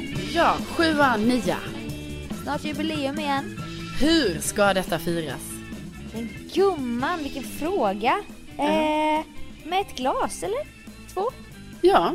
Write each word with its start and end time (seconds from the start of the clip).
79. 0.00 0.30
Ja, 0.34 0.56
sjua, 0.76 1.16
nia. 1.16 1.56
Snart 2.42 2.64
jubileum 2.64 3.18
igen. 3.18 3.60
Hur 4.00 4.40
ska 4.40 4.74
detta 4.74 4.98
firas? 4.98 5.40
Men 6.14 6.28
gumman, 6.54 7.22
vilken 7.22 7.42
fråga! 7.42 8.18
Eh, 8.58 9.24
med 9.64 9.80
ett 9.80 9.96
glas 9.96 10.42
eller? 10.42 10.60
Två? 11.14 11.30
Ja, 11.80 12.14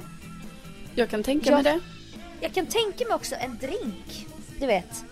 jag 0.95 1.09
kan 1.09 1.23
tänka 1.23 1.49
Ja. 1.49 1.55
mig 1.55 1.63
det. 1.63 1.79
Jag 2.41 2.53
kan 2.53 2.65
tänka 2.65 3.05
mig 3.07 3.15
också 3.15 3.35
en 3.35 3.57
drink. 3.57 4.27
Du 4.59 4.65
vet. 4.67 5.05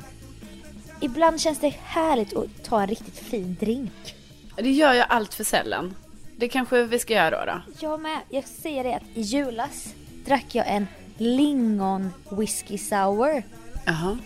Ibland 1.01 1.41
känns 1.41 1.59
det 1.59 1.75
härligt 1.83 2.35
att 2.37 2.63
ta 2.63 2.81
en 2.81 2.87
riktigt 2.87 3.17
fin 3.19 3.57
drink. 3.59 4.15
Det 4.55 4.71
gör 4.71 4.93
jag 4.93 5.05
allt 5.09 5.33
för 5.33 5.43
sällan. 5.43 5.95
Det 6.37 6.47
kanske 6.49 6.83
vi 6.83 6.99
ska 6.99 7.13
göra 7.13 7.45
då. 7.45 7.51
då. 7.51 7.61
Jag 7.79 7.99
med. 7.99 8.19
Jag 8.29 8.43
säger 8.47 8.83
det 8.83 8.93
att 8.95 9.03
i 9.15 9.21
julas 9.21 9.93
drack 10.25 10.45
jag 10.51 10.67
en 10.67 10.87
lingon 11.19 12.09
whisky 12.29 12.77
sour. 12.77 13.43
Jaha. 13.85 14.17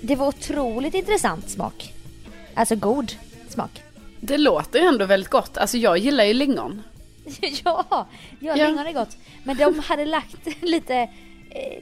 Det 0.00 0.16
var 0.16 0.26
otroligt 0.28 0.94
intressant 0.94 1.50
smak. 1.50 1.92
Alltså 2.54 2.76
god 2.76 3.12
smak. 3.48 3.82
Det 4.20 4.38
låter 4.38 4.80
ändå 4.80 5.04
väldigt 5.06 5.30
gott. 5.30 5.58
Alltså 5.58 5.76
jag 5.78 5.98
gillar 5.98 6.24
ju 6.24 6.34
lingon. 6.34 6.82
ja, 7.64 7.84
ja, 7.90 8.06
Ja. 8.40 8.54
lingon 8.54 8.86
är 8.86 8.92
gott. 8.92 9.16
Men 9.44 9.56
de 9.56 9.78
hade 9.78 10.04
lagt 10.04 10.46
lite, 10.62 10.94
eh, 10.96 11.08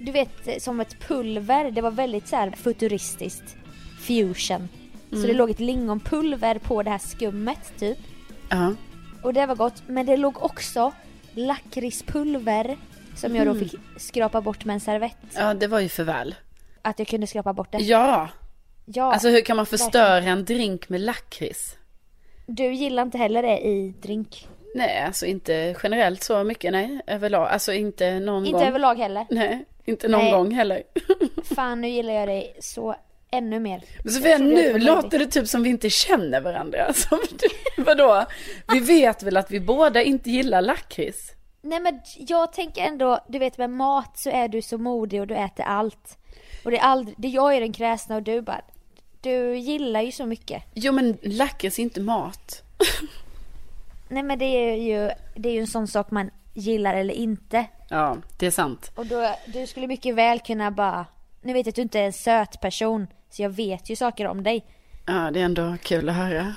du 0.01 0.13
vet 0.13 0.63
som 0.63 0.81
ett 0.81 1.01
pulver. 1.09 1.71
Det 1.71 1.81
var 1.81 1.91
väldigt 1.91 2.29
så 2.29 2.37
här 2.37 2.51
futuristiskt. 2.51 3.57
Fusion. 4.01 4.69
Så 5.11 5.17
Mm. 5.17 5.27
det 5.29 5.35
låg 5.35 5.51
ett 5.51 5.61
lingonpulver 5.61 6.59
på 6.59 6.83
det 6.83 6.91
här 6.91 6.99
skummet 6.99 7.73
typ. 7.79 7.99
Ja. 8.49 8.75
Och 9.23 9.35
det 9.35 9.47
var 9.47 9.55
gott. 9.57 9.83
Men 9.87 10.07
det 10.07 10.17
låg 10.17 10.43
också 10.43 10.93
lakritspulver. 11.35 12.77
Som 13.17 13.37
jag 13.37 13.47
då 13.47 13.55
fick 13.55 13.75
skrapa 13.97 14.41
bort 14.41 14.65
med 14.65 14.75
en 14.75 14.81
servett. 14.81 15.17
ja, 15.35 15.55
det 15.55 15.67
var 15.67 15.81
ju 15.81 15.89
för 15.89 16.05
väl. 16.05 16.35
Att 16.83 16.99
jag 16.99 17.09
kunde 17.09 17.27
skrapa 17.27 17.53
bort 17.53 17.73
det. 17.73 17.79
Ja, 17.79 18.29
Ja, 18.87 19.13
alltså 19.13 19.29
hur 19.29 19.41
kan 19.41 19.57
man 19.57 19.67
förstöra 19.67 20.19
en 20.25 20.45
drink 20.45 20.89
med 20.89 21.01
lakrits? 21.01 21.77
Du 22.47 22.73
gillar 22.73 23.03
inte 23.03 23.19
heller 23.19 23.43
det 23.43 23.59
i 23.59 23.95
drink. 24.03 24.49
Nej, 24.75 25.01
alltså 25.07 25.27
inte 25.27 25.77
generellt 25.83 26.23
så 26.23 26.45
mycket, 26.45 26.73
nej, 26.73 27.01
överlag. 27.07 27.49
Alltså 27.49 27.73
inte 27.73 28.21
någon 28.21 28.47
Inte 28.47 28.59
gång. 28.59 28.69
överlag 28.69 28.95
heller. 28.99 29.27
Nej, 29.31 29.65
inte 29.85 30.09
någon 30.09 30.21
Nej. 30.21 30.33
gång 30.33 30.51
heller. 30.55 30.83
Fan 31.55 31.81
nu 31.81 31.89
gillar 31.89 32.13
jag 32.13 32.29
dig 32.29 32.57
så 32.61 32.95
ännu 33.31 33.61
mer. 33.61 33.83
Men 34.05 34.13
Sofia, 34.13 34.39
nu 34.39 34.79
låter 34.79 35.19
det 35.19 35.27
typ 35.27 35.49
som 35.49 35.63
vi 35.63 35.71
inte 35.71 35.91
känner 35.91 36.41
varandra. 36.41 36.85
Alltså, 36.87 37.19
vadå? 37.77 38.25
Vi 38.73 38.81
vet 38.81 39.23
väl 39.23 39.37
att 39.37 39.51
vi 39.51 39.61
båda 39.61 40.03
inte 40.03 40.31
gillar 40.31 40.63
lakrits? 40.63 41.31
Nej 41.65 41.81
men 41.81 42.01
jag 42.17 42.53
tänker 42.53 42.83
ändå, 42.83 43.19
du 43.29 43.39
vet 43.39 43.59
med 43.59 43.71
mat 43.71 44.19
så 44.19 44.31
är 44.31 44.49
du 44.49 44.63
så 44.63 44.79
modig 44.79 45.21
och 45.21 45.27
du 45.27 45.35
äter 45.35 45.65
allt. 45.65 46.19
Och 46.65 46.71
det 46.71 46.79
är 46.79 46.83
aldrig, 46.83 47.15
det 47.19 47.29
jag 47.29 47.57
är 47.57 47.61
den 47.61 47.73
kräsna 47.73 48.17
och 48.17 48.23
du 48.23 48.41
bara, 48.41 48.61
du 49.21 49.57
gillar 49.57 50.01
ju 50.01 50.13
så 50.13 50.27
mycket. 50.27 50.63
Jo 50.75 50.93
men 50.93 51.19
lakrits 51.23 51.79
är 51.79 51.83
inte 51.83 52.01
mat. 52.01 52.63
Nej 54.09 54.23
men 54.23 54.39
det 54.39 54.45
är 54.45 54.77
ju, 54.77 55.11
det 55.35 55.49
är 55.49 55.53
ju 55.53 55.61
en 55.61 55.67
sån 55.67 55.89
sak 55.89 56.11
man 56.11 56.31
gillar 56.55 56.95
eller 56.95 57.15
inte. 57.15 57.67
Ja, 57.89 58.17
det 58.39 58.47
är 58.47 58.51
sant. 58.51 58.93
Och 58.95 59.07
då, 59.07 59.35
du 59.47 59.67
skulle 59.67 59.87
mycket 59.87 60.15
väl 60.15 60.41
kunna 60.41 60.71
bara, 60.71 61.07
nu 61.43 61.53
vet 61.53 61.67
jag 61.67 61.73
att 61.73 61.77
du 61.77 61.83
inte 61.83 62.01
är 62.01 62.07
en 62.07 62.13
söt 62.13 62.61
person, 62.61 63.07
så 63.31 63.43
jag 63.43 63.51
vet 63.51 63.91
ju 63.91 63.97
saker 63.97 64.27
om 64.27 64.43
dig. 64.43 64.65
Ja, 65.07 65.31
det 65.31 65.41
är 65.41 65.45
ändå 65.45 65.77
kul 65.83 66.09
att 66.09 66.17
höra. 66.17 66.55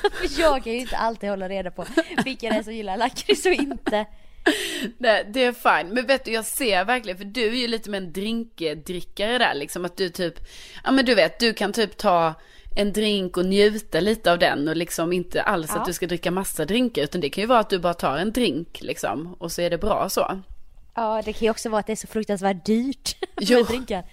För 0.00 0.40
jag 0.40 0.64
kan 0.64 0.72
ju 0.72 0.78
inte 0.78 0.96
alltid 0.96 1.30
hålla 1.30 1.48
reda 1.48 1.70
på 1.70 1.86
vilka 2.24 2.50
det 2.50 2.56
är 2.56 2.62
som 2.62 2.74
gillar 2.74 2.96
lakrits 2.96 3.46
och 3.46 3.52
inte. 3.52 4.06
Nej, 4.98 5.26
det 5.34 5.44
är 5.44 5.52
fine. 5.52 5.94
Men 5.94 6.06
vet 6.06 6.24
du, 6.24 6.32
jag 6.32 6.44
ser 6.44 6.84
verkligen, 6.84 7.18
för 7.18 7.24
du 7.24 7.46
är 7.48 7.54
ju 7.60 7.68
lite 7.68 7.90
med 7.90 8.02
en 8.02 8.12
drinkdrickare 8.12 9.38
där 9.38 9.54
liksom. 9.54 9.84
Att 9.84 9.96
du 9.96 10.08
typ, 10.08 10.34
ja 10.84 10.90
men 10.90 11.04
du 11.04 11.14
vet, 11.14 11.38
du 11.40 11.54
kan 11.54 11.72
typ 11.72 11.96
ta 11.96 12.34
en 12.76 12.92
drink 12.92 13.36
och 13.36 13.44
njuta 13.44 14.00
lite 14.00 14.32
av 14.32 14.38
den 14.38 14.68
och 14.68 14.76
liksom 14.76 15.12
inte 15.12 15.42
alls 15.42 15.70
Ja. 15.74 15.80
att 15.80 15.86
du 15.86 15.92
ska 15.92 16.06
dricka 16.06 16.30
massa 16.30 16.64
drinkar. 16.64 17.02
Utan 17.02 17.20
det 17.20 17.30
kan 17.30 17.42
ju 17.42 17.48
vara 17.48 17.58
att 17.58 17.70
du 17.70 17.78
bara 17.78 17.94
tar 17.94 18.16
en 18.18 18.32
drink 18.32 18.78
liksom. 18.82 19.34
Och 19.38 19.52
så 19.52 19.62
är 19.62 19.70
det 19.70 19.78
bra 19.78 20.08
så. 20.08 20.40
Ja 20.94 21.22
det 21.24 21.32
kan 21.32 21.40
ju 21.40 21.50
också 21.50 21.68
vara 21.68 21.80
att 21.80 21.86
det 21.86 21.92
är 21.92 21.96
så 21.96 22.06
fruktansvärt 22.06 22.64
dyrt 22.64 23.16
Jo, 23.40 23.66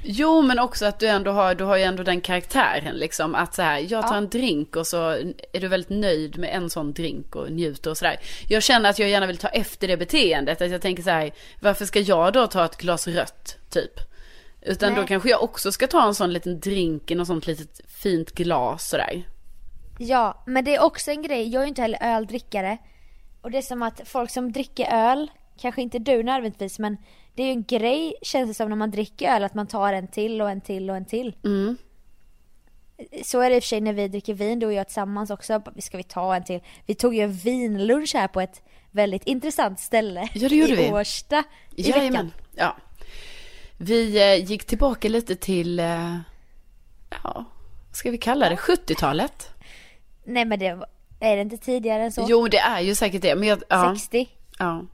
jo, 0.04 0.42
men 0.42 0.60
också 0.60 0.86
att 0.86 1.00
du 1.00 1.08
ändå 1.08 1.32
har, 1.32 1.56
du 1.56 1.64
har 1.64 1.78
ju 1.78 1.84
ändå 1.84 2.04
den 2.04 2.22
karaktären 2.22 2.96
liksom. 2.96 3.36
Att 3.36 3.56
så 3.56 3.62
här, 3.62 3.78
jag 3.80 4.04
tar 4.08 4.14
Ja. 4.14 4.18
en 4.18 4.30
drink 4.30 4.76
och 4.76 4.88
så 4.88 5.10
är 5.54 5.60
du 5.60 5.68
väldigt 5.68 5.90
nöjd 5.90 6.38
med 6.38 6.56
en 6.56 6.70
sån 6.70 6.94
drink 6.94 7.36
och 7.36 7.52
njuter 7.52 7.90
och 7.90 7.98
sådär. 7.98 8.20
Jag 8.50 8.64
känner 8.64 8.90
att 8.90 9.00
jag 9.00 9.10
gärna 9.10 9.26
vill 9.28 9.38
ta 9.38 9.48
efter 9.48 9.88
det 9.88 9.98
beteendet. 9.98 10.62
Att 10.62 10.72
jag 10.72 10.82
tänker 10.82 11.04
så 11.04 11.10
här, 11.10 11.32
varför 11.60 11.86
ska 11.86 12.00
jag 12.00 12.34
då 12.34 12.48
ta 12.48 12.66
ett 12.66 12.78
glas 12.78 13.08
rött, 13.08 13.58
typ? 13.70 13.92
Utan 14.62 14.94
Nej. 14.94 15.02
då 15.02 15.08
kanske 15.08 15.30
jag 15.30 15.44
också 15.44 15.72
ska 15.72 15.88
ta 15.88 16.08
en 16.08 16.16
sån 16.16 16.34
liten 16.34 16.60
drink 16.60 17.12
i 17.12 17.16
något 17.16 17.28
sånt 17.28 17.48
litet 17.48 17.82
fint 17.88 18.32
glas 18.32 18.90
sådär. 18.90 19.24
Ja, 20.00 20.44
men 20.46 20.66
det 20.66 20.76
är 20.76 20.84
också 20.84 21.12
en 21.12 21.22
grej. 21.22 21.48
Jag 21.50 21.62
är 21.62 21.66
ju 21.66 21.70
inte 21.70 21.82
heller 21.82 22.00
öldrickare. 22.02 22.78
Och 23.42 23.52
det 23.52 23.58
är 23.58 23.62
som 23.62 23.82
att 23.84 24.02
folk 24.06 24.30
som 24.32 24.52
dricker 24.52 24.86
öl, 24.92 25.28
kanske 25.58 25.82
inte 25.82 26.00
du 26.00 26.24
nödvändigtvis, 26.24 26.80
men 26.80 26.98
det 27.36 27.44
är 27.44 27.48
ju 27.48 27.52
en 27.52 27.64
grej 27.64 28.14
känns 28.22 28.48
det 28.50 28.54
som 28.54 28.70
när 28.70 28.76
man 28.76 28.92
dricker 28.92 29.30
öl 29.36 29.44
att 29.44 29.54
man 29.54 29.68
tar 29.68 29.94
en 29.94 30.08
till 30.08 30.42
och 30.42 30.50
en 30.50 30.62
till 30.62 30.90
och 30.90 30.96
en 30.96 31.06
till. 31.06 31.36
Mm. 31.44 31.78
Så 33.24 33.40
är 33.42 33.50
det 33.50 33.56
i 33.56 33.60
och 33.60 33.64
för 33.64 33.68
sig 33.68 33.82
när 33.82 33.94
vi 33.94 34.08
dricker 34.08 34.34
vin, 34.34 34.60
du 34.60 34.66
och 34.66 34.74
jag 34.74 34.88
tillsammans 34.88 35.30
också. 35.30 35.62
Ska 35.80 35.98
vi 35.98 36.04
ta 36.04 36.36
en 36.36 36.44
till? 36.44 36.60
Vi 36.86 36.96
tog 36.96 37.16
ju 37.16 37.22
en 37.22 37.34
vinlunch 37.34 38.12
här 38.16 38.28
på 38.28 38.42
ett 38.42 38.62
väldigt 38.92 39.24
intressant 39.24 39.80
ställe 39.80 40.30
Ja, 40.34 40.50
det 40.50 40.56
gjorde 40.56 40.74
i 40.74 40.76
vi. 40.76 40.92
Årsta 40.92 41.44
i 41.76 41.82
Jajamän, 41.90 42.12
veckan. 42.12 42.32
ja. 42.56 42.76
Vi 43.78 44.18
eh, 44.18 44.46
gick 44.50 44.66
tillbaka 44.66 45.10
lite 45.10 45.36
till, 45.36 45.80
eh, 45.80 46.18
ja, 47.10 47.46
vad 47.88 47.96
ska 47.96 48.12
vi 48.12 48.18
kalla 48.18 48.50
det, 48.50 48.56
70-talet? 48.56 49.50
Nej 50.26 50.46
men 50.46 50.60
det 50.60 50.74
var- 50.74 50.88
är 51.20 51.36
det 51.36 51.42
inte 51.42 51.58
tidigare 51.58 52.04
än 52.04 52.12
så? 52.12 52.26
Jo, 52.30 52.48
det 52.48 52.58
är 52.58 52.82
ju 52.82 52.96
säkert 52.96 53.22
det. 53.22 53.36
Men 53.36 53.48
jag, 53.48 53.62
ja, 53.70 53.96
60? 53.96 54.30
ja. 54.60 54.86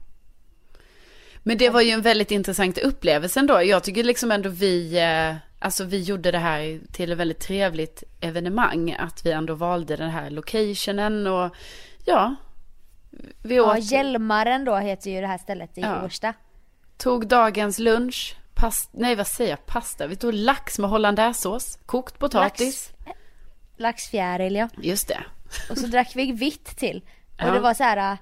Men 1.46 1.58
det 1.58 1.70
var 1.70 1.80
ju 1.80 1.90
en 1.90 2.02
väldigt 2.02 2.30
intressant 2.30 2.78
upplevelse 2.78 3.40
ändå. 3.40 3.62
Jag 3.62 3.84
tycker 3.84 4.04
liksom 4.04 4.32
ändå 4.32 4.48
vi, 4.48 4.98
eh, 4.98 5.36
alltså 5.58 5.84
vi 5.84 6.02
gjorde 6.02 6.30
det 6.30 6.38
här 6.38 6.80
till 6.92 7.12
ett 7.12 7.18
väldigt 7.18 7.40
trevligt 7.40 8.02
evenemang. 8.20 8.92
Att 8.98 9.26
vi 9.26 9.32
ändå 9.32 9.54
valde 9.54 9.96
den 9.96 10.10
här 10.10 10.30
locationen 10.30 11.26
och 11.26 11.54
ja. 12.04 12.34
Vi 13.42 13.56
Ja, 13.56 13.76
åt, 13.78 13.90
Hjälmaren 13.92 14.64
då 14.64 14.76
heter 14.76 15.10
ju 15.10 15.20
det 15.20 15.26
här 15.26 15.38
stället 15.38 15.78
i 15.78 15.80
Ja. 15.80 16.04
Årsta. 16.04 16.34
tog 16.96 17.26
dagens 17.26 17.78
lunch, 17.78 18.36
past, 18.54 18.90
nej 18.92 19.14
vad 19.16 19.26
säger 19.26 19.50
jag, 19.50 19.66
pasta. 19.66 20.06
Vi 20.06 20.16
tog 20.16 20.34
lax 20.34 20.78
med 20.78 20.90
hollandaisesås, 20.90 21.78
kokt 21.86 22.18
potatis. 22.18 22.92
Laxfjäril 23.76 24.54
ja. 24.56 24.68
Just 24.82 25.08
det. 25.08 25.24
Och 25.70 25.78
så 25.78 25.86
drack 25.86 26.12
vi 26.14 26.32
vitt 26.32 26.64
till. 26.76 27.02
Och 27.34 27.40
Ja. 27.48 27.50
det 27.52 27.60
var 27.60 27.74
så 27.74 27.82
här 27.82 28.12
äh, 28.12 28.18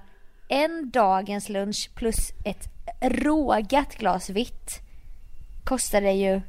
en 0.47 0.89
dagens 0.91 1.49
lunch 1.49 1.89
plus 1.95 2.17
ett 2.45 2.72
rågat 3.03 3.95
glas 3.95 4.29
vitt 4.29 4.81
kostade 5.63 6.11
ju 6.11 6.41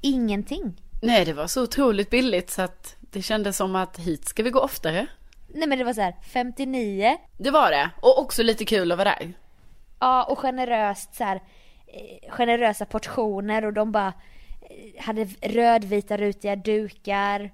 ingenting. 0.00 0.74
Nej, 1.02 1.24
det 1.24 1.32
var 1.32 1.46
så 1.46 1.62
otroligt 1.62 2.10
billigt 2.10 2.50
så 2.50 2.62
att 2.62 2.96
det 3.00 3.22
kändes 3.22 3.56
som 3.56 3.76
att 3.76 3.98
hit 3.98 4.28
ska 4.28 4.42
vi 4.42 4.50
gå 4.50 4.60
oftare. 4.60 5.06
Nej 5.48 5.68
men 5.68 5.78
det 5.78 5.84
var 5.84 5.92
så 5.92 6.00
här 6.00 6.14
59 6.32 7.16
Det 7.38 7.50
var 7.50 7.70
det. 7.70 7.90
Och 8.00 8.18
också 8.18 8.42
lite 8.42 8.64
kul 8.64 8.92
att 8.92 8.98
vara 8.98 9.08
där. 9.08 9.32
Ja 10.00 10.24
och 10.24 10.38
generöst 10.38 11.14
så 11.14 11.24
här, 11.24 11.36
eh, 11.86 12.30
generösa 12.30 12.84
portioner 12.84 13.64
och 13.64 13.72
de 13.72 13.92
bara 13.92 14.12
eh, 14.60 15.04
hade 15.04 15.24
rödvita 15.42 16.16
rutiga 16.16 16.56
dukar. 16.56 17.50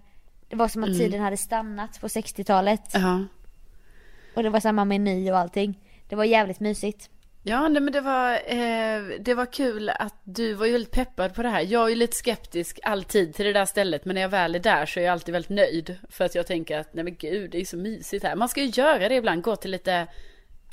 Det 0.49 0.57
var 0.57 0.69
som 0.69 0.85
att 0.85 0.99
tiden 0.99 1.21
hade 1.21 1.37
stannat 1.37 2.01
på 2.01 2.09
60-talet. 2.09 2.91
Ja. 2.95 3.25
Och 4.37 4.43
det 4.43 4.51
var 4.51 4.61
samma 4.61 4.85
meny 4.85 5.31
och 5.31 5.39
allting. 5.39 5.79
Det 6.09 6.17
var 6.17 6.25
jävligt 6.25 6.61
mysigt. 6.61 7.11
Ja, 7.45 7.69
nej, 7.69 7.83
men 7.83 7.93
det 7.93 8.01
var, 8.01 8.33
eh, 8.33 9.03
det 9.21 9.35
var 9.35 9.53
kul 9.53 9.89
att 9.89 10.15
du 10.25 10.55
var 10.55 10.67
ju 10.67 10.73
väldigt 10.73 10.93
peppad 10.93 11.35
på 11.35 11.43
det 11.43 11.49
här. 11.49 11.61
Jag 11.61 11.85
är 11.85 11.89
ju 11.89 11.95
lite 11.95 12.17
skeptisk 12.17 12.81
alltid 12.83 13.35
till 13.35 13.45
det 13.45 13.53
där 13.53 13.65
stället, 13.65 14.05
men 14.05 14.15
när 14.15 14.23
jag 14.23 14.29
väl 14.29 14.55
är 14.55 14.59
där 14.59 14.87
så 14.87 15.01
är 15.01 15.05
jag 15.05 15.13
alltid 15.13 15.33
väldigt 15.33 15.51
nöjd. 15.51 15.99
För 16.11 16.25
att 16.25 16.35
jag 16.35 16.47
tänker 16.47 16.79
att, 16.79 16.95
nej 16.95 17.05
men 17.05 17.15
gud, 17.15 17.51
det 17.51 17.61
är 17.61 17.65
så 17.65 17.77
mysigt 17.77 18.25
här. 18.25 18.37
Man 18.37 18.49
ska 18.49 18.61
ju 18.61 18.83
göra 18.83 19.09
det 19.09 19.15
ibland, 19.15 19.43
gå 19.43 19.57
till 19.57 19.71
lite 19.71 20.07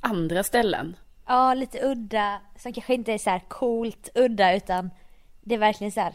andra 0.02 0.44
ställen. 0.44 0.96
Ja, 1.28 1.54
lite 1.54 1.86
udda, 1.86 2.42
som 2.58 2.74
kanske 2.74 2.94
inte 2.94 3.14
är 3.14 3.18
så 3.18 3.30
här 3.30 3.42
coolt 3.48 4.10
udda 4.16 4.56
utan 4.56 4.90
det 5.42 5.56
är 5.56 5.60
verkligen 5.60 5.92
så 5.92 6.00
här. 6.02 6.14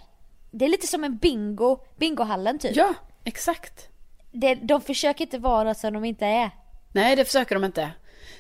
Det 0.50 0.64
är 0.64 0.68
lite 0.68 0.86
som 0.86 1.04
en 1.04 1.16
bingo, 1.16 1.78
bingohallen 1.96 2.58
typ. 2.58 2.76
Ja, 2.76 2.94
exakt. 3.24 3.88
Det, 4.32 4.54
de 4.54 4.80
försöker 4.80 5.24
inte 5.24 5.38
vara 5.38 5.64
något 5.64 5.78
som 5.78 5.94
de 5.94 6.04
inte 6.04 6.26
är. 6.26 6.50
Nej, 6.92 7.16
det 7.16 7.24
försöker 7.24 7.54
de 7.54 7.64
inte. 7.64 7.90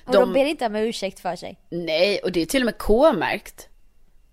Och 0.04 0.12
de, 0.12 0.32
ber 0.32 0.44
inte 0.44 0.66
om 0.66 0.76
ursäkt 0.76 1.20
för 1.20 1.36
sig. 1.36 1.58
Nej, 1.70 2.18
och 2.18 2.32
det 2.32 2.42
är 2.42 2.46
till 2.46 2.62
och 2.62 2.66
med 2.66 2.78
K-märkt. 2.78 3.68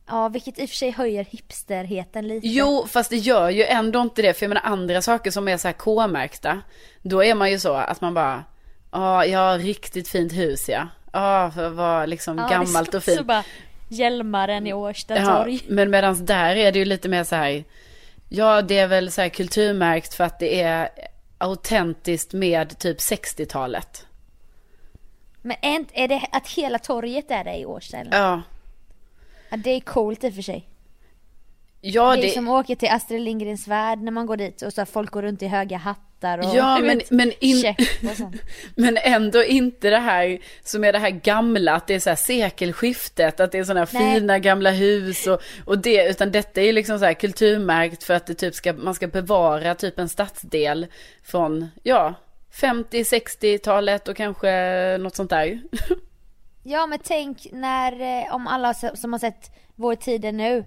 Ja, 0.07 0.29
vilket 0.29 0.59
i 0.59 0.65
och 0.65 0.69
för 0.69 0.75
sig 0.75 0.91
höjer 0.91 1.23
hipsterheten 1.29 2.27
lite. 2.27 2.47
Jo, 2.47 2.85
fast 2.89 3.09
det 3.09 3.17
gör 3.17 3.49
ju 3.49 3.63
ändå 3.63 4.01
inte 4.01 4.21
det. 4.21 4.33
För 4.33 4.43
jag 4.45 4.49
menar 4.49 4.61
andra 4.65 5.01
saker 5.01 5.31
som 5.31 5.47
är 5.47 5.57
så 5.57 5.67
här 5.67 5.73
K-märkta. 5.73 6.61
Då 7.01 7.23
är 7.23 7.35
man 7.35 7.51
ju 7.51 7.59
så 7.59 7.73
att 7.73 8.01
man 8.01 8.13
bara, 8.13 8.43
ja, 8.91 9.25
jag 9.25 9.39
har 9.39 9.57
riktigt 9.59 10.07
fint 10.07 10.33
hus 10.33 10.69
ja. 10.69 10.87
Ja, 11.13 11.51
för 11.55 11.69
vad 11.69 12.09
liksom 12.09 12.37
Ja, 12.37 12.47
gammalt 12.47 12.91
det 12.91 12.97
och 12.97 13.03
fint. 13.03 13.27
bara 13.27 13.43
Hjälmaren 13.89 14.67
i 14.67 14.73
Årsta 14.73 15.17
Ja, 15.17 15.25
torg. 15.43 15.59
men 15.67 15.89
medan 15.89 16.25
där 16.25 16.55
är 16.55 16.71
det 16.71 16.79
ju 16.79 16.85
lite 16.85 17.09
mer 17.09 17.23
så 17.23 17.35
här, 17.35 17.63
ja 18.29 18.61
det 18.61 18.77
är 18.77 18.87
väl 18.87 19.11
så 19.11 19.21
här 19.21 19.29
kulturmärkt 19.29 20.13
för 20.13 20.23
att 20.23 20.39
det 20.39 20.61
är 20.61 20.89
autentiskt 21.37 22.33
med 22.33 22.77
typ 22.79 22.97
60-talet. 22.97 24.05
Men 25.41 25.57
är, 25.61 25.75
inte- 25.75 25.93
är 25.99 26.07
det 26.07 26.21
att 26.31 26.47
hela 26.47 26.79
torget 26.79 27.31
är 27.31 27.43
det 27.43 27.55
i 27.57 27.65
Årsta 27.65 27.97
eller? 27.97 28.17
Ja, 28.17 28.41
Ja, 29.49 29.57
det 29.57 29.69
är 29.69 29.79
coolt 29.79 30.23
i 30.23 30.29
och 30.29 30.33
för 30.33 30.41
sig. 30.41 30.67
ja 31.81 32.15
det 32.15 32.21
är 32.21 32.21
det, 32.21 32.29
som 32.29 32.47
att 32.49 32.65
åka 32.65 32.75
till 32.75 32.89
Astrid 32.89 33.21
Lindgrens 33.21 33.67
värld 33.67 33.99
när 33.99 34.11
man 34.11 34.25
går 34.25 34.37
dit 34.37 34.61
och 34.61 34.73
så 34.73 34.85
folk 34.85 35.11
går 35.11 35.21
runt 35.21 35.41
i 35.41 35.47
höga 35.47 35.77
hattar 35.77 36.37
och 36.37 36.55
Ja, 36.55 36.79
men- 36.79 36.97
vet, 36.97 37.11
men 37.11 37.31
in- 37.39 37.75
men 38.75 38.97
ändå 38.97 39.43
inte 39.43 39.89
det 39.89 39.97
här 39.97 40.39
som 40.63 40.83
är 40.83 40.93
det 40.93 40.99
här 40.99 41.09
gamla, 41.09 41.73
att 41.75 41.87
det 41.87 41.93
är 41.95 41.99
så 41.99 42.09
här 42.09 42.15
sekelskiftet, 42.15 43.39
att 43.39 43.51
det 43.51 43.57
är 43.59 43.63
sådana 43.63 43.79
här 43.85 43.99
Nej. 43.99 44.13
fina 44.19 44.39
gamla 44.39 44.71
hus 44.71 45.27
och, 45.27 45.41
och 45.65 45.77
det, 45.77 46.09
utan 46.09 46.31
detta 46.31 46.61
är 46.61 46.65
ju 46.65 46.71
liksom 46.71 46.99
så 46.99 47.05
här 47.05 47.13
kulturmärkt 47.13 48.03
för 48.03 48.13
att 48.13 48.27
det 48.27 48.33
typ 48.33 48.55
ska, 48.55 48.73
man 48.73 48.95
ska 48.95 49.07
bevara 49.07 49.75
typ 49.75 49.99
en 49.99 50.09
stadsdel 50.09 50.87
från, 51.23 51.67
ja, 51.83 52.13
50-60-talet 52.53 54.07
och 54.07 54.15
kanske 54.17 54.97
något 54.97 55.15
sånt 55.15 55.29
där. 55.29 55.61
Ja 56.63 56.85
men 56.87 56.99
tänk 57.03 57.47
när, 57.51 58.21
eh, 58.23 58.35
om 58.35 58.47
alla 58.47 58.73
som 58.73 59.13
har 59.13 59.19
sett 59.19 59.51
Vår 59.75 59.95
tid 59.95 60.25
är 60.25 60.31
nu, 60.31 60.65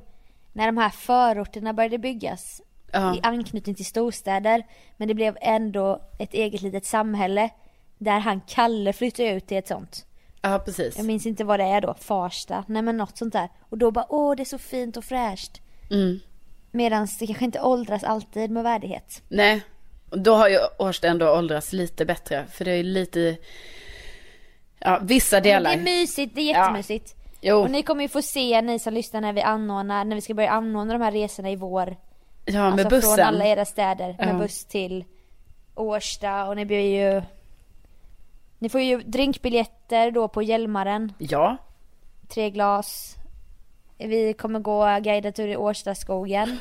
när 0.53 0.67
de 0.67 0.77
här 0.79 0.91
förorterna 0.91 1.73
började 1.73 1.99
byggas 1.99 2.63
Ja. 2.93 3.17
i 3.17 3.21
anknytning 3.23 3.75
till 3.75 3.85
storstäder, 3.85 4.67
men 4.97 5.09
det 5.09 5.15
blev 5.15 5.37
ändå 5.41 6.01
ett 6.19 6.35
eget 6.35 6.63
litet 6.63 6.87
samhälle 6.87 7.51
där 7.99 8.19
han 8.19 8.41
Kalle 8.47 8.93
flyttade 8.93 9.31
ut 9.31 9.47
till 9.47 9.57
ett 9.57 9.69
sånt. 9.69 10.07
Ja, 10.43 10.59
precis. 10.65 10.97
Jag 10.97 11.07
minns 11.07 11.27
inte 11.27 11.45
vad 11.45 11.61
det 11.61 11.65
är 11.65 11.81
då, 11.81 11.95
Farsta, 12.01 12.65
nej 12.69 12.83
men 12.83 12.97
något 12.97 13.19
sånt 13.19 13.33
där. 13.33 13.49
Och 13.61 13.79
då 13.79 13.91
bara 13.91 14.07
åh 14.09 14.37
det 14.37 14.43
är 14.43 14.45
så 14.45 14.59
fint 14.59 14.97
och 14.97 15.05
fräscht. 15.05 15.61
Mm. 15.91 16.21
Medan 16.71 17.09
det 17.21 17.27
kanske 17.27 17.45
inte 17.45 17.61
åldras 17.61 18.05
alltid 18.05 18.51
med 18.51 18.63
värdighet. 18.65 19.23
Nej, 19.29 19.63
då 20.17 20.35
har 20.35 20.49
ju 20.49 20.59
Årsta 20.79 21.09
ändå 21.09 21.31
åldrats 21.31 21.73
lite 21.73 22.05
bättre. 22.05 22.47
För 22.53 22.65
det 22.65 22.71
är 22.71 22.77
ju 22.77 22.83
lite, 22.83 23.37
ja 24.79 24.99
vissa 25.03 25.37
Men 25.37 25.43
delar. 25.43 25.71
det 25.71 25.77
är 25.77 25.83
mysigt, 25.85 26.35
det 26.35 26.41
är 26.41 26.45
jättemysigt. 26.59 27.15
Jo, 27.41 27.57
Och 27.57 27.71
ni 27.71 27.83
kommer 27.83 28.03
ju 28.03 28.09
få 28.09 28.23
se, 28.23 28.63
ni 28.63 28.79
som 28.79 28.95
lyssnar 28.95 29.21
när 29.21 29.33
vi 29.33 29.43
anordnar, 29.43 30.05
när 30.05 30.15
vi 30.17 30.21
ska 30.21 30.35
börja 30.35 30.51
anordna 30.51 30.93
de 30.93 31.03
här 31.05 31.13
resorna 31.13 31.51
i 31.51 31.57
vår. 31.57 31.97
ja 32.45 32.53
med 32.53 32.73
alltså 32.73 32.89
bussen. 32.89 33.15
från 33.17 33.21
alla 33.27 33.45
era 33.47 33.65
städer 33.65 34.17
med 34.19 34.29
Ja. 34.29 34.39
buss 34.39 34.65
till 34.65 35.05
Årsta 35.75 36.45
och 36.47 36.57
ni 36.57 36.65
blir 36.65 37.15
ju 37.15 37.23
Ni 38.59 38.69
får 38.69 38.81
ju 38.81 38.99
drinkbiljetter 39.03 40.11
då 40.11 40.29
på 40.29 40.43
Hjälmaren, 40.43 41.13
Ja, 41.19 41.57
tre 42.29 42.51
glas. 42.51 43.15
Vi 43.99 44.33
kommer 44.33 44.61
gå 44.61 44.99
guidad 45.03 45.35
tur 45.35 45.49
i 45.49 45.57
Årstaskogen. 45.57 46.59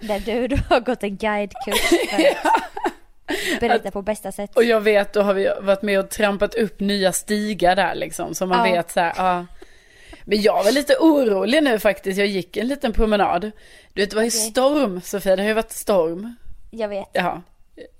Där 0.00 0.20
du 0.20 0.48
då 0.48 0.56
har 0.68 0.80
gått 0.80 1.02
en 1.02 1.16
guidekurs 1.16 1.80
för 1.88 1.94
att 3.54 3.60
berätta 3.60 3.90
på 3.90 4.02
bästa 4.02 4.32
sätt. 4.32 4.56
och 4.56 4.64
jag 4.64 4.80
vet 4.80 5.12
då 5.12 5.22
har 5.22 5.34
vi 5.34 5.48
varit 5.60 5.82
med 5.82 5.98
och 6.00 6.10
trampat 6.10 6.54
upp 6.54 6.80
nya 6.80 7.12
stigar 7.12 7.76
där 7.76 7.94
liksom. 7.94 8.34
Så 8.34 8.46
man 8.46 8.68
Ja. 8.68 8.74
vet 8.74 8.90
så 8.90 9.00
här, 9.00 9.12
ja. 9.16 9.46
Men 10.24 10.42
jag 10.42 10.64
var 10.64 10.72
lite 10.72 10.96
orolig 11.00 11.62
nu 11.62 11.78
faktiskt. 11.78 12.18
Jag 12.18 12.26
gick 12.26 12.56
en 12.56 12.68
liten 12.68 12.92
promenad. 12.92 13.50
Du 13.92 14.00
vet 14.02 14.10
det 14.10 14.16
var 14.16 14.22
ju 14.22 14.30
storm 14.30 15.00
Sofia, 15.00 15.36
det 15.36 15.42
har 15.42 15.48
ju 15.48 15.54
varit 15.54 15.72
storm. 15.72 16.36
Jag 16.70 16.88
vet. 16.88 17.08
Ja. 17.12 17.42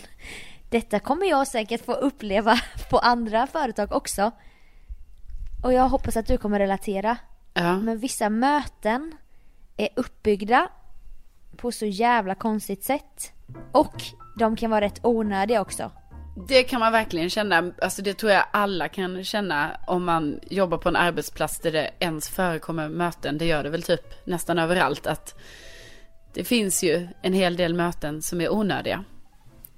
Detta 0.69 0.99
kommer 0.99 1.25
jag 1.25 1.47
säkert 1.47 1.85
få 1.85 1.93
uppleva 1.93 2.59
på 2.89 2.97
andra 2.97 3.47
företag 3.47 3.91
också. 3.91 4.31
Och 5.63 5.73
jag 5.73 5.89
hoppas 5.89 6.17
att 6.17 6.27
du 6.27 6.37
kommer 6.37 6.59
relatera. 6.59 7.17
Ja. 7.53 7.79
Men 7.79 7.99
vissa 7.99 8.29
möten 8.29 9.15
är 9.77 9.89
uppbyggda 9.95 10.67
på 11.57 11.71
så 11.71 11.85
jävla 11.85 12.35
konstigt 12.35 12.83
sätt. 12.83 13.31
Och 13.71 13.95
de 14.39 14.55
kan 14.55 14.71
vara 14.71 14.81
rätt 14.81 14.99
onödiga 15.03 15.61
också. 15.61 15.91
Det 16.47 16.63
kan 16.63 16.79
man 16.79 16.91
verkligen 16.91 17.29
känna, 17.29 17.71
alltså 17.81 18.01
det 18.01 18.13
tror 18.13 18.31
jag 18.31 18.45
alla 18.51 18.87
kan 18.87 19.23
känna 19.23 19.77
om 19.87 20.05
man 20.05 20.39
jobbar 20.49 20.77
på 20.77 20.89
en 20.89 20.95
arbetsplats 20.95 21.59
där 21.59 21.71
det 21.71 21.91
ens 21.99 22.29
förekommer 22.29 22.89
möten. 22.89 23.37
Det 23.37 23.45
gör 23.45 23.63
det 23.63 23.69
väl 23.69 23.83
typ 23.83 24.25
nästan 24.27 24.59
överallt 24.59 25.07
att 25.07 25.39
det 26.35 26.43
finns 26.43 26.83
ju 26.83 27.07
en 27.21 27.33
hel 27.33 27.55
del 27.55 27.73
möten 27.73 28.21
som 28.21 28.41
är 28.41 28.53
onödiga. 28.53 29.03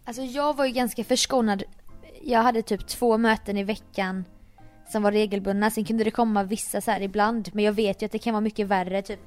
Alltså 0.06 0.22
jag 0.22 0.56
var 0.56 0.66
ju 0.66 0.72
ganska 0.72 1.04
förskonad. 1.04 1.64
Jag 2.24 2.44
hade 2.44 2.62
typ 2.62 2.88
två 2.88 3.18
möten 3.18 3.58
i 3.58 3.64
veckan 3.64 4.26
som 4.92 5.04
var 5.04 5.12
regelbundna. 5.12 5.72
Sen 5.72 5.86
kunde 5.86 6.04
det 6.04 6.12
komma 6.12 6.44
vissa 6.44 6.82
så 6.82 6.92
här 6.92 7.02
ibland. 7.02 7.50
Men 7.54 7.66
jag 7.66 7.74
vet 7.74 8.02
ju 8.02 8.06
att 8.06 8.12
det 8.12 8.20
kan 8.20 8.34
vara 8.34 8.42
mycket 8.42 8.68
värre. 8.68 9.02
Typ 9.02 9.20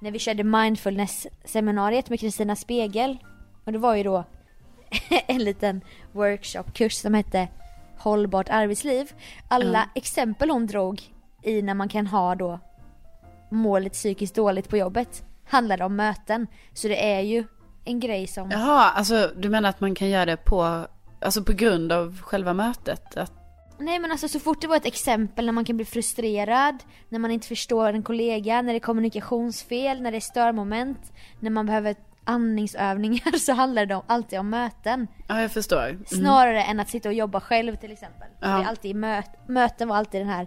när 0.00 0.10
vi 0.10 0.18
körde 0.18 0.42
mindfulness-seminariet 0.42 2.10
med 2.10 2.20
Kristina 2.20 2.56
Spegel. 2.56 3.18
Och 3.64 3.72
det 3.72 3.78
var 3.78 3.94
ju 3.94 4.02
då 4.02 4.24
en 5.26 5.44
liten 5.44 5.80
workshopkurs 6.12 6.94
som 6.94 7.14
hette 7.14 7.48
Hållbart 7.98 8.48
arbetsliv. 8.48 9.12
Alla 9.48 9.90
exempel 9.94 10.50
hon 10.50 10.66
drog 10.66 11.02
i 11.42 11.62
när 11.62 11.74
man 11.74 11.88
kan 11.88 12.06
ha 12.06 12.34
då 12.34 12.60
målet 13.50 13.92
psykiskt 13.92 14.34
dåligt 14.34 14.68
på 14.68 14.76
jobbet 14.76 15.25
handlade 15.46 15.84
om 15.84 15.96
möten. 15.96 16.46
Så 16.72 16.88
det 16.88 17.12
är 17.12 17.20
ju 17.20 17.44
en 17.84 18.00
grej 18.00 18.26
som... 18.26 18.50
Jaha, 18.50 18.90
alltså 18.90 19.30
du 19.36 19.48
menar 19.48 19.68
att 19.68 19.80
man 19.80 19.94
kan 19.94 20.08
göra 20.08 20.26
det 20.26 20.36
på, 20.36 20.86
alltså 21.20 21.42
på 21.42 21.52
grund 21.52 21.92
av 21.92 22.20
själva 22.20 22.54
mötet? 22.54 23.16
Att, 23.16 23.32
Nej 23.78 23.98
men 23.98 24.10
alltså 24.10 24.28
så 24.28 24.40
fort 24.40 24.60
det 24.60 24.66
var 24.66 24.76
ett 24.76 24.86
exempel 24.86 25.46
när 25.46 25.52
man 25.52 25.64
kan 25.64 25.76
bli 25.76 25.84
frustrerad, 25.84 26.82
när 27.08 27.18
man 27.18 27.30
inte 27.30 27.48
förstår 27.48 27.92
en 27.92 28.02
kollega, 28.02 28.62
när 28.62 28.72
det 28.72 28.78
är 28.78 28.80
kommunikationsfel, 28.80 30.02
när 30.02 30.10
det 30.10 30.18
är 30.18 30.20
störmoment, 30.20 31.12
när 31.40 31.50
man 31.50 31.66
behöver 31.66 31.96
andningsövningar 32.24 33.38
så 33.38 33.52
handlar 33.52 33.86
det 33.86 33.94
om, 33.94 34.02
alltid 34.06 34.38
om 34.38 34.50
möten. 34.50 35.08
ja 35.28 35.40
jag 35.40 35.52
förstår. 35.52 35.88
Mm. 35.88 36.04
Snarare 36.06 36.62
än 36.62 36.80
att 36.80 36.88
sitta 36.88 37.08
och 37.08 37.14
jobba 37.14 37.40
själv 37.40 37.76
till 37.76 37.92
exempel. 37.92 38.28
Ja. 38.40 38.48
Det 38.48 38.64
är 38.64 38.68
alltid 38.68 38.96
möt, 38.96 39.30
möten 39.48 39.88
var 39.88 39.96
alltid 39.96 40.20
den 40.20 40.28
här 40.28 40.46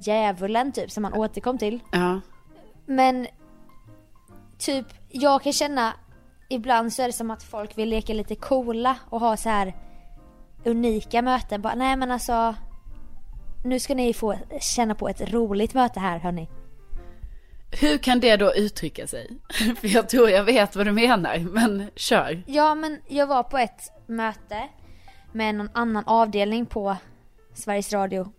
djävulen 0.00 0.72
typ 0.72 0.90
som 0.90 1.02
man 1.02 1.14
återkom 1.14 1.58
till. 1.58 1.80
Ja. 1.92 2.20
Men 2.86 3.26
typ, 4.58 4.86
jag 5.08 5.42
kan 5.42 5.52
känna 5.52 5.94
ibland 6.48 6.92
så 6.92 7.02
är 7.02 7.06
det 7.06 7.12
som 7.12 7.30
att 7.30 7.42
folk 7.42 7.78
vill 7.78 7.88
leka 7.88 8.12
lite 8.12 8.34
coola 8.34 8.96
och 9.10 9.20
ha 9.20 9.36
så 9.36 9.48
här 9.48 9.76
unika 10.64 11.22
möten. 11.22 11.62
Bara, 11.62 11.74
nej 11.74 11.96
men 11.96 12.10
alltså, 12.10 12.54
nu 13.64 13.80
ska 13.80 13.94
ni 13.94 14.14
få 14.14 14.38
känna 14.60 14.94
på 14.94 15.08
ett 15.08 15.32
roligt 15.32 15.74
möte 15.74 16.00
här 16.00 16.18
hörni. 16.18 16.48
Hur 17.80 17.98
kan 17.98 18.20
det 18.20 18.36
då 18.36 18.54
uttrycka 18.54 19.06
sig? 19.06 19.38
För 19.80 19.88
jag 19.88 20.08
tror 20.08 20.30
jag 20.30 20.44
vet 20.44 20.76
vad 20.76 20.86
du 20.86 20.92
menar, 20.92 21.38
men 21.38 21.90
kör. 21.96 22.42
Ja 22.46 22.74
men 22.74 23.00
jag 23.08 23.26
var 23.26 23.42
på 23.42 23.58
ett 23.58 23.92
möte 24.06 24.68
med 25.32 25.54
någon 25.54 25.70
annan 25.72 26.04
avdelning 26.06 26.66
på 26.66 26.96
Sveriges 27.54 27.92
Radio. 27.92 28.32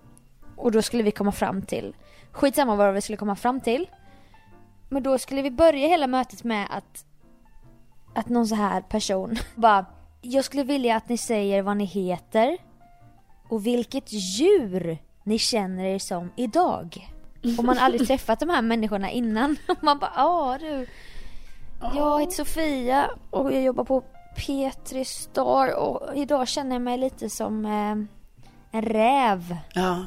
Och 0.55 0.71
då 0.71 0.81
skulle 0.81 1.03
vi 1.03 1.11
komma 1.11 1.31
fram 1.31 1.61
till, 1.61 1.95
skitsamma 2.31 2.75
vad 2.75 2.93
vi 2.93 3.01
skulle 3.01 3.17
komma 3.17 3.35
fram 3.35 3.61
till. 3.61 3.88
Men 4.89 5.03
då 5.03 5.17
skulle 5.17 5.41
vi 5.41 5.51
börja 5.51 5.88
hela 5.88 6.08
mötet 6.08 6.43
med 6.43 6.67
att, 6.69 7.05
att 8.15 8.29
någon 8.29 8.48
så 8.48 8.55
här 8.55 8.81
person 8.81 9.38
bara, 9.55 9.86
jag 10.22 10.46
skulle 10.46 10.63
vilja 10.63 10.96
att 10.96 11.10
ni 11.10 11.17
säger 11.17 11.62
vad 11.62 11.77
ni 11.77 11.86
heter 11.86 12.58
och 13.50 13.65
vilket 13.65 14.12
djur 14.12 14.98
ni 15.24 15.39
känner 15.39 15.84
er 15.84 16.00
som 16.00 16.31
idag. 16.36 17.10
Och 17.58 17.63
man 17.63 17.77
aldrig 17.77 18.08
träffat 18.08 18.39
de 18.39 18.50
här 18.50 18.62
människorna 18.62 19.12
innan. 19.12 19.58
Man 19.81 20.00
bara, 20.00 20.12
ja 20.15 20.58
du, 20.60 20.88
jag 21.96 22.19
heter 22.19 22.34
Sofia 22.34 23.10
och 23.29 23.53
jag 23.53 23.62
jobbar 23.62 23.84
på 23.84 24.03
P3 24.38 25.03
Star 25.03 25.75
och 25.75 26.15
idag 26.15 26.48
känner 26.48 26.75
jag 26.75 26.81
mig 26.81 26.98
lite 26.98 27.29
som 27.29 27.65
eh, 27.65 27.96
en 28.72 28.81
räv. 28.81 29.58
Ja. 29.74 30.05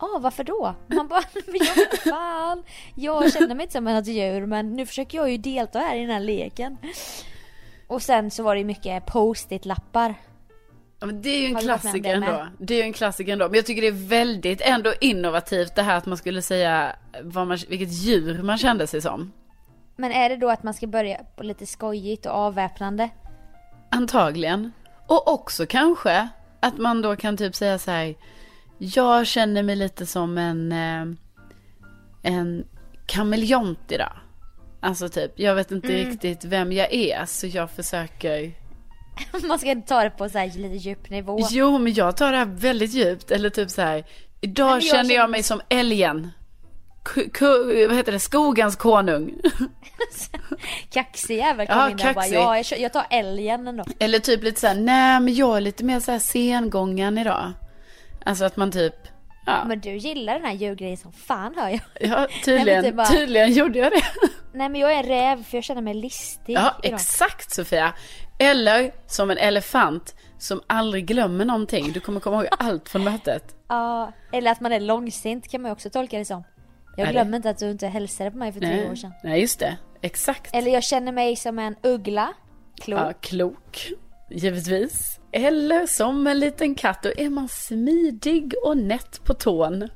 Ja, 0.00 0.18
varför 0.20 0.44
då? 0.44 0.74
Man 0.86 1.08
bara, 1.08 1.22
men 1.46 1.56
jag 1.56 1.98
fan. 1.98 2.62
Jag 2.94 3.32
känner 3.32 3.54
mig 3.54 3.64
inte 3.64 3.72
som 3.72 3.86
ett 3.86 4.06
djur 4.06 4.46
men 4.46 4.76
nu 4.76 4.86
försöker 4.86 5.18
jag 5.18 5.30
ju 5.30 5.36
delta 5.36 5.78
här 5.78 5.96
i 5.96 6.00
den 6.00 6.10
här 6.10 6.20
leken. 6.20 6.76
Och 7.86 8.02
sen 8.02 8.30
så 8.30 8.42
var 8.42 8.54
det 8.54 8.58
ju 8.58 8.64
mycket 8.64 9.06
post-it-lappar. 9.06 10.14
Ja, 11.00 11.06
men 11.06 11.22
det 11.22 11.28
är 11.28 11.40
ju 11.40 11.46
en 11.46 11.60
klassiker 11.60 12.14
ändå. 12.14 12.46
Det 12.58 12.74
är 12.74 12.78
ju 12.78 12.84
en 12.84 12.92
klassiker 12.92 13.32
ändå. 13.32 13.44
Men 13.48 13.54
jag 13.54 13.66
tycker 13.66 13.82
det 13.82 13.88
är 13.88 14.08
väldigt 14.08 14.60
ändå 14.60 14.92
innovativt 15.00 15.74
det 15.74 15.82
här 15.82 15.96
att 15.96 16.06
man 16.06 16.16
skulle 16.16 16.42
säga 16.42 16.96
vad 17.22 17.46
man, 17.46 17.58
vilket 17.68 17.92
djur 17.92 18.42
man 18.42 18.58
kände 18.58 18.86
sig 18.86 19.02
som. 19.02 19.32
Men 19.96 20.12
är 20.12 20.28
det 20.28 20.36
då 20.36 20.50
att 20.50 20.62
man 20.62 20.74
ska 20.74 20.86
börja 20.86 21.20
på 21.36 21.42
lite 21.42 21.66
skojigt 21.66 22.26
och 22.26 22.32
avväpnande? 22.32 23.10
Antagligen. 23.90 24.72
Och 25.06 25.32
också 25.32 25.66
kanske 25.66 26.28
att 26.60 26.78
man 26.78 27.02
då 27.02 27.16
kan 27.16 27.36
typ 27.36 27.54
säga 27.54 27.78
så 27.78 27.90
här. 27.90 28.14
Jag 28.82 29.26
känner 29.26 29.62
mig 29.62 29.76
lite 29.76 30.06
som 30.06 30.38
en, 30.38 30.72
eh, 30.72 31.06
en 32.32 32.64
kameleont 33.06 33.92
idag. 33.92 34.12
Alltså 34.80 35.08
typ, 35.08 35.32
jag 35.36 35.54
vet 35.54 35.70
inte 35.70 35.94
Mm. 35.94 36.10
riktigt 36.10 36.44
vem 36.44 36.72
jag 36.72 36.92
är 36.92 37.24
så 37.26 37.46
jag 37.46 37.70
försöker. 37.70 38.52
Man 39.48 39.58
ska 39.58 39.74
ta 39.86 40.02
det 40.04 40.10
på 40.10 40.28
så 40.28 40.38
här 40.38 40.46
lite 40.46 40.76
djup 40.88 41.10
nivå. 41.10 41.46
Jo 41.50 41.78
men 41.78 41.94
jag 41.94 42.16
tar 42.16 42.32
det 42.32 42.38
här 42.38 42.44
väldigt 42.44 42.92
djupt. 42.92 43.30
Eller 43.30 43.50
typ 43.50 43.70
så 43.70 43.82
här. 43.82 44.04
Idag 44.40 44.76
jag 44.76 44.82
känner 44.82 45.14
jag 45.14 45.30
mig 45.30 45.42
som 45.42 45.60
älgen. 45.68 46.30
Ku, 47.32 47.86
vad 47.86 47.96
heter 47.96 48.12
det? 48.12 48.18
Skogens 48.18 48.76
konung. 48.76 49.40
Kaxig 50.90 51.36
jävel 51.36 51.66
kom 51.66 51.76
Ja, 51.78 51.90
in 51.90 51.96
där 51.96 52.14
bara, 52.14 52.26
ja 52.26 52.62
jag, 52.78 52.92
tar 52.92 53.06
älgen 53.10 53.68
ändå. 53.68 53.84
Eller 53.98 54.18
typ 54.18 54.42
lite 54.42 54.60
så 54.60 54.66
här, 54.66 54.74
nej 54.74 55.20
men 55.20 55.34
jag 55.34 55.56
är 55.56 55.60
lite 55.60 55.84
mer 55.84 56.00
så 56.00 56.12
här 56.12 56.18
sengången 56.18 57.18
idag. 57.18 57.52
Alltså 58.24 58.44
att 58.44 58.56
man 58.56 58.70
typ, 58.72 58.94
ja, 59.46 59.64
Men 59.66 59.80
du 59.80 59.96
gillar 59.96 60.34
den 60.34 60.44
här 60.44 60.52
djurgrejen 60.52 60.96
som 60.96 61.12
fan 61.12 61.54
hör 61.56 61.68
jag. 61.68 61.80
ja 62.00 62.26
tydligen, 62.44 62.82
det 62.82 62.88
är 62.88 62.92
bara- 62.92 63.06
tydligen 63.06 63.52
gjorde 63.52 63.78
jag 63.78 63.92
det. 63.92 64.02
Nej 64.52 64.68
men 64.68 64.80
jag 64.80 64.92
är 64.92 64.96
en 64.96 65.02
räv 65.02 65.44
för 65.44 65.56
jag 65.56 65.64
känner 65.64 65.82
mig 65.82 65.94
listig 65.94 66.52
Ja, 66.54 66.76
exakt 66.82 67.50
Sofia. 67.54 67.94
Eller 68.38 68.90
som 69.06 69.30
en 69.30 69.38
elefant 69.38 70.14
som 70.38 70.60
aldrig 70.66 71.06
glömmer 71.06 71.44
någonting. 71.44 71.92
Du 71.92 72.00
kommer 72.00 72.20
komma 72.20 72.36
ihåg 72.36 72.46
allt 72.58 72.88
från 72.88 73.04
mötet. 73.04 73.56
Ja, 73.68 74.12
eller 74.32 74.50
att 74.52 74.60
man 74.60 74.72
är 74.72 74.80
långsint 74.80 75.48
kan 75.50 75.62
man 75.62 75.68
ju 75.68 75.72
också 75.72 75.90
tolka 75.90 76.18
det 76.18 76.24
som. 76.24 76.44
Jag 76.96 77.08
glömmer 77.10 77.36
inte 77.36 77.50
att 77.50 77.58
du 77.58 77.70
inte 77.70 77.86
hälsade 77.86 78.30
på 78.30 78.36
mig 78.38 78.52
för 78.52 78.60
tre 78.60 78.84
år 78.84 78.88
Nej, 78.88 78.96
sedan. 78.96 79.12
nej 79.22 79.40
just 79.40 79.58
det. 79.58 79.76
Exakt. 80.02 80.54
Eller 80.54 80.70
jag 80.70 80.82
känner 80.84 81.12
mig 81.12 81.36
som 81.36 81.58
en 81.58 81.76
uggla. 81.82 82.32
Klok. 82.80 83.00
Ja, 83.00 83.12
klok. 83.20 83.88
Givetvis. 84.30 85.19
Eller 85.32 85.86
som 85.86 86.26
en 86.26 86.40
liten 86.40 86.74
katt. 86.74 87.02
Då 87.02 87.12
är 87.16 87.30
man 87.30 87.48
smidig 87.48 88.54
och 88.64 88.76
nätt 88.76 89.24
på 89.24 89.34
tån. 89.34 89.88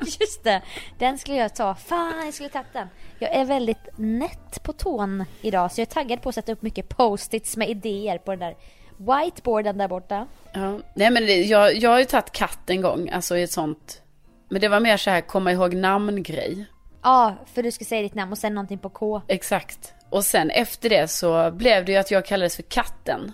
Just 0.20 0.44
det, 0.44 0.62
den 0.98 1.18
skulle 1.18 1.36
jag 1.36 1.54
ta. 1.54 1.74
Fan, 1.74 2.24
jag 2.24 2.34
skulle 2.34 2.48
tagit 2.48 2.72
den. 2.72 2.88
Jag 3.18 3.34
är 3.34 3.44
väldigt 3.44 3.88
nätt 3.96 4.62
på 4.62 4.72
tån 4.72 5.24
idag 5.42 5.72
så 5.72 5.80
jag 5.80 5.88
är 5.88 5.92
taggad 5.92 6.22
på 6.22 6.28
att 6.28 6.34
sätta 6.34 6.52
upp 6.52 6.62
mycket 6.62 6.88
post-its 6.88 7.56
med 7.56 7.68
idéer 7.68 8.18
på 8.18 8.30
den 8.30 8.40
där 8.40 8.56
whiteboarden 8.96 9.78
där 9.78 9.88
borta. 9.88 10.26
Ja. 10.52 10.78
Nej 10.94 11.10
men 11.10 11.26
det, 11.26 11.42
jag, 11.42 11.76
jag 11.76 11.90
har 11.90 11.98
ju 11.98 12.04
tagit 12.04 12.32
katt 12.32 12.70
en 12.70 12.80
gång. 12.80 13.10
Alltså 13.10 13.36
i 13.36 13.42
ett 13.42 13.50
sånt. 13.50 14.02
Men 14.48 14.60
det 14.60 14.68
var 14.68 14.80
mer 14.80 14.96
så 14.96 15.10
här 15.10 15.20
komma 15.20 15.52
ihåg 15.52 15.74
namn-grej. 15.74 16.66
Ja, 17.02 17.34
för 17.54 17.62
du 17.62 17.70
ska 17.70 17.84
säga 17.84 18.02
ditt 18.02 18.14
namn 18.14 18.32
och 18.32 18.38
sen 18.38 18.54
någonting 18.54 18.78
på 18.78 18.88
K. 18.88 19.22
Exakt. 19.28 19.94
Och 20.10 20.24
sen 20.24 20.50
efter 20.50 20.88
det 20.88 21.08
så 21.08 21.50
blev 21.50 21.84
det 21.84 21.92
ju 21.92 21.98
att 21.98 22.10
jag 22.10 22.26
kallades 22.26 22.56
för 22.56 22.62
katten. 22.62 23.32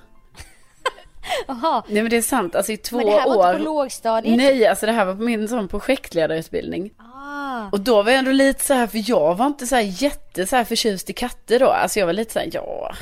Jaha, 1.49 1.83
Nej 1.89 2.03
men 2.03 2.11
det 2.11 2.17
är 2.17 2.23
sant. 2.23 2.55
Alltså 2.55 2.73
i 2.73 2.77
två 2.77 2.97
men 2.97 3.07
det 3.07 3.13
här 3.13 3.29
var 3.29 3.37
år. 3.37 3.47
inte 3.47 3.59
på 3.59 3.65
lågstadiet? 3.65 4.37
Nej, 4.37 4.67
alltså 4.67 4.87
det 4.87 4.93
här 4.93 5.05
var 5.05 5.15
på 5.15 5.23
min 5.23 5.49
sån 5.49 5.69
projektledarutbildning. 5.69 6.91
Ah. 6.99 7.69
Och 7.73 7.81
då 7.81 8.03
var 8.03 8.11
jag 8.11 8.19
ändå 8.19 8.33
lite 8.33 8.65
så 8.65 8.75
här, 8.75 8.87
för 8.87 9.11
jag 9.11 9.35
var 9.35 9.47
inte 9.47 9.67
så 9.67 9.75
här 9.75 9.83
jätte 10.03 10.47
så 10.47 10.57
här 10.57 10.65
förtjust 10.65 11.11
i 11.11 11.13
katter 11.13 11.59
då. 11.59 11.67
Alltså 11.67 11.99
jag 11.99 12.07
var 12.07 12.13
lite 12.13 12.33
så 12.33 12.39
här, 12.39 12.49
ja, 12.53 12.95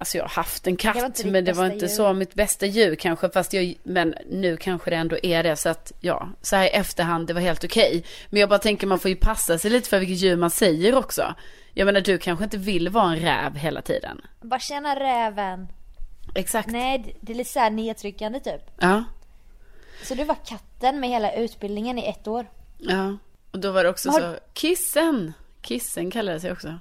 alltså 0.00 0.16
jag 0.18 0.24
har 0.24 0.28
haft 0.30 0.66
en 0.66 0.72
Det 0.76 0.82
katt, 0.82 1.14
ditt 1.16 1.26
men 1.26 1.44
det 1.44 1.52
var 1.52 1.64
inte 1.66 1.78
djur. 1.78 1.86
så 1.86 2.12
mitt 2.12 2.34
bästa 2.34 2.66
djur 2.66 2.94
kanske, 2.94 3.28
fast 3.30 3.52
jag, 3.52 3.74
men 3.82 4.14
nu 4.30 4.56
kanske 4.56 4.90
det 4.90 4.96
ändå 4.96 5.16
är 5.22 5.42
det, 5.42 5.56
så 5.56 5.68
att 5.68 5.92
ja, 6.00 6.28
så 6.42 6.56
här 6.56 6.64
i 6.64 6.68
efterhand, 6.68 7.26
det 7.26 7.32
var 7.34 7.40
helt 7.40 7.64
okej. 7.64 8.04
Men 8.30 8.40
jag 8.40 8.48
bara 8.48 8.58
tänker, 8.58 8.86
man 8.86 8.98
får 8.98 9.08
ju 9.08 9.16
passa 9.16 9.58
sig 9.58 9.70
lite 9.70 9.88
för 9.88 9.98
vilket 9.98 10.16
djur 10.18 10.36
man 10.36 10.50
säger 10.50 10.94
också. 10.94 11.34
Jag 11.74 11.86
menar, 11.86 12.00
du 12.00 12.18
kanske 12.18 12.44
inte 12.44 12.56
vill 12.58 12.88
vara 12.88 13.12
en 13.12 13.16
räv 13.16 13.56
hela 13.56 13.82
tiden. 13.82 14.20
Bara 14.42 14.60
känna 14.60 15.00
räven. 15.00 15.68
Exakt. 16.34 16.68
Nej, 16.70 17.16
det- 17.20 17.32
är 17.32 17.36
lite 17.36 17.50
såhär 17.50 17.70
nedtryckande 17.70 18.40
typ. 18.40 18.70
Ja, 18.80 19.04
Så 20.02 20.14
du 20.14 20.24
var 20.24 20.36
katten 20.46 21.00
med 21.00 21.10
hela 21.10 21.32
utbildningen 21.32 21.98
i 21.98 22.06
ett 22.08 22.28
år. 22.28 22.46
ja. 22.78 23.16
Och 23.52 23.58
då 23.58 23.72
var 23.72 23.84
det 23.84 23.90
också 23.90 24.10
Har- 24.10 24.20
så, 24.20 24.38
kissen, 24.54 25.32
kissen 25.62 26.10
kallades 26.10 26.44
jag 26.44 26.52
också. 26.52 26.78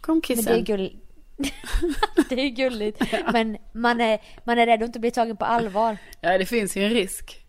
Kom 0.00 0.14
Men 0.14 0.22
kissen. 0.22 0.44
det 0.44 0.58
är 0.60 0.62
gull... 0.76 0.96
det 2.28 2.40
är 2.40 2.48
gulligt. 2.48 3.02
Men 3.32 3.56
man 3.72 4.00
är, 4.00 4.20
man 4.44 4.58
är 4.58 4.66
rädd 4.66 4.82
att 4.82 4.86
inte 4.86 4.98
bli 5.00 5.10
tagen 5.10 5.36
på 5.36 5.44
allvar. 5.44 5.96
Ja, 6.20 6.38
det 6.38 6.46
finns 6.46 6.76
ju 6.76 6.84
en 6.84 6.90
risk. 6.90 7.44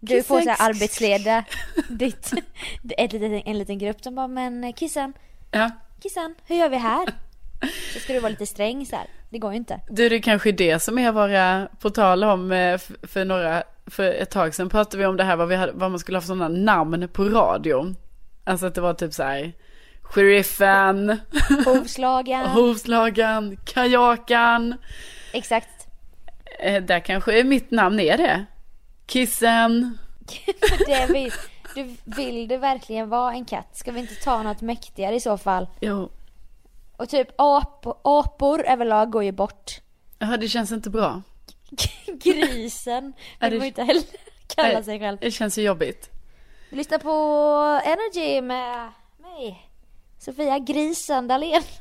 Du 0.00 0.22
får 0.22 0.38
Kissen. 0.40 0.56
såhär 0.56 0.70
arbetsleda 0.70 1.44
ditt, 1.88 2.32
ett 2.98 3.12
litet, 3.12 3.42
en 3.46 3.58
liten 3.58 3.78
grupp 3.78 4.02
som 4.02 4.14
bara, 4.14 4.28
men 4.28 4.72
Kissen, 4.72 5.12
Ja. 5.50 5.70
Kissen, 6.02 6.34
hur 6.46 6.56
gör 6.56 6.68
vi 6.68 6.76
här? 6.76 7.08
Så 7.92 7.98
ska 8.00 8.12
du 8.12 8.20
vara 8.20 8.30
lite 8.30 8.46
sträng 8.46 8.86
så 8.86 8.96
här. 8.96 9.06
Det 9.30 9.38
går 9.38 9.50
ju 9.52 9.56
inte. 9.56 9.80
Du, 9.88 10.08
det 10.08 10.16
är 10.16 10.22
kanske 10.22 10.48
är 10.48 10.52
det 10.52 10.78
som 10.82 10.98
är 10.98 11.12
våra, 11.12 11.68
på 11.80 11.90
tal 11.90 12.24
om, 12.24 12.52
eh, 12.52 12.78
för 13.02 13.24
några, 13.24 13.62
för 13.86 14.04
ett 14.04 14.30
tag 14.30 14.54
sedan 14.54 14.68
pratade 14.68 14.96
vi 14.96 15.06
om 15.06 15.16
det 15.16 15.24
här, 15.24 15.36
vad, 15.36 15.48
vi 15.48 15.56
hade, 15.56 15.72
vad 15.72 15.90
man 15.90 16.00
skulle 16.00 16.16
ha 16.16 16.20
för 16.22 16.26
sådana 16.26 16.48
namn 16.48 17.08
på 17.12 17.24
radion. 17.24 17.96
Alltså 18.44 18.66
att 18.66 18.74
det 18.74 18.80
var 18.80 18.94
typ 18.94 19.14
så 19.14 19.22
här, 19.22 19.52
sheriffen, 20.02 21.18
Hovslagen. 21.64 22.46
hovslagan, 22.46 23.56
kajakan. 23.64 24.74
Exakt. 25.32 25.68
Eh, 26.60 26.82
där 26.82 27.00
kanske 27.00 27.44
mitt 27.44 27.70
namn 27.70 28.00
är 28.00 28.16
det. 28.16 28.44
Kissen. 29.06 29.98
Det 30.86 31.06
vill, 31.12 31.32
du, 31.74 31.96
vill 32.04 32.48
du 32.48 32.56
verkligen 32.56 33.08
vara 33.08 33.32
en 33.32 33.44
katt? 33.44 33.76
Ska 33.76 33.92
vi 33.92 34.00
inte 34.00 34.14
ta 34.14 34.42
något 34.42 34.60
mäktigare 34.60 35.14
i 35.14 35.20
så 35.20 35.38
fall? 35.38 35.66
Jo, 35.80 36.10
Och 36.96 37.08
typ 37.08 37.28
ap, 37.38 37.86
apor 38.04 38.66
överlag 38.66 39.10
går 39.10 39.24
ju 39.24 39.32
bort. 39.32 39.80
ja, 40.18 40.36
det 40.36 40.48
känns 40.48 40.72
inte 40.72 40.90
bra. 40.90 41.22
Grisen 42.06 43.12
vill 43.40 43.50
det- 43.50 43.58
man 43.58 43.66
inte 43.66 43.82
heller 43.82 44.02
kalla 44.56 44.68
Nej, 44.68 44.84
sig 44.84 44.98
själv. 44.98 45.18
Det 45.20 45.30
känns 45.30 45.58
ju 45.58 45.62
jobbigt. 45.62 46.10
Vi 46.70 46.76
lyssnar 46.76 46.98
på 46.98 47.10
Energy 47.84 48.40
med 48.40 48.90
mig, 49.18 49.68
Sofia 50.18 50.58
Grisen 50.58 51.28
Dahlén. 51.28 51.62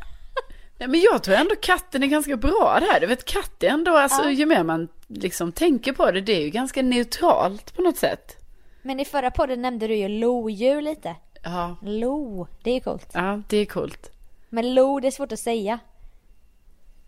Ja, 0.77 0.88
men 0.88 1.00
jag 1.00 1.24
tror 1.24 1.36
ändå 1.36 1.55
katten 1.62 2.03
är 2.03 2.08
ganska 2.08 2.38
bra 2.38 2.77
där. 2.79 3.00
Du 3.00 3.08
vet 3.08 3.25
katt 3.25 3.63
är 3.63 3.67
ändå, 3.70 3.98
alltså 3.98 4.24
Ja. 4.24 4.29
ju 4.32 4.46
mer 4.46 4.63
man 4.63 4.88
liksom 5.08 5.51
tänker 5.51 5.93
på 5.93 6.12
det, 6.12 6.22
det 6.22 6.34
är 6.34 6.41
ju 6.41 6.50
ganska 6.50 6.82
neutralt 6.82 7.75
på 7.75 7.82
något 7.82 7.98
sätt. 7.98 8.38
Men 8.82 9.00
i 9.00 9.05
förra 9.05 9.32
podden 9.32 9.62
nämnde 9.62 9.88
du 9.88 9.96
ju 9.96 10.08
lodjur 10.08 10.82
lite. 10.82 11.15
Ja, 11.43 11.75
Lo, 11.82 12.48
det 12.63 12.70
är 12.70 12.74
ju 12.74 12.79
coolt. 12.79 13.10
ja 13.13 13.41
det 13.50 13.58
är 13.58 13.65
coolt. 13.65 14.12
Men 14.53 14.74
lo, 14.74 15.00
det 15.00 15.07
är 15.07 15.12
svårt 15.12 15.31
att 15.31 15.39
säga. 15.39 15.79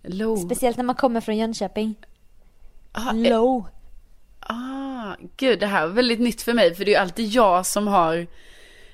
Lo. 0.04 0.38
Speciellt 0.38 0.78
när 0.78 0.84
man 0.84 0.96
kommer 0.96 1.22
från 1.22 1.38
Jönköping. 1.38 1.96
Ah, 2.92 3.10
eh, 3.10 3.16
Lo. 3.16 3.66
ah, 4.40 5.16
gud 5.38 5.60
det 5.60 5.68
här 5.68 5.88
var 5.88 5.94
väldigt 5.94 6.20
nytt 6.20 6.42
för 6.42 6.54
mig 6.54 6.76
för 6.76 6.86
det 6.86 6.92
är 6.92 6.94
ju 6.94 7.02
alltid 7.02 7.28
jag 7.28 7.66
som 7.66 7.88
har, 7.88 8.28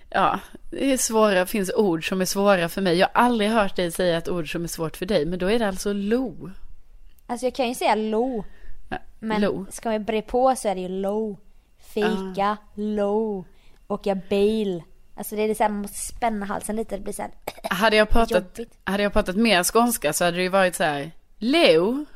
ja, 0.10 0.39
det 0.72 0.93
är 0.93 0.98
svåra, 0.98 1.46
finns 1.46 1.72
ord 1.74 2.10
som 2.10 2.22
är 2.22 2.25
svåra 2.25 2.70
för 2.70 2.81
mig. 2.81 2.98
Jag 2.98 3.08
har 3.13 3.24
aldrig 3.24 3.50
hört 3.50 3.75
dig 3.75 3.91
säga 3.91 4.17
ett 4.17 4.29
ord 4.29 4.51
som 4.51 4.63
är 4.63 4.67
svårt 4.67 4.98
för 4.98 5.05
dig, 5.05 5.25
men 5.25 5.39
då 5.39 5.51
är 5.51 5.60
det 5.60 5.67
alltså 5.67 5.93
lo. 5.93 6.50
Alltså 7.27 7.46
jag 7.46 7.55
kan 7.55 7.67
ju 7.67 7.75
säga 7.75 7.96
lo. 7.96 8.43
Ja, 8.89 8.98
Men 9.20 9.41
lo. 9.41 9.65
ska 9.70 9.89
vi 9.89 10.00
bre 10.00 10.22
på 10.22 10.55
så 10.55 10.68
är 10.68 10.75
det 10.75 10.81
ju 10.81 10.90
lo. 10.90 11.37
Fika, 11.79 12.57
lo. 12.75 13.46
Åka 13.87 14.16
bil. 14.16 14.83
Alltså 15.22 15.36
det 15.36 15.42
är 15.42 15.55
så 15.55 15.64
här, 15.64 15.70
man 15.70 15.81
måste 15.81 15.98
spänna 15.98 16.46
halsen 16.46 16.75
lite. 16.75 16.96
Det 16.98 17.03
blir 17.03 17.14
så 17.14 17.22
här. 17.22 17.31
Hade 17.70 17.96
jag 17.96 18.10
pratat, 18.10 18.57
Jobbigt. 18.57 18.77
hade 18.84 19.03
jag 19.03 19.14
pratat 19.14 19.36
mer 19.36 19.64
skånska 19.64 20.14
så 20.14 20.25
hade 20.25 20.38
det 20.38 20.44
ju 20.44 20.50
varit 20.50 20.75
så 20.75 20.84
här, 20.84 21.12
Leo. 21.38 22.05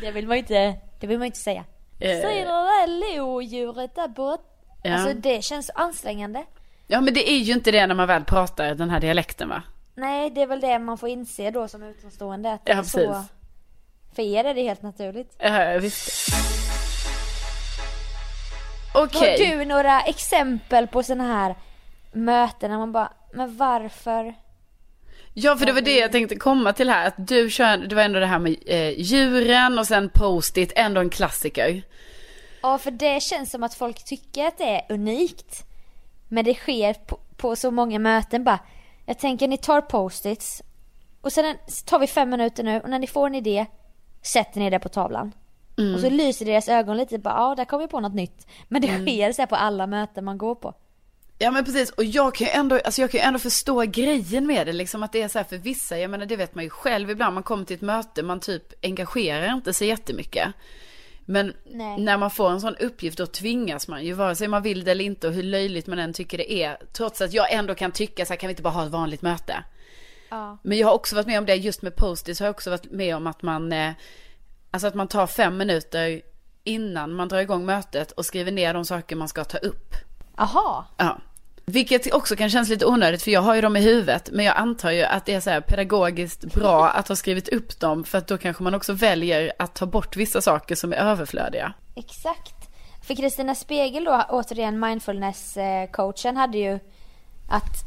Det 0.00 0.10
vill 0.10 0.26
man 0.26 0.36
ju 0.36 0.40
inte, 0.40 0.74
det 1.00 1.06
vill 1.06 1.18
man 1.18 1.26
inte 1.26 1.38
säga. 1.38 1.64
Eh. 2.00 2.20
Säg 2.20 2.40
det 2.40 2.44
där 2.44 3.16
lodjuret 3.16 3.94
där 3.94 4.08
borta. 4.08 4.42
Ja. 4.82 4.94
Alltså 4.94 5.14
det 5.14 5.44
känns 5.44 5.70
ansträngande. 5.74 6.44
Ja 6.86 7.00
men 7.00 7.14
det 7.14 7.30
är 7.30 7.38
ju 7.38 7.52
inte 7.52 7.70
det 7.70 7.86
när 7.86 7.94
man 7.94 8.08
väl 8.08 8.24
pratar 8.24 8.74
den 8.74 8.90
här 8.90 9.00
dialekten 9.00 9.48
va? 9.48 9.62
Nej, 9.94 10.30
det 10.30 10.42
är 10.42 10.46
väl 10.46 10.60
det 10.60 10.78
man 10.78 10.98
får 10.98 11.08
inse 11.08 11.50
då 11.50 11.68
som 11.68 11.82
utomstående. 11.82 12.52
Att 12.52 12.60
Ja, 12.64 12.74
är 12.74 12.82
så, 12.82 12.98
precis. 12.98 13.30
för 14.14 14.22
er 14.22 14.44
är 14.44 14.54
det 14.54 14.62
helt 14.62 14.82
naturligt. 14.82 15.36
Ja, 15.38 15.78
visst. 15.80 16.32
Har 18.94 19.06
Okej. 19.06 19.56
du 19.58 19.64
några 19.64 20.00
exempel 20.02 20.86
på 20.86 21.02
sådana 21.02 21.24
här 21.24 21.54
möten 22.12 22.70
när 22.70 22.78
man 22.78 22.92
bara, 22.92 23.12
men 23.32 23.56
varför? 23.56 24.34
Ja, 25.34 25.56
för 25.56 25.66
det 25.66 25.72
var 25.72 25.80
det 25.80 25.98
jag 25.98 26.12
tänkte 26.12 26.36
komma 26.36 26.72
till 26.72 26.90
här. 26.90 27.06
Att 27.06 27.14
du 27.28 27.50
kör, 27.50 27.76
det 27.76 27.94
var 27.94 28.02
ändå 28.02 28.20
det 28.20 28.26
här 28.26 28.38
med 28.38 28.56
eh, 28.66 29.00
djuren 29.00 29.78
och 29.78 29.86
sen 29.86 30.10
post-it, 30.14 30.72
ändå 30.76 31.00
en 31.00 31.10
klassiker. 31.10 31.82
Ja, 32.62 32.78
för 32.78 32.90
det 32.90 33.22
känns 33.22 33.50
som 33.50 33.62
att 33.62 33.74
folk 33.74 34.04
tycker 34.04 34.46
att 34.46 34.58
det 34.58 34.64
är 34.64 34.82
unikt. 34.88 35.64
Men 36.28 36.44
det 36.44 36.54
sker 36.54 36.94
på, 36.94 37.20
på 37.36 37.56
så 37.56 37.70
många 37.70 37.98
möten 37.98 38.44
bara. 38.44 38.58
Jag 39.06 39.18
tänker 39.18 39.48
ni 39.48 39.56
tar 39.56 39.80
post-its 39.80 40.62
och 41.20 41.32
sen 41.32 41.56
tar 41.86 41.98
vi 41.98 42.06
fem 42.06 42.30
minuter 42.30 42.62
nu 42.62 42.80
och 42.80 42.90
när 42.90 42.98
ni 42.98 43.06
får 43.06 43.26
en 43.26 43.34
idé 43.34 43.66
sätter 44.22 44.60
ni 44.60 44.70
det 44.70 44.78
på 44.78 44.88
tavlan. 44.88 45.32
Och 45.94 46.00
så 46.00 46.10
lyser 46.10 46.44
deras 46.44 46.68
ögon 46.68 46.96
lite 46.96 47.18
bara, 47.18 47.34
ja 47.34 47.54
där 47.54 47.64
kom 47.64 47.80
vi 47.80 47.88
på 47.88 48.00
något 48.00 48.14
nytt. 48.14 48.46
Men 48.68 48.82
det 48.82 48.88
sker 48.88 49.32
så 49.32 49.42
här 49.42 49.46
på 49.46 49.56
alla 49.56 49.86
möten 49.86 50.24
man 50.24 50.38
går 50.38 50.54
på. 50.54 50.74
Ja 51.42 51.50
men 51.50 51.64
precis, 51.64 51.90
och 51.90 52.04
jag 52.04 52.34
kan 52.34 52.46
ju 52.46 52.50
ändå, 52.50 52.80
alltså 52.84 53.00
jag 53.00 53.10
kan 53.10 53.20
ändå 53.20 53.38
förstå 53.38 53.80
grejen 53.80 54.46
med 54.46 54.66
det 54.66 54.72
liksom 54.72 55.02
att 55.02 55.12
det 55.12 55.22
är 55.22 55.28
så 55.28 55.38
här 55.38 55.44
för 55.44 55.56
vissa, 55.56 55.98
jag 55.98 56.10
menar 56.10 56.26
det 56.26 56.36
vet 56.36 56.54
man 56.54 56.64
ju 56.64 56.70
själv 56.70 57.10
ibland, 57.10 57.34
man 57.34 57.42
kommer 57.42 57.64
till 57.64 57.76
ett 57.76 57.82
möte, 57.82 58.22
man 58.22 58.40
typ 58.40 58.84
engagerar 58.84 59.54
inte 59.54 59.74
sig 59.74 59.88
jättemycket. 59.88 60.48
Men 61.24 61.54
Nej. 61.70 61.98
när 61.98 62.16
man 62.16 62.30
får 62.30 62.50
en 62.50 62.60
sån 62.60 62.76
uppgift 62.76 63.18
då 63.18 63.26
tvingas 63.26 63.88
man 63.88 64.04
ju, 64.04 64.12
vare 64.12 64.36
sig 64.36 64.48
man 64.48 64.62
vill 64.62 64.84
det 64.84 64.90
eller 64.90 65.04
inte 65.04 65.28
och 65.28 65.34
hur 65.34 65.42
löjligt 65.42 65.86
man 65.86 65.98
än 65.98 66.12
tycker 66.12 66.38
det 66.38 66.52
är, 66.52 66.78
trots 66.92 67.20
att 67.20 67.32
jag 67.32 67.52
ändå 67.52 67.74
kan 67.74 67.92
tycka 67.92 68.26
så 68.26 68.32
här, 68.32 68.38
kan 68.38 68.48
vi 68.48 68.52
inte 68.52 68.62
bara 68.62 68.74
ha 68.74 68.84
ett 68.84 68.92
vanligt 68.92 69.22
möte? 69.22 69.64
Ja. 70.30 70.58
Men 70.62 70.78
jag 70.78 70.86
har 70.86 70.94
också 70.94 71.16
varit 71.16 71.26
med 71.26 71.38
om 71.38 71.46
det, 71.46 71.54
just 71.54 71.82
med 71.82 71.96
post 71.96 72.38
har 72.38 72.46
jag 72.46 72.50
också 72.50 72.70
varit 72.70 72.90
med 72.90 73.16
om 73.16 73.26
att 73.26 73.42
man, 73.42 73.72
eh, 73.72 73.92
alltså 74.70 74.86
att 74.86 74.94
man 74.94 75.08
tar 75.08 75.26
fem 75.26 75.56
minuter 75.56 76.22
innan 76.64 77.12
man 77.12 77.28
drar 77.28 77.38
igång 77.38 77.66
mötet 77.66 78.12
och 78.12 78.26
skriver 78.26 78.52
ner 78.52 78.74
de 78.74 78.84
saker 78.84 79.16
man 79.16 79.28
ska 79.28 79.44
ta 79.44 79.58
upp. 79.58 79.94
Aha. 80.36 80.86
Ja. 80.96 81.18
Vilket 81.64 82.14
också 82.14 82.36
kan 82.36 82.50
kännas 82.50 82.68
lite 82.68 82.86
onödigt 82.86 83.22
för 83.22 83.30
jag 83.30 83.40
har 83.40 83.54
ju 83.54 83.60
dem 83.60 83.76
i 83.76 83.80
huvudet. 83.80 84.30
Men 84.32 84.44
jag 84.44 84.56
antar 84.56 84.90
ju 84.90 85.02
att 85.02 85.26
det 85.26 85.34
är 85.34 85.40
så 85.40 85.50
här 85.50 85.60
pedagogiskt 85.60 86.44
bra 86.44 86.88
att 86.94 87.08
ha 87.08 87.16
skrivit 87.16 87.48
upp 87.48 87.80
dem. 87.80 88.04
För 88.04 88.18
att 88.18 88.26
då 88.26 88.38
kanske 88.38 88.62
man 88.62 88.74
också 88.74 88.92
väljer 88.92 89.52
att 89.58 89.74
ta 89.74 89.86
bort 89.86 90.16
vissa 90.16 90.40
saker 90.40 90.74
som 90.74 90.92
är 90.92 90.96
överflödiga. 90.96 91.72
Exakt. 91.94 92.54
För 93.02 93.14
Kristina 93.14 93.54
Spegel 93.54 94.04
då, 94.04 94.24
återigen 94.28 94.84
mindfulness-coachen, 94.84 96.36
hade 96.36 96.58
ju 96.58 96.78
att 97.48 97.84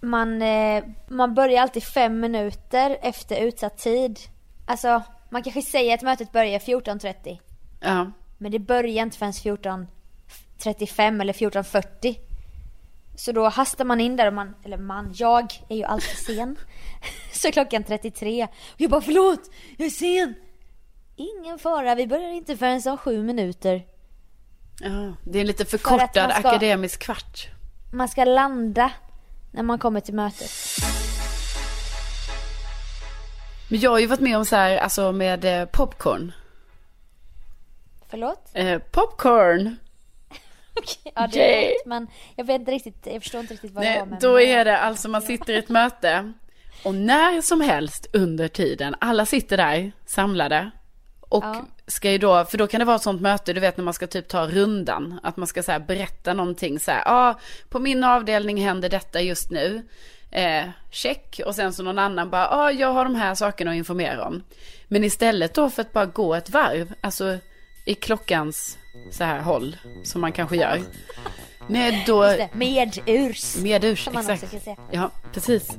man, 0.00 0.42
eh, 0.42 0.84
man 1.08 1.34
börjar 1.34 1.62
alltid 1.62 1.84
fem 1.84 2.20
minuter 2.20 2.98
efter 3.02 3.40
utsatt 3.40 3.78
tid. 3.78 4.18
Alltså, 4.66 5.02
man 5.32 5.42
kanske 5.42 5.62
säger 5.62 5.94
att 5.94 6.02
mötet 6.02 6.32
börjar 6.32 6.58
14.30. 6.58 7.38
Ja. 7.80 8.10
Men 8.38 8.52
det 8.52 8.58
börjar 8.58 9.02
inte 9.02 9.18
förrän 9.18 9.32
14.35 9.32 11.20
eller 11.20 11.32
14.40. 11.32 12.16
Så 13.16 13.32
då 13.32 13.48
hastar 13.48 13.84
man 13.84 14.00
in 14.00 14.16
där 14.16 14.26
och 14.26 14.34
man, 14.34 14.54
eller 14.64 14.76
man, 14.76 15.12
jag 15.16 15.52
är 15.68 15.76
ju 15.76 15.84
alltid 15.84 16.16
sen. 16.36 16.56
Så 17.32 17.52
klockan 17.52 17.84
33. 17.84 18.44
Och 18.44 18.80
jag 18.80 18.90
bara 18.90 19.00
förlåt, 19.00 19.50
jag 19.76 19.86
är 19.86 19.90
sen. 19.90 20.34
Ingen 21.16 21.58
fara, 21.58 21.94
vi 21.94 22.06
börjar 22.06 22.28
inte 22.30 22.56
förrän 22.56 22.82
om 22.86 22.96
sju 22.98 23.22
minuter. 23.22 23.86
ja. 24.80 25.12
Det 25.24 25.38
är 25.38 25.40
en 25.40 25.46
lite 25.46 25.64
För 25.64 25.78
förkortad 25.78 26.28
man 26.28 26.30
ska- 26.40 26.48
akademisk 26.48 27.00
kvart. 27.02 27.46
Man 27.92 28.08
ska 28.08 28.24
landa 28.24 28.92
när 29.52 29.62
man 29.62 29.78
kommer 29.78 30.00
till 30.00 30.14
mötet. 30.14 30.50
Men 33.72 33.80
jag 33.80 33.90
har 33.90 33.98
ju 33.98 34.06
varit 34.06 34.20
med 34.20 34.36
om 34.36 34.44
så 34.44 34.56
här, 34.56 34.76
alltså 34.76 35.12
med 35.12 35.44
eh, 35.44 35.64
popcorn. 35.64 36.32
Förlåt? 38.10 38.50
Eh, 38.52 38.78
popcorn! 38.78 39.76
Okej, 40.74 41.12
ja 41.14 41.28
det 41.32 41.64
är 41.64 41.68
rätt, 41.68 41.86
men 41.86 42.06
jag 42.36 42.44
vet 42.44 42.60
inte 42.60 42.72
riktigt, 42.72 43.06
jag 43.06 43.22
förstår 43.22 43.40
inte 43.40 43.54
riktigt 43.54 43.72
vad 43.72 43.84
det 43.84 43.90
Nej, 43.90 43.98
var 43.98 44.06
med 44.06 44.18
då 44.20 44.40
är 44.40 44.64
det 44.64 44.78
alltså 44.78 45.08
man 45.08 45.22
sitter 45.22 45.52
i 45.52 45.56
ett 45.56 45.68
möte 45.68 46.32
och 46.84 46.94
när 46.94 47.40
som 47.40 47.60
helst 47.60 48.06
under 48.12 48.48
tiden, 48.48 48.94
alla 49.00 49.26
sitter 49.26 49.56
där 49.56 49.92
samlade 50.06 50.70
och 51.20 51.44
Ja. 51.44 51.66
ska 51.86 52.10
ju 52.10 52.18
då, 52.18 52.44
för 52.44 52.58
då 52.58 52.66
kan 52.66 52.78
det 52.78 52.84
vara 52.84 52.96
ett 52.96 53.02
sånt 53.02 53.22
möte, 53.22 53.52
du 53.52 53.60
vet 53.60 53.76
när 53.76 53.84
man 53.84 53.94
ska 53.94 54.06
typ 54.06 54.28
ta 54.28 54.46
rundan, 54.46 55.20
att 55.22 55.36
man 55.36 55.46
ska 55.46 55.62
så 55.62 55.78
berätta 55.88 56.34
någonting 56.34 56.80
så 56.80 56.90
här, 56.90 57.02
ja, 57.04 57.30
ah, 57.30 57.40
på 57.68 57.78
min 57.78 58.04
avdelning 58.04 58.64
händer 58.64 58.88
detta 58.88 59.20
just 59.20 59.50
nu, 59.50 59.82
eh, 60.32 60.64
check, 60.90 61.40
och 61.46 61.54
sen 61.54 61.72
så 61.72 61.82
någon 61.82 61.98
annan 61.98 62.30
bara, 62.30 62.42
ja, 62.42 62.56
ah, 62.56 62.70
jag 62.70 62.92
har 62.92 63.04
de 63.04 63.14
här 63.14 63.34
sakerna 63.34 63.70
att 63.70 63.76
informera 63.76 64.26
om. 64.26 64.42
Men 64.88 65.04
istället 65.04 65.54
då 65.54 65.70
för 65.70 65.82
att 65.82 65.92
bara 65.92 66.06
gå 66.06 66.34
ett 66.34 66.50
varv, 66.50 66.94
alltså 67.00 67.38
i 67.84 67.94
klockans 67.94 68.78
så 69.10 69.24
här 69.24 69.40
håll, 69.40 69.76
som 70.04 70.20
man 70.20 70.32
kanske 70.32 70.56
gör. 70.56 70.80
Nej, 71.66 72.04
då... 72.06 72.22
Det. 72.22 72.48
Medurs, 73.62 74.04
Som 74.04 74.14
man 74.14 74.30
också 74.30 74.46
exakt. 74.56 74.80
Ja, 74.90 75.10
precis. 75.32 75.78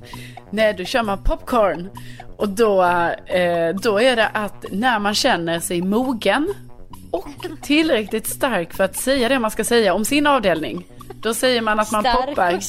Nej, 0.50 0.74
då 0.74 0.84
kör 0.84 1.04
man 1.04 1.24
popcorn. 1.24 1.90
Och 2.38 2.50
då, 2.50 2.84
eh, 3.26 3.76
då 3.76 4.02
är 4.02 4.16
det 4.16 4.28
att 4.28 4.66
när 4.72 5.00
man 5.00 5.14
känner 5.14 5.60
sig 5.60 5.82
mogen 5.82 6.54
och 7.12 7.28
tillräckligt 7.62 8.28
stark 8.28 8.74
för 8.74 8.84
att 8.84 8.96
säga 8.96 9.30
det 9.30 9.40
man 9.40 9.52
ska 9.52 9.64
säga 9.64 9.94
om 9.94 10.06
sin 10.06 10.28
avdelning. 10.28 10.86
Då 11.14 11.34
säger 11.34 11.62
man 11.62 11.80
att 11.80 11.92
man 11.92 12.02
Stark 12.02 12.26
poppar. 12.26 12.60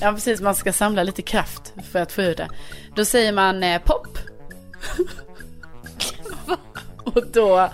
Ja, 0.00 0.12
precis. 0.12 0.40
Man 0.40 0.54
ska 0.54 0.72
samla 0.72 1.02
lite 1.02 1.22
kraft 1.22 1.74
för 1.92 1.98
att 2.02 2.12
få 2.12 2.22
ut 2.22 2.36
det. 2.36 2.48
Då 2.94 3.04
säger 3.04 3.32
man 3.32 3.62
eh, 3.62 3.82
pop. 3.82 4.18
och 7.04 7.26
då... 7.32 7.68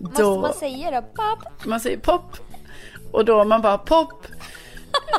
Måste 0.00 0.22
då 0.22 0.40
man 0.40 0.54
säga 0.54 0.90
då? 0.90 1.02
Pop. 1.02 1.64
man 1.64 1.80
säger 1.80 1.98
pop. 1.98 2.36
Och 3.12 3.24
då 3.24 3.44
man 3.44 3.62
bara 3.62 3.78
pop. 3.78 4.26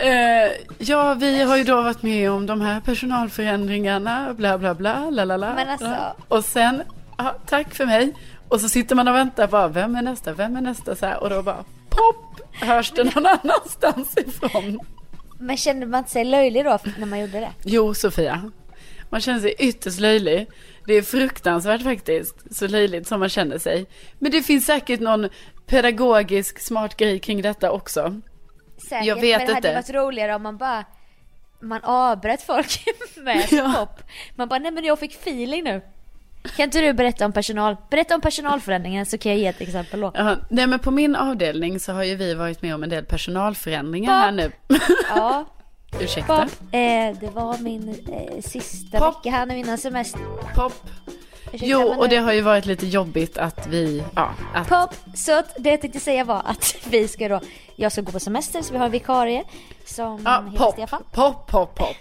Eh, 0.02 0.52
ja, 0.78 1.14
vi 1.14 1.42
har 1.44 1.58
ju 1.58 1.64
då 1.64 1.82
varit 1.82 2.04
med 2.04 2.32
om 2.32 2.46
de 2.46 2.62
här 2.62 2.82
personalförändringarna, 2.82 4.34
bla 4.34 4.58
bla 4.58 4.74
bla, 4.76 5.10
la 5.10 5.26
la 5.26 5.38
la. 5.38 5.54
Men 5.54 5.70
alltså- 5.70 6.16
Och 6.28 6.46
sen, 6.46 6.84
ja, 7.18 7.36
tack 7.46 7.74
för 7.76 7.86
mig. 7.86 8.14
Och 8.50 8.62
så 8.62 8.70
sitter 8.70 8.96
man 8.96 9.08
och 9.08 9.16
väntar 9.16 9.48
bara, 9.48 9.68
vem 9.68 9.96
är 9.96 10.02
nästa, 10.02 10.34
vem 10.34 10.56
är 10.56 10.62
nästa 10.62 10.96
så 10.96 11.06
här. 11.06 11.24
Och 11.24 11.30
då 11.30 11.42
bara 11.42 11.64
pop, 11.90 12.42
hörs 12.52 12.92
det 12.92 13.04
någon 13.04 13.26
annanstans 13.44 14.18
ifrån. 14.18 14.80
Men 15.40 15.58
kände 15.58 15.86
man 15.86 16.08
sig 16.08 16.26
löjlig 16.26 16.66
då 16.66 16.80
när 16.98 17.06
man 17.06 17.20
gjorde 17.20 17.40
det? 17.40 17.52
Jo, 17.64 17.94
Sofia. 17.94 18.52
Man 19.10 19.22
känner 19.22 19.40
sig 19.40 19.56
ytterst 19.60 20.00
löjlig. 20.00 20.48
Det 20.86 20.94
är 20.94 21.02
fruktansvärt 21.02 21.82
faktiskt, 21.84 22.56
så 22.56 22.68
löjligt 22.68 23.08
som 23.08 23.20
man 23.20 23.30
känner 23.30 23.58
sig. 23.58 23.86
Men 24.20 24.32
det 24.32 24.42
finns 24.44 24.66
säkert 24.66 25.00
någon 25.00 25.30
pedagogisk 25.66 26.60
smart 26.60 26.98
grej 26.98 27.20
kring 27.20 27.42
detta 27.42 27.72
också. 27.72 28.22
Säkert, 28.90 29.06
Jag 29.06 29.16
vet 29.16 29.38
men 29.38 29.48
det 29.48 29.54
hade 29.54 29.68
inte. 29.70 29.74
varit 29.94 30.04
roligare 30.06 30.36
om 30.36 30.44
man 30.44 30.58
bara 30.58 30.86
man 31.62 31.80
avbröt 31.84 32.42
folk 32.42 32.84
med 33.16 33.46
Ja. 33.52 33.74
pop. 33.90 34.04
Man 34.36 34.48
bara, 34.48 34.60
nej 34.60 34.72
men 34.72 34.84
jag 34.84 35.00
fick 35.00 35.14
feeling 35.14 35.64
nu. 35.64 35.82
Kan 36.56 36.64
inte 36.64 36.82
du 36.82 36.94
berätta 36.94 37.26
om 37.26 37.32
personal, 37.32 37.78
berätta 37.90 38.16
om 38.16 38.22
personalförändringen 38.22 39.06
så 39.06 39.18
kan 39.18 39.32
jag 39.32 39.40
ge 39.40 39.48
ett 39.48 39.62
exempel 39.62 40.00
då. 40.00 40.12
Jaha, 40.14 40.38
nej 40.50 40.68
men 40.68 40.80
på 40.80 40.92
min 40.92 41.16
avdelning 41.16 41.80
så 41.80 41.94
har 41.94 42.04
ju 42.04 42.16
vi 42.16 42.34
varit 42.34 42.62
med 42.62 42.76
om 42.76 42.84
en 42.84 42.90
del 42.90 43.06
personalförändringar 43.06 44.12
Pop. 44.12 44.24
här 44.26 44.32
nu. 44.32 44.52
Ja, 45.10 45.46
Ursäkta? 46.00 46.38
pop. 46.42 46.52
Eh, 46.72 47.20
det 47.20 47.30
var 47.34 47.58
min 47.58 47.90
eh, 47.90 48.42
sista 48.42 49.00
Pop. 49.00 49.16
vecka 49.20 49.36
här 49.38 49.46
nu 49.46 49.58
innan 49.58 49.78
semester. 49.78 50.22
Pop. 50.56 50.74
Ursäkta, 51.46 51.66
Jo, 51.66 51.82
och 51.82 52.10
det 52.10 52.18
har 52.18 52.34
ju 52.34 52.42
varit 52.42 52.66
lite 52.66 52.88
jobbigt 52.88 53.38
att 53.38 53.68
vi, 53.68 54.04
ja, 54.16 54.34
att, 54.54 54.68
Pop, 54.70 54.96
så 55.16 55.40
att 55.40 55.56
det 55.60 55.70
jag 55.70 55.82
tänkte 55.82 56.00
säga 56.00 56.24
var 56.24 56.42
att 56.46 56.76
vi 56.90 57.08
ska 57.08 57.28
då, 57.30 57.40
jag 57.76 57.92
ska 57.92 58.02
gå 58.02 58.12
på 58.12 58.20
semester 58.20 58.62
så 58.62 58.72
vi 58.74 58.78
har 58.80 58.86
en 58.86 58.92
vikarie 58.92 59.44
som 59.86 60.22
ja, 60.26 60.44
heter 60.46 60.58
pop, 60.58 60.74
Stefan. 60.74 61.04
pop, 61.12 61.48
pop, 61.48 61.76
pop. 61.76 61.96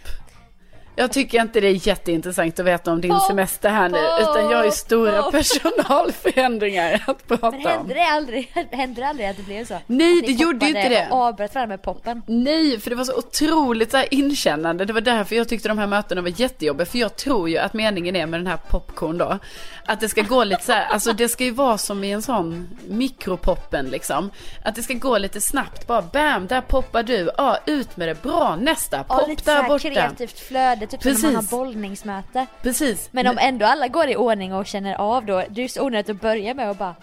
Jag 0.97 1.13
tycker 1.13 1.41
inte 1.41 1.61
det 1.61 1.69
är 1.69 1.87
jätteintressant 1.89 2.59
att 2.61 2.67
veta 2.67 2.93
om 2.93 3.01
din 3.01 3.11
Pop, 3.11 3.23
semester 3.23 3.69
här 3.71 3.89
nu, 3.89 3.99
utan 4.21 4.51
jag 4.51 4.59
har 4.59 4.65
ju 4.65 4.71
stora 4.71 5.23
pop. 5.23 5.33
personalförändringar 5.33 7.05
att 7.07 7.27
prata 7.29 7.51
Men 7.51 7.61
om. 7.67 7.73
hände 7.73 7.95
det 7.95 8.05
aldrig, 8.07 8.53
hände 8.71 9.01
det 9.01 9.07
aldrig 9.09 9.29
att 9.29 9.37
det 9.37 9.43
blev 9.43 9.65
så? 9.65 9.79
Nej, 9.87 10.23
det 10.27 10.33
gjorde 10.33 10.67
ju 10.67 10.77
inte 10.77 10.89
det. 10.89 11.09
Och 11.11 11.19
avbröt 11.19 11.55
varandra 11.55 11.73
med 11.73 11.83
poppen. 11.83 12.23
Nej, 12.27 12.81
för 12.81 12.91
det 12.91 12.97
var 12.97 13.05
så 13.05 13.17
otroligt 13.19 13.91
så 13.91 14.03
inkännande. 14.11 14.85
Det 14.85 14.93
var 14.93 15.01
därför 15.01 15.37
jag 15.37 15.49
tyckte 15.49 15.69
de 15.69 15.79
här 15.79 15.87
mötena 15.87 16.21
var 16.21 16.41
jättejobbiga. 16.41 16.87
För 16.87 16.99
jag 16.99 17.17
tror 17.17 17.49
ju 17.49 17.59
att 17.59 17.75
meningen 17.75 18.17
är 18.17 18.27
med 18.27 18.41
den 18.41 18.47
här 18.47 18.57
popcorn 18.71 19.19
då. 19.19 19.39
Att 19.87 20.01
det 20.01 20.09
ska 20.09 20.23
gå 20.23 20.45
lite 20.45 20.63
så 20.65 20.73
här, 20.73 20.85
alltså 20.85 21.13
det 21.13 21.29
ska 21.29 21.45
ju 21.45 21.51
vara 21.51 21.79
som 21.79 22.05
i 22.05 22.13
en 22.13 22.23
sån 22.23 22.69
mikropoppen 22.89 23.87
liksom. 23.87 24.31
Att 24.65 24.75
det 24.75 24.83
ska 24.83 24.95
gå 24.95 25.19
lite 25.19 25.41
snabbt, 25.41 25.87
bara 25.87 26.03
bam, 26.03 26.47
där 26.47 26.61
poppar 26.61 27.03
du. 27.03 27.31
Ja, 27.39 27.59
ut 27.67 27.97
med 27.97 28.09
det, 28.09 28.23
bra, 28.23 28.57
nästa, 28.61 28.97
Ja, 29.09 29.17
pop 29.19 29.29
lite 29.29 29.55
där 29.55 29.63
borta. 29.69 29.79
kreativt 29.91 30.39
flöde, 30.41 30.84
typ 30.87 31.03
som 31.03 31.13
när 31.13 31.23
man 31.23 31.35
Precis. 31.35 31.51
har 31.51 31.59
bollningsmöte. 31.59 32.47
Precis. 32.63 33.09
Men 33.13 33.27
om 33.27 33.39
ändå 33.39 33.67
alla 33.67 33.89
går 33.89 34.09
i 34.09 34.17
ordning 34.17 34.55
och 34.55 34.67
känner 34.67 34.95
av 34.95 35.27
då, 35.27 35.45
det 35.49 35.65
är 35.65 35.69
så 35.69 35.87
onödigt 35.87 36.11
att 36.11 36.21
börja 36.21 36.55
med 36.55 36.71
och 36.71 36.77
bara 36.77 36.95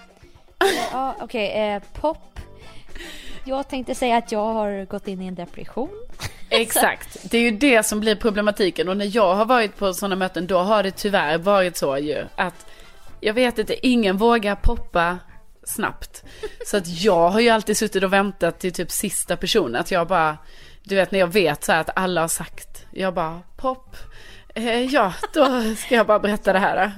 Ja 0.91 1.15
okej, 1.20 1.74
eh, 1.74 1.82
pop 1.94 2.39
Jag 3.46 3.70
tänkte 3.70 3.96
säga 3.96 4.17
att 4.17 4.32
jag 4.32 4.54
har 4.54 4.86
gått 4.86 5.08
in 5.08 5.22
i 5.22 5.28
en 5.28 5.36
depression 5.36 5.89
Exakt, 6.50 7.32
det 7.32 7.38
är 7.38 7.41
ju 7.41 7.52
det 7.52 7.84
som 7.84 8.00
blir 8.00 8.15
problematiken. 8.15 8.89
Och 8.89 8.98
när 8.98 9.15
jag 9.15 9.36
har 9.36 9.46
varit 9.46 9.78
på 9.78 9.94
sådana 9.94 10.15
möten, 10.15 10.48
då 10.48 10.58
har 10.58 10.84
det 10.84 10.91
tyvärr 10.91 11.38
varit 11.38 11.78
så 11.78 11.98
ju 11.98 12.26
att 12.36 12.65
jag 13.20 13.34
vet 13.34 13.60
inte, 13.60 13.88
ingen 13.88 14.17
vågar 14.17 14.56
poppa 14.56 15.17
snabbt. 15.63 16.24
Så 16.65 16.78
att 16.78 16.88
jag 16.88 17.30
har 17.30 17.39
ju 17.39 17.50
alltid 17.50 17.78
suttit 17.78 18.04
och 18.04 18.13
väntat 18.13 18.60
till 18.60 18.74
typ 18.74 18.91
sista 18.91 19.38
personen. 19.38 19.82
Att 19.82 19.91
jag 19.91 20.08
bara, 20.08 20.38
du 20.84 20.96
vet 20.96 21.12
när 21.12 21.20
jag 21.20 21.28
vet 21.28 21.63
så 21.63 21.72
här 21.72 21.82
att 21.82 21.89
alla 21.96 22.22
har 22.22 22.28
sagt, 22.28 22.71
jag 22.91 23.13
bara 23.13 23.41
pop. 23.58 23.95
Eh, 24.56 24.82
ja, 24.82 25.13
då 25.34 25.75
ska 25.75 25.95
jag 25.95 26.08
bara 26.08 26.19
berätta 26.19 26.54
det 26.54 26.60
här. 26.60 26.91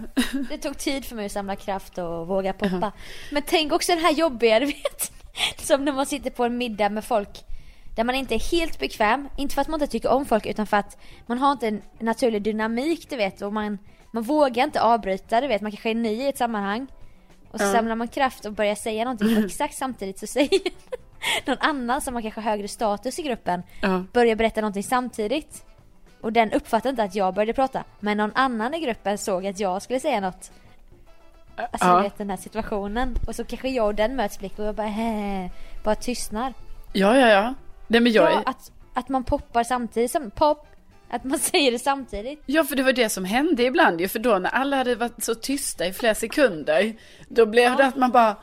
Det 0.50 0.58
tog 0.58 0.78
tid 0.78 1.06
för 1.06 1.16
mig 1.16 1.26
att 1.26 1.32
samla 1.32 1.56
kraft 1.56 1.98
och 1.98 2.28
våga 2.28 2.54
poppa. 2.54 2.92
Men 3.32 3.44
tänk 3.46 3.74
också 3.74 3.92
den 3.92 4.02
här 4.02 4.12
jobbiga, 4.14 4.60
du 4.60 4.66
vet. 4.66 5.12
Som 5.58 5.86
när 5.86 5.92
man 5.92 6.06
sitter 6.06 6.30
på 6.30 6.46
en 6.46 6.58
middag 6.58 6.90
med 6.90 7.04
folk 7.04 7.44
Där 7.96 8.04
man 8.04 8.16
inte 8.16 8.36
är 8.36 8.52
helt 8.52 8.80
bekväm, 8.80 9.30
inte 9.38 9.56
för 9.56 9.62
att 9.62 9.68
man 9.68 9.82
inte 9.82 9.92
tycker 9.92 10.10
om 10.10 10.26
folk 10.26 10.46
utan 10.46 10.68
för 10.68 10.78
att 10.78 10.98
Man 11.26 11.38
har 11.38 11.52
inte 11.52 11.68
en 11.68 11.82
naturlig 12.00 12.42
dynamik 12.42 13.10
du 13.10 13.16
vet. 13.16 13.42
Och 13.42 13.54
man 13.54 13.78
Man 14.12 14.24
vågar 14.24 14.64
inte 14.64 14.82
avbryta 14.82 15.42
du 15.42 15.48
vet, 15.48 15.62
man 15.62 15.72
kanske 15.72 15.90
är 15.90 15.96
ny 15.96 16.10
i 16.10 16.28
ett 16.28 16.38
sammanhang. 16.38 16.88
Och 17.52 17.60
så 17.60 17.72
samlar 17.72 17.96
man 17.96 18.08
kraft 18.08 18.46
och 18.46 18.54
börjar 18.54 18.76
säga 18.76 19.04
någonting 19.04 19.38
och 19.38 19.44
exakt 19.46 19.76
samtidigt 19.76 20.20
så 20.20 20.28
säger 20.28 20.60
någon 21.46 21.58
annan 21.60 22.02
som 22.02 22.14
har 22.14 22.22
kanske 22.22 22.42
högre 22.42 22.68
status 22.68 23.20
i 23.20 23.22
gruppen 23.22 23.64
Ja. 23.82 24.04
Börjar 24.14 24.36
berätta 24.36 24.62
någonting 24.62 24.84
samtidigt 24.84 25.66
och 26.24 26.34
den 26.34 26.52
uppfattade 26.52 26.90
inte 26.90 27.04
att 27.04 27.16
jag 27.16 27.34
började 27.34 27.54
prata 27.54 27.84
Men 28.00 28.18
någon 28.18 28.32
annan 28.36 28.74
i 28.74 28.80
gruppen 28.80 29.18
såg 29.18 29.46
att 29.46 29.60
jag 29.60 29.82
skulle 29.82 30.00
säga 30.00 30.20
något 30.20 30.52
Alltså 31.56 31.88
Ja. 31.88 32.02
vet 32.02 32.18
den 32.18 32.30
här 32.30 32.38
situationen 32.38 33.16
Och 33.28 33.36
så 33.36 33.44
kanske 33.46 33.70
jag 33.70 33.86
och 33.86 33.96
den 33.96 34.16
möts 34.16 34.40
blick 34.40 34.60
och 34.60 34.66
jag 34.66 34.76
bara 34.76 34.88
Hä, 34.88 35.50
Bara 35.84 35.96
tystnar 35.96 36.54
Ja, 36.94 37.18
ja, 37.18 37.28
ja. 37.30 37.54
Nej 37.88 38.02
men 38.02 38.12
jag 38.12 38.32
Ja 38.32 38.42
att, 38.46 38.72
att 38.94 39.10
man 39.10 39.24
poppar 39.24 39.64
samtidigt 39.64 40.12
som 40.12 40.32
pop 40.32 40.68
Att 41.10 41.24
man 41.24 41.40
säger 41.52 41.72
det 41.72 41.80
samtidigt 41.80 42.44
Ja, 42.46 42.64
för 42.64 42.76
det 42.76 42.84
var 42.84 42.94
det 42.94 43.10
som 43.10 43.26
hände 43.26 43.64
ibland 43.64 44.02
ju. 44.02 44.08
För 44.08 44.20
då 44.20 44.40
när 44.40 44.50
alla 44.50 44.78
hade 44.78 44.96
varit 44.96 45.24
så 45.24 45.36
tysta 45.36 45.86
i 45.86 45.94
flera 45.94 46.16
sekunder, 46.16 46.94
då 47.28 47.46
blev 47.46 47.78
det 47.78 47.86
att 47.86 47.96
man 47.96 48.12
bara 48.12 48.36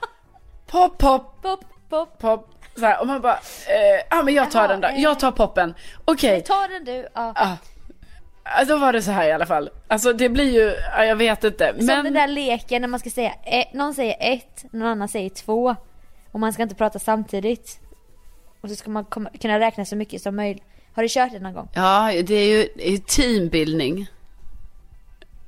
pop, 0.66 0.98
pop, 0.98 1.42
Pop, 1.42 1.64
pop 1.88 2.18
pop. 2.18 2.59
Så 2.76 2.86
här, 2.86 3.00
och 3.00 3.06
man 3.06 3.20
bara, 3.20 3.34
eh, 3.34 4.04
ja 4.10 4.22
men 4.22 4.34
jag 4.34 4.50
tar 4.50 4.58
Jaha, 4.60 4.68
den 4.68 4.80
då. 4.80 4.88
eh. 4.88 5.00
Jag 5.02 5.20
tar 5.20 5.30
poppen. 5.32 5.74
Okej, 6.04 6.42
Ta 6.42 6.66
den 6.68 6.84
du, 6.84 7.08
ja 7.14 7.32
ja. 7.36 7.56
Ja, 8.44 8.64
Då 8.64 8.76
var 8.78 8.92
det 8.92 9.02
så 9.02 9.10
här 9.10 9.28
i 9.28 9.32
alla 9.32 9.46
fall. 9.46 9.70
Alltså 9.88 10.12
det 10.12 10.28
blir 10.28 10.52
ju, 10.52 10.74
ja, 10.96 11.04
jag 11.04 11.16
vet 11.16 11.44
inte. 11.44 11.74
Som 11.76 11.86
Men, 11.86 12.04
den 12.04 12.14
där 12.14 12.28
leken 12.28 12.80
när 12.82 12.88
man 12.88 13.00
ska 13.00 13.10
säga 13.10 13.32
ett, 13.44 13.72
Någon 13.72 13.94
säger 13.94 14.16
ett, 14.20 14.64
någon 14.72 14.88
annan 14.88 15.08
säger 15.08 15.30
två 15.30 15.76
Och 16.32 16.40
man 16.40 16.52
ska 16.52 16.62
inte 16.62 16.74
prata 16.74 16.98
samtidigt 16.98 17.80
Och 18.60 18.68
så 18.68 18.76
ska 18.76 18.90
man 18.90 19.04
komma, 19.04 19.30
kunna 19.40 19.60
räkna 19.60 19.84
så 19.84 19.96
mycket 19.96 20.22
som 20.22 20.36
möjligt 20.36 20.62
Har 20.94 21.02
du 21.02 21.08
kört 21.08 21.32
det 21.32 21.38
någon 21.40 21.54
gång? 21.54 21.68
ja 21.74 22.12
det 22.24 22.34
är 22.34 22.48
ju 22.58 22.68
det 22.76 22.88
är 22.88 22.98
teambildning. 22.98 24.06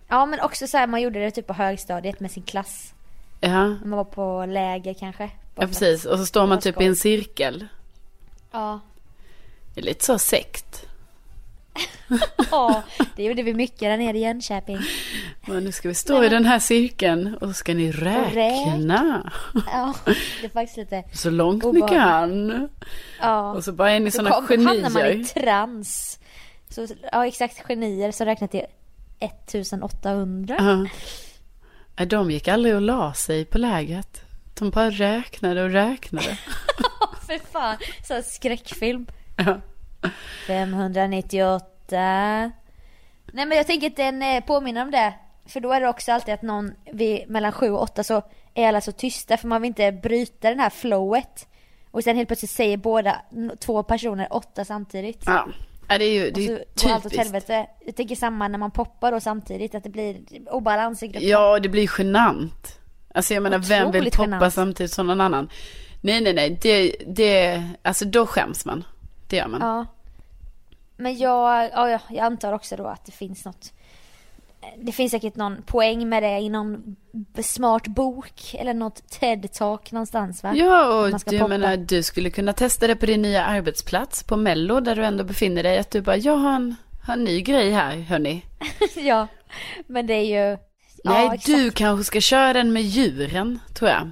Ja 0.09 0.27
men 0.27 0.41
också 0.41 0.67
så 0.67 0.77
här, 0.79 0.87
man 0.87 1.01
gjorde 1.03 1.21
det 1.21 1.31
typ 1.31 1.47
på 1.47 1.53
högstadiet 1.53 2.21
med 2.21 2.31
sin 2.31 2.43
klass 2.43 2.95
Ja, 3.41 3.65
man 3.85 3.91
var 3.91 4.05
på 4.05 4.45
läger 4.49 4.95
kanske 4.95 5.31
ja 5.55 5.67
precis. 5.67 6.05
Och 6.05 6.19
så 6.19 6.27
står 6.27 6.47
man 6.47 6.61
typ 6.61 6.81
i 6.81 6.85
en 6.85 6.97
cirkel. 6.97 7.67
Ja 8.53 8.81
Det 9.75 9.81
är 9.81 9.85
lite 9.85 10.05
så 10.05 10.19
sekt. 10.19 10.87
Ja, 12.51 12.83
det 13.17 13.23
gjorde 13.25 13.43
vi 13.43 13.55
mycket 13.55 13.79
där 13.81 13.97
nere 13.97 14.19
i 14.19 14.23
Jönköping. 14.23 14.79
Men 15.47 15.65
nu 15.65 15.73
ska 15.73 15.89
vi 15.89 15.95
stå 15.95 16.25
i 16.25 16.29
den 16.29 16.45
här 16.45 16.59
cirkeln 16.59 17.35
och 17.35 17.49
så 17.49 17.53
ska 17.55 17.75
ni 17.75 17.93
räkna. 17.93 19.33
Ja, 19.67 19.95
det 20.41 20.47
är 20.47 20.49
faktiskt 20.49 20.77
lite... 20.77 21.05
Så 21.13 21.31
långt 21.31 21.65
ni 21.65 21.69
Obehagligt. 21.69 21.99
kan. 21.99 22.69
Ja. 23.21 23.53
Och 23.53 23.65
så 23.65 23.73
bara 23.73 23.91
är 23.91 24.01
ni 24.01 24.11
Så 24.11 24.17
sådana 24.17 24.47
kom, 24.47 24.67
hamnar 24.67 24.91
man 24.91 25.03
i 25.03 25.09
genier. 25.09 25.25
trans. 25.25 26.19
Så, 26.69 26.87
ja, 27.13 27.27
exakt 27.27 27.63
genier 27.69 28.13
som 28.13 28.27
räknar 28.27 28.49
till 28.49 28.65
1800. 29.21 30.87
Ja. 31.97 32.05
De 32.05 32.31
gick 32.31 32.49
aldrig 32.49 32.75
och 32.75 32.81
la 32.83 33.15
sig 33.15 33.45
på 33.45 33.59
lägret. 33.59 34.23
De 34.63 34.71
bara 34.71 34.91
räknade 34.91 35.65
och 35.65 35.71
räknade. 35.71 36.27
För 37.27 37.53
fan, 37.53 37.77
så 38.07 38.15
här 38.15 38.23
skräckfilm. 38.23 39.07
Ja. 39.37 39.61
598. 40.47 41.63
Nej 43.33 43.47
men 43.47 43.51
jag 43.51 43.67
tänker 43.67 43.87
att 43.87 43.97
den 43.97 44.23
eh, 44.23 44.45
påminner 44.45 44.83
om 44.83 44.91
det. 44.91 45.15
För 45.47 45.61
då 45.61 45.73
är 45.73 45.81
det 45.81 45.89
också 45.89 46.13
alltid 46.13 46.35
att 46.35 46.43
någon 46.43 46.73
vid 46.93 47.31
mellan 47.31 47.53
sju 47.53 47.71
och 47.71 47.83
åtta 47.83 48.05
så 48.05 48.23
är 48.55 48.69
alla 48.69 48.81
så 48.81 48.93
tysta 48.93 49.37
för 49.37 49.49
man 49.49 49.63
vill 49.63 49.69
inte 49.69 49.93
bryta 49.93 50.51
den 50.51 50.61
här 50.61 50.71
flowet. 50.71 51.49
Och 51.91 52.05
sen 52.05 52.17
helt 52.17 52.29
plötsligt 52.29 52.51
säger 52.51 52.77
båda, 52.77 53.23
två 53.61 53.83
personer 53.83 54.29
åtta 54.31 54.65
samtidigt. 54.65 55.23
Ja, 55.27 55.49
ja 55.89 55.99
det 55.99 56.05
är 56.05 56.25
ju, 56.25 56.31
det 56.31 56.41
är 56.41 56.49
ju 56.49 56.65
går 56.83 56.91
allt 56.91 57.07
åt 57.07 57.13
typiskt. 57.13 57.17
helvete. 57.17 57.67
Jag 57.81 57.97
tänker 57.97 58.17
samma 58.17 58.49
när 58.49 58.59
man 58.59 58.71
poppar 58.71 59.13
då 59.13 59.21
samtidigt, 59.21 59.75
att 59.75 59.85
det 59.85 59.91
blir 59.91 60.21
obalans 60.51 61.03
i 61.03 61.09
gruppen. 61.09 61.29
Ja, 61.29 61.59
det 61.59 61.69
blir 61.69 61.91
genant. 61.99 62.79
Alltså 63.15 63.35
jag 63.35 63.43
menar, 63.43 63.59
vem 63.59 63.91
vill 63.91 64.01
Otroligt 64.01 64.17
poppa 64.17 64.31
genant. 64.31 64.55
samtidigt 64.55 64.93
som 64.93 65.07
någon 65.07 65.21
annan? 65.21 65.49
Nej, 66.01 66.21
nej, 66.21 66.35
nej, 66.35 66.59
det, 66.63 66.97
det, 67.07 67.63
alltså 67.83 68.05
då 68.05 68.27
skäms 68.27 68.65
man. 68.65 68.85
Det 69.29 69.37
gör 69.37 69.49
man. 69.49 69.61
Ja. 69.61 69.87
Men 70.97 71.19
jag, 71.19 71.71
ja, 71.73 71.91
ja, 71.91 71.99
jag 72.09 72.25
antar 72.25 72.53
också 72.53 72.77
då 72.77 72.87
att 72.87 73.05
det 73.05 73.13
finns 73.13 73.45
något 73.45 73.73
det 74.77 74.93
finns 74.93 75.11
säkert 75.11 75.37
någon 75.37 75.63
poäng 75.63 76.09
med 76.09 76.23
det 76.23 76.39
i 76.39 76.49
någon 76.49 76.97
smart 77.43 77.87
bok 77.87 78.55
eller 78.55 78.75
något 78.75 79.03
TED-talk 79.21 79.93
någonstans 79.93 80.43
va? 80.43 80.55
Ja, 80.55 80.99
och 80.99 81.21
du 81.27 81.49
menar, 81.49 81.77
du 81.77 82.03
skulle 82.03 82.31
kunna 82.31 82.53
testa 82.53 82.87
det 82.87 82.97
på 82.97 83.07
din 83.07 83.23
nya 83.23 83.45
arbetsplats 83.45 84.23
på 84.23 84.37
Mello, 84.37 84.81
där 84.81 84.97
du 84.97 85.05
ändå 85.05 85.25
befinner 85.25 85.63
dig. 85.63 85.79
Att 85.79 85.91
du 85.91 86.01
bara, 86.01 86.17
jag 86.17 86.37
har 86.37 86.55
en, 86.55 86.77
har 87.07 87.15
en 87.15 87.25
ny 87.25 87.41
grej 87.41 87.71
här, 87.71 87.97
hörni. 87.97 88.45
ja, 88.97 89.27
men 89.87 90.07
det 90.07 90.15
är 90.15 90.51
ju... 90.51 90.59
Nej, 91.05 91.25
ja, 91.33 91.39
du 91.57 91.71
kanske 91.71 92.05
ska 92.05 92.21
köra 92.21 92.53
den 92.53 92.73
med 92.73 92.83
djuren, 92.83 93.59
tror 93.75 93.91
jag. 93.91 94.11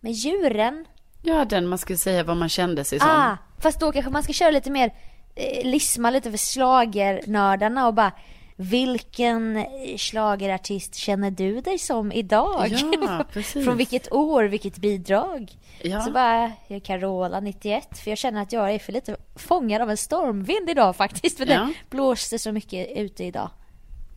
Med 0.00 0.12
djuren? 0.12 0.84
Ja, 1.22 1.44
den 1.44 1.66
man 1.68 1.78
skulle 1.78 1.98
säga 1.98 2.24
vad 2.24 2.36
man 2.36 2.48
kände 2.48 2.84
sig 2.84 2.98
som. 2.98 3.08
Ah, 3.10 3.36
fast 3.58 3.80
då 3.80 3.92
kanske 3.92 4.10
man 4.10 4.22
ska 4.22 4.32
köra 4.32 4.50
lite 4.50 4.70
mer, 4.70 4.92
eh, 5.34 5.64
lisma 5.70 6.10
lite 6.10 6.30
för 6.30 6.38
schlagernördarna 6.38 7.86
och 7.86 7.94
bara 7.94 8.12
vilken 8.56 9.56
eh, 9.56 9.64
schlagerartist 9.96 10.94
känner 10.94 11.30
du 11.30 11.60
dig 11.60 11.78
som 11.78 12.12
idag? 12.12 12.68
Ja. 12.68 13.24
Från 13.64 13.76
vilket 13.76 14.12
år, 14.12 14.44
vilket 14.44 14.76
bidrag? 14.76 15.52
Ja. 15.82 16.00
Så 16.00 16.10
bara, 16.10 16.52
jag 16.68 16.76
är 16.76 16.80
Carola 16.80 17.40
91, 17.40 17.98
för 17.98 18.10
jag 18.10 18.18
känner 18.18 18.42
att 18.42 18.52
jag 18.52 18.74
är 18.74 18.78
för 18.78 18.92
lite 18.92 19.16
fångad 19.36 19.82
av 19.82 19.90
en 19.90 19.96
stormvind 19.96 20.70
idag 20.70 20.96
faktiskt. 20.96 21.38
För 21.38 21.46
Ja. 21.46 21.54
det 21.60 21.96
blåste 21.96 22.38
så 22.38 22.52
mycket 22.52 22.88
ute 22.96 23.24
idag. 23.24 23.50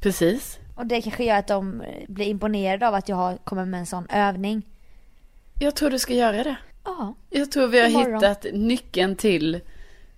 Precis. 0.02 0.60
Och 0.76 0.86
det 0.86 1.02
kanske 1.02 1.24
gör 1.24 1.38
att 1.38 1.48
de 1.48 1.82
eh, 1.82 1.88
blir 2.08 2.26
imponerade 2.26 2.88
av 2.88 2.94
att 2.94 3.10
jag 3.10 3.16
har 3.16 3.38
kommit 3.38 3.68
med 3.68 3.80
en 3.80 3.86
sån 3.86 4.08
övning. 4.10 4.66
Jag 5.60 5.76
tror 5.76 5.90
du 5.90 6.00
ska 6.00 6.14
göra 6.14 6.44
det. 6.44 6.56
Ja, 6.84 7.14
Jag 7.30 7.52
tror 7.52 7.68
vi 7.68 7.80
har 7.80 7.88
Imorgon. 7.88 8.14
hittat 8.16 8.46
nyckeln 8.54 9.16
till 9.16 9.62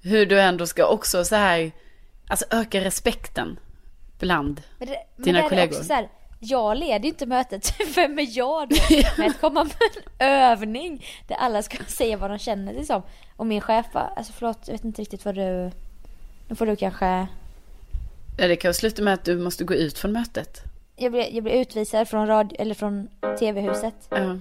hur 0.01 0.25
du 0.25 0.41
ändå 0.41 0.67
ska 0.67 0.85
också 0.87 1.25
så 1.25 1.35
här, 1.35 1.71
alltså 2.27 2.45
öka 2.49 2.81
respekten 2.81 3.59
bland 4.19 4.61
Men 4.79 4.87
det, 4.87 4.97
men 5.15 5.25
Dina 5.25 5.39
det 5.39 5.45
är 5.45 5.49
kollegor. 5.49 5.71
Också 5.71 5.83
så 5.83 5.93
här, 5.93 6.09
jag 6.39 6.77
leder 6.77 6.99
ju 7.03 7.09
inte 7.09 7.25
mötet, 7.25 7.73
vem 7.95 8.19
är 8.19 8.37
jag 8.37 8.69
då? 8.69 8.75
Med 9.17 9.27
att 9.27 9.41
komma 9.41 9.63
med 9.63 9.73
en 10.17 10.27
övning 10.29 11.05
där 11.27 11.35
alla 11.35 11.63
ska 11.63 11.77
säga 11.87 12.17
vad 12.17 12.29
de 12.29 12.37
känner 12.39 12.73
sig 12.73 12.85
som. 12.85 13.01
Och 13.35 13.45
min 13.45 13.61
chef 13.61 13.85
bara, 13.93 14.07
alltså 14.07 14.33
förlåt, 14.33 14.59
jag 14.65 14.73
vet 14.73 14.83
inte 14.83 15.01
riktigt 15.01 15.25
vad 15.25 15.35
du... 15.35 15.71
Nu 16.47 16.55
får 16.55 16.65
du 16.65 16.75
kanske... 16.75 17.27
Det 18.37 18.55
kan 18.55 18.73
sluta 18.73 19.01
med 19.01 19.13
att 19.13 19.23
du 19.23 19.37
måste 19.37 19.63
gå 19.63 19.73
ut 19.73 19.97
från 19.97 20.11
mötet. 20.11 20.61
Jag 20.95 21.11
blir, 21.11 21.33
jag 21.35 21.43
blir 21.43 21.53
utvisad 21.53 22.07
från 22.07 22.27
radio, 22.27 22.61
eller 22.61 22.75
från 22.75 23.07
tv-huset. 23.39 23.95
Ja. 24.09 24.37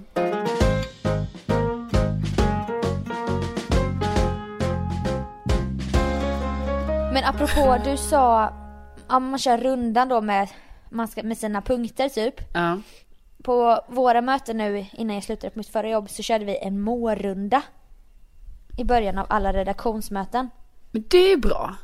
Men 7.13 7.23
apropå, 7.23 7.77
du 7.85 7.97
sa, 7.97 8.53
ja 9.09 9.19
man 9.19 9.39
kör 9.39 9.57
rundan 9.57 10.09
då 10.09 10.21
med, 10.21 10.49
man 10.89 11.07
ska, 11.07 11.23
med 11.23 11.37
sina 11.37 11.61
punkter 11.61 12.09
typ. 12.09 12.41
ja. 12.53 12.77
På 13.43 13.81
våra 13.87 14.21
möten 14.21 14.57
nu 14.57 14.85
innan 14.93 15.15
jag 15.15 15.23
slutade 15.23 15.49
på 15.49 15.59
mitt 15.59 15.69
förra 15.69 15.89
jobb 15.89 16.09
så 16.09 16.23
körde 16.23 16.45
vi 16.45 16.57
en 16.57 16.81
mårrunda. 16.81 17.61
I 18.77 18.83
början 18.83 19.17
av 19.17 19.25
alla 19.29 19.53
redaktionsmöten. 19.53 20.49
Men 20.91 21.03
det 21.09 21.31
är 21.31 21.37
bra. 21.37 21.75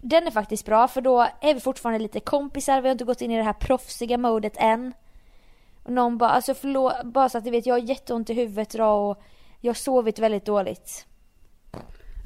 Den 0.00 0.26
är 0.26 0.30
faktiskt 0.30 0.66
bra 0.66 0.88
för 0.88 1.00
då 1.00 1.28
är 1.40 1.54
vi 1.54 1.60
fortfarande 1.60 1.98
lite 1.98 2.20
kompisar, 2.20 2.80
vi 2.80 2.88
har 2.88 2.92
inte 2.92 3.04
gått 3.04 3.20
in 3.20 3.30
i 3.30 3.36
det 3.36 3.42
här 3.42 3.52
proffsiga 3.52 4.18
modet 4.18 4.56
än. 4.56 4.92
Och 5.82 5.92
någon 5.92 6.18
bara, 6.18 6.30
alltså 6.30 6.54
förlåt, 6.54 7.04
bara 7.04 7.28
så 7.28 7.38
att 7.38 7.44
du 7.44 7.50
vet, 7.50 7.66
jag 7.66 7.74
har 7.74 7.78
jätteont 7.78 8.30
i 8.30 8.34
huvudet 8.34 8.74
idag 8.74 9.10
och 9.10 9.22
jag 9.60 9.70
har 9.70 9.74
sovit 9.74 10.18
väldigt 10.18 10.44
dåligt. 10.44 11.06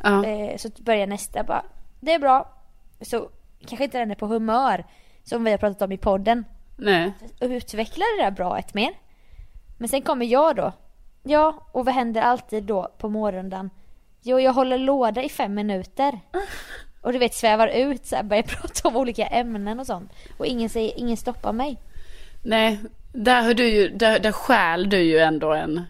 Ja. 0.02 0.26
Eh, 0.26 0.56
så 0.56 0.68
börjar 0.78 1.06
nästa 1.06 1.44
bara, 1.44 1.64
det 2.00 2.12
är 2.12 2.18
bra. 2.18 2.52
Så 3.00 3.28
kanske 3.66 3.84
inte 3.84 3.98
den 3.98 4.10
är 4.10 4.14
på 4.14 4.26
humör, 4.26 4.84
som 5.22 5.44
vi 5.44 5.50
har 5.50 5.58
pratat 5.58 5.82
om 5.82 5.92
i 5.92 5.98
podden. 5.98 6.44
Nej. 6.76 7.12
Utveckla 7.40 8.04
det 8.16 8.24
där 8.24 8.30
bra 8.30 8.58
ett 8.58 8.74
mer. 8.74 8.94
Men 9.78 9.88
sen 9.88 10.02
kommer 10.02 10.26
jag 10.26 10.56
då. 10.56 10.72
Ja, 11.22 11.54
och 11.72 11.84
vad 11.84 11.94
händer 11.94 12.22
alltid 12.22 12.64
då 12.64 12.88
på 12.98 13.08
morgondagen? 13.08 13.70
Jo, 14.20 14.40
jag 14.40 14.52
håller 14.52 14.78
låda 14.78 15.22
i 15.22 15.28
fem 15.28 15.54
minuter. 15.54 16.20
Och 17.02 17.12
du 17.12 17.18
vet 17.18 17.34
svävar 17.34 17.68
ut 17.68 18.06
så 18.06 18.16
här, 18.16 18.22
börjar 18.22 18.42
prata 18.60 18.88
om 18.88 18.96
olika 18.96 19.26
ämnen 19.26 19.80
och 19.80 19.86
sånt. 19.86 20.12
Och 20.36 20.46
ingen 20.46 20.68
säger, 20.68 20.98
ingen 20.98 21.16
stoppar 21.16 21.52
mig. 21.52 21.78
Nej, 22.42 22.78
där 23.12 23.42
har 23.42 23.54
du 23.54 23.68
ju, 23.68 23.88
där, 23.88 24.18
där 24.18 24.32
stjäl 24.32 24.90
du 24.90 24.98
ju 25.02 25.18
ändå 25.18 25.52
en, 25.52 25.82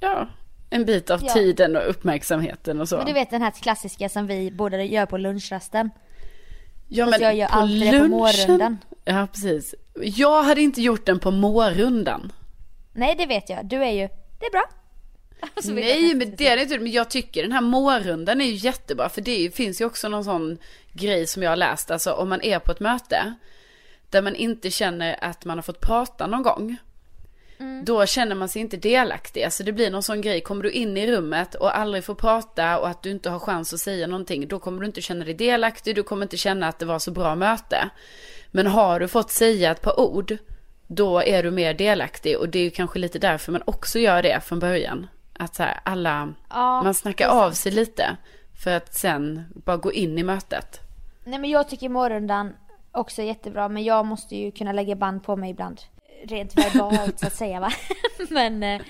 ja, 0.00 0.28
en 0.70 0.84
bit 0.84 1.10
av 1.10 1.20
Ja. 1.24 1.32
tiden 1.32 1.76
och 1.76 1.90
uppmärksamheten 1.90 2.80
och 2.80 2.88
så. 2.88 2.96
Men 2.96 3.06
du 3.06 3.12
vet 3.12 3.30
den 3.30 3.42
här 3.42 3.50
klassiska 3.50 4.08
som 4.08 4.26
vi 4.26 4.50
båda 4.50 4.82
gör 4.82 5.06
på 5.06 5.18
lunchrasten. 5.18 5.90
ja, 6.88 7.06
fast 7.06 7.20
jag 7.20 7.34
gör 7.34 7.46
alltid 7.46 7.92
det 7.92 8.00
på 8.00 8.06
morgondagen. 8.08 8.78
Ja, 9.04 9.26
precis. 9.32 9.74
Jag 10.02 10.42
hade 10.42 10.60
inte 10.60 10.82
gjort 10.82 11.06
den 11.06 11.18
på 11.18 11.30
morgondagen. 11.30 12.32
Nej, 12.92 13.14
det 13.18 13.26
vet 13.26 13.50
jag. 13.50 13.66
Du 13.66 13.84
är 13.84 13.90
ju, 13.90 14.08
det 14.40 14.46
är 14.46 14.50
bra. 14.50 14.64
Så 15.62 15.72
vill 15.72 15.88
jag 15.88 16.00
Nej, 16.00 16.14
men 16.14 16.36
det 16.36 16.48
är 16.48 16.56
det 16.56 16.62
inte. 16.62 16.78
Men 16.78 16.92
jag 16.92 17.10
tycker 17.10 17.42
den 17.42 17.52
här 17.52 17.60
morgondagen 17.60 18.40
är 18.40 18.44
ju 18.44 18.54
jättebra. 18.54 19.08
För 19.08 19.20
det 19.20 19.54
finns 19.54 19.80
ju 19.80 19.84
också 19.84 20.08
någon 20.08 20.24
sån 20.24 20.58
grej 20.92 21.26
som 21.26 21.42
jag 21.42 21.50
har 21.50 21.56
läst. 21.56 21.90
Alltså 21.90 22.12
om 22.12 22.28
man 22.28 22.42
är 22.42 22.58
på 22.58 22.72
ett 22.72 22.80
möte 22.80 23.34
där 24.10 24.22
man 24.22 24.34
inte 24.34 24.70
känner 24.70 25.24
att 25.24 25.44
man 25.44 25.58
har 25.58 25.62
fått 25.62 25.80
prata 25.80 26.26
någon 26.26 26.42
gång. 26.42 26.76
Då 27.84 28.06
känner 28.06 28.34
man 28.34 28.48
sig 28.48 28.62
inte 28.62 28.76
delaktig. 28.76 29.44
Alltså 29.44 29.62
det 29.62 29.72
blir 29.72 29.90
någon 29.90 30.02
sån 30.02 30.20
grej. 30.20 30.40
Kommer 30.40 30.62
du 30.62 30.70
in 30.70 30.96
i 30.96 31.12
rummet 31.12 31.54
och 31.54 31.78
aldrig 31.78 32.04
får 32.04 32.14
prata 32.14 32.78
och 32.78 32.88
att 32.88 33.02
du 33.02 33.10
inte 33.10 33.30
har 33.30 33.38
chans 33.38 33.72
att 33.72 33.80
säga 33.80 34.06
någonting. 34.06 34.48
Då 34.48 34.58
kommer 34.58 34.80
du 34.80 34.86
inte 34.86 35.00
känna 35.00 35.24
dig 35.24 35.34
delaktig. 35.34 35.94
Du 35.94 36.02
kommer 36.02 36.22
inte 36.22 36.36
känna 36.36 36.68
att 36.68 36.78
det 36.78 36.86
var 36.86 36.98
så 36.98 37.10
bra 37.10 37.34
möte. 37.34 37.90
Men 38.50 38.66
har 38.66 39.00
du 39.00 39.08
fått 39.08 39.30
säga 39.30 39.70
ett 39.70 39.82
par 39.82 40.00
ord. 40.00 40.36
Då 40.86 41.22
är 41.22 41.42
du 41.42 41.50
mer 41.50 41.74
delaktig. 41.74 42.38
Och 42.38 42.48
det 42.48 42.58
är 42.58 42.62
ju 42.64 42.70
kanske 42.70 42.98
lite 42.98 43.18
därför 43.18 43.52
man 43.52 43.62
också 43.64 43.98
gör 43.98 44.22
det 44.22 44.40
från 44.44 44.58
början. 44.58 45.06
Att 45.32 45.54
så 45.54 45.62
här, 45.62 45.80
alla, 45.84 46.34
Ja, 46.50 46.82
man 46.82 46.94
snackar 46.94 47.28
av 47.28 47.52
sig 47.52 47.72
lite. 47.72 48.16
För 48.64 48.76
att 48.76 48.94
sen 48.94 49.44
bara 49.54 49.76
gå 49.76 49.92
in 49.92 50.18
i 50.18 50.22
mötet. 50.22 50.80
Nej 51.24 51.38
men 51.38 51.50
jag 51.50 51.68
tycker 51.68 51.88
morgondagen 51.88 52.56
också 52.92 53.22
är 53.22 53.26
jättebra 53.26 53.68
men 53.68 53.84
jag 53.84 54.06
måste 54.06 54.36
ju 54.36 54.50
kunna 54.50 54.72
lägga 54.72 54.96
band 54.96 55.24
på 55.24 55.36
mig 55.36 55.50
ibland. 55.50 55.80
Rent 56.24 56.58
verbalt 56.58 57.18
så 57.18 57.26
att 57.26 57.34
säga 57.34 57.60
va. 57.60 57.72
men 58.30 58.62
eh, 58.62 58.80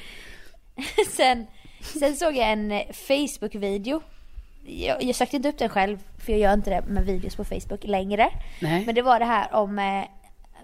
sen, 1.08 1.46
sen 1.80 2.16
såg 2.16 2.36
jag 2.36 2.52
en 2.52 2.72
eh, 2.72 2.92
Facebook-video. 2.92 4.00
Jag, 4.64 5.02
jag 5.02 5.14
sökte 5.14 5.36
inte 5.36 5.48
upp 5.48 5.58
den 5.58 5.68
själv 5.68 5.98
för 6.18 6.32
jag 6.32 6.40
gör 6.40 6.52
inte 6.52 6.70
det 6.70 6.82
med 6.86 7.04
videos 7.04 7.36
på 7.36 7.44
Facebook 7.44 7.84
längre. 7.84 8.30
Nej. 8.60 8.86
Men 8.86 8.94
det 8.94 9.02
var 9.02 9.18
det 9.18 9.24
här 9.24 9.54
om 9.54 9.78
eh, 9.78 10.04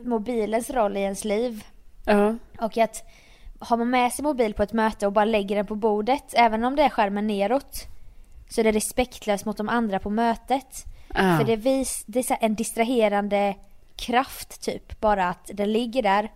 mobilens 0.01 0.71
roll 0.71 0.97
i 0.97 1.01
ens 1.01 1.25
liv. 1.25 1.65
Ja. 2.05 2.37
Och 2.59 2.79
att 2.79 3.05
har 3.59 3.77
man 3.77 3.91
med 3.91 4.13
sig 4.13 4.23
mobil 4.23 4.55
på 4.55 4.63
ett 4.63 4.73
möte 4.73 5.07
och 5.07 5.13
bara 5.13 5.25
lägger 5.25 5.57
den 5.57 5.67
på 5.67 5.75
bordet, 5.75 6.35
även 6.37 6.65
om 6.65 6.77
det 6.77 6.83
är 6.83 6.89
skärmen 6.89 7.27
neråt, 7.27 7.87
så 8.49 8.61
är 8.61 8.65
det 8.65 8.73
respektlöst 8.73 9.45
mot 9.45 9.57
de 9.57 9.69
andra 9.69 9.99
på 9.99 10.11
mötet. 10.11 10.85
Ja. 11.15 11.39
För 11.39 11.45
det, 11.45 11.57
vis, 11.57 12.05
det 12.07 12.31
är 12.31 12.39
en 12.41 12.55
distraherande 12.55 13.57
kraft 13.97 14.63
typ, 14.63 15.01
bara 15.01 15.29
att 15.29 15.51
den 15.55 15.73
ligger 15.73 16.03
där. 16.03 16.33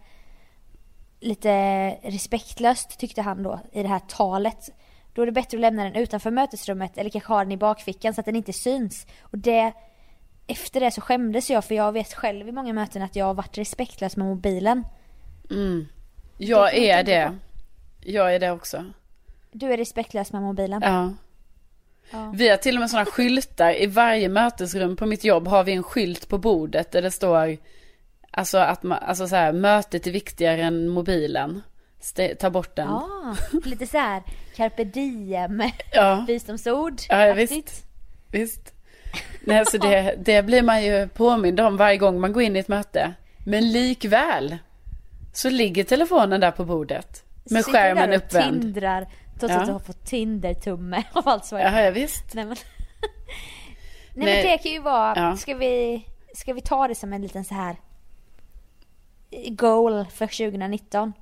Lite 1.20 1.50
respektlöst 2.02 2.98
tyckte 2.98 3.22
han 3.22 3.42
då 3.42 3.60
i 3.72 3.82
det 3.82 3.88
här 3.88 3.98
talet. 3.98 4.70
Då 5.12 5.22
är 5.22 5.26
det 5.26 5.32
bättre 5.32 5.56
att 5.56 5.60
lämna 5.60 5.84
den 5.84 5.94
utanför 5.94 6.30
mötesrummet 6.30 6.98
eller 6.98 7.10
kanske 7.10 7.32
ha 7.32 7.38
den 7.38 7.52
i 7.52 7.56
bakfickan 7.56 8.14
så 8.14 8.20
att 8.20 8.26
den 8.26 8.36
inte 8.36 8.52
syns. 8.52 9.06
Och 9.20 9.38
det, 9.38 9.72
efter 10.46 10.80
det 10.80 10.90
så 10.90 11.00
skämdes 11.00 11.50
jag 11.50 11.64
för 11.64 11.74
jag 11.74 11.92
vet 11.92 12.14
själv 12.14 12.48
i 12.48 12.52
många 12.52 12.72
möten 12.72 13.02
att 13.02 13.16
jag 13.16 13.26
har 13.26 13.34
varit 13.34 13.58
respektlös 13.58 14.16
med 14.16 14.26
mobilen. 14.26 14.84
Kan 15.48 15.88
jag 16.48 16.74
är 16.74 17.02
det. 17.02 17.38
Jag 18.00 18.34
är 18.34 18.38
det 18.38 18.50
också. 18.50 18.84
Du 19.52 19.72
är 19.72 19.76
respektlös 19.76 20.32
med 20.32 20.42
mobilen. 20.42 20.82
Ja. 20.84 21.12
Vi 22.34 22.48
har 22.48 22.56
till 22.56 22.76
och 22.76 22.80
med 22.80 22.90
sådana 22.90 23.06
skyltar 23.06 23.82
i 23.82 23.86
varje 23.86 24.28
mötesrum 24.28 24.96
på 24.96 25.06
mitt 25.06 25.24
jobb 25.24 25.48
har 25.48 25.64
vi 25.64 25.72
en 25.72 25.82
skylt 25.82 26.28
på 26.28 26.38
bordet 26.38 26.90
där 26.90 27.02
det 27.02 27.10
står 27.10 27.56
Alltså 28.30 28.58
att 28.58 28.82
man, 28.82 28.98
alltså 29.02 29.28
så 29.28 29.36
här, 29.36 29.52
mötet 29.52 30.06
är 30.06 30.10
viktigare 30.10 30.62
än 30.62 30.88
mobilen. 30.88 31.62
Ta 32.40 32.50
bort 32.50 32.76
den. 32.76 32.88
Ah, 32.88 33.36
lite 33.64 33.86
så 33.86 33.98
här 33.98 34.22
carpe 34.56 34.84
diem, 34.84 35.62
Ja. 35.92 36.24
visdomsord. 36.28 37.00
Ja, 37.08 37.26
ja, 37.26 37.34
visst. 37.34 37.86
Visst. 38.30 38.74
Nej, 39.40 39.66
så 39.66 39.78
det, 39.78 40.14
det 40.18 40.42
blir 40.42 40.62
man 40.62 40.84
ju 40.84 41.08
påmind 41.08 41.60
om 41.60 41.76
varje 41.76 41.96
gång 41.96 42.20
man 42.20 42.32
går 42.32 42.42
in 42.42 42.56
i 42.56 42.58
ett 42.58 42.68
möte. 42.68 43.14
Men 43.46 43.72
likväl 43.72 44.58
Så 45.32 45.50
ligger 45.50 45.84
telefonen 45.84 46.40
där 46.40 46.50
på 46.50 46.64
bordet. 46.64 47.24
Med 47.50 47.64
Sitter 47.64 47.78
skärmen 47.78 48.10
där 48.10 48.16
och 48.18 48.24
uppvänd. 48.24 48.62
tindrar, 48.62 49.08
trots 49.40 49.54
Ja. 49.54 49.60
att 49.60 49.66
du 49.66 49.72
har 49.72 49.78
fått 49.80 50.04
Tinder-tumme 50.04 51.02
av 51.12 51.28
allt 51.28 51.52
vad 51.52 51.60
jag 51.60 51.86
Ja, 51.86 51.90
visst. 51.90 52.34
Nej 52.34 52.44
men. 52.44 52.56
Nej, 54.14 54.24
Nej. 54.26 54.42
men 54.42 54.52
det 54.52 54.58
kan 54.58 54.72
ju 54.72 54.78
vara, 54.80 55.12
Ja. 55.16 55.36
ska 55.36 55.54
vi, 55.54 56.06
ska 56.34 56.52
vi 56.52 56.60
ta 56.60 56.88
det 56.88 56.94
som 56.94 57.12
en 57.12 57.22
liten 57.22 57.44
så 57.44 57.54
här 57.54 57.76
goal 59.48 60.04
för 60.06 60.26
2019? 60.26 61.12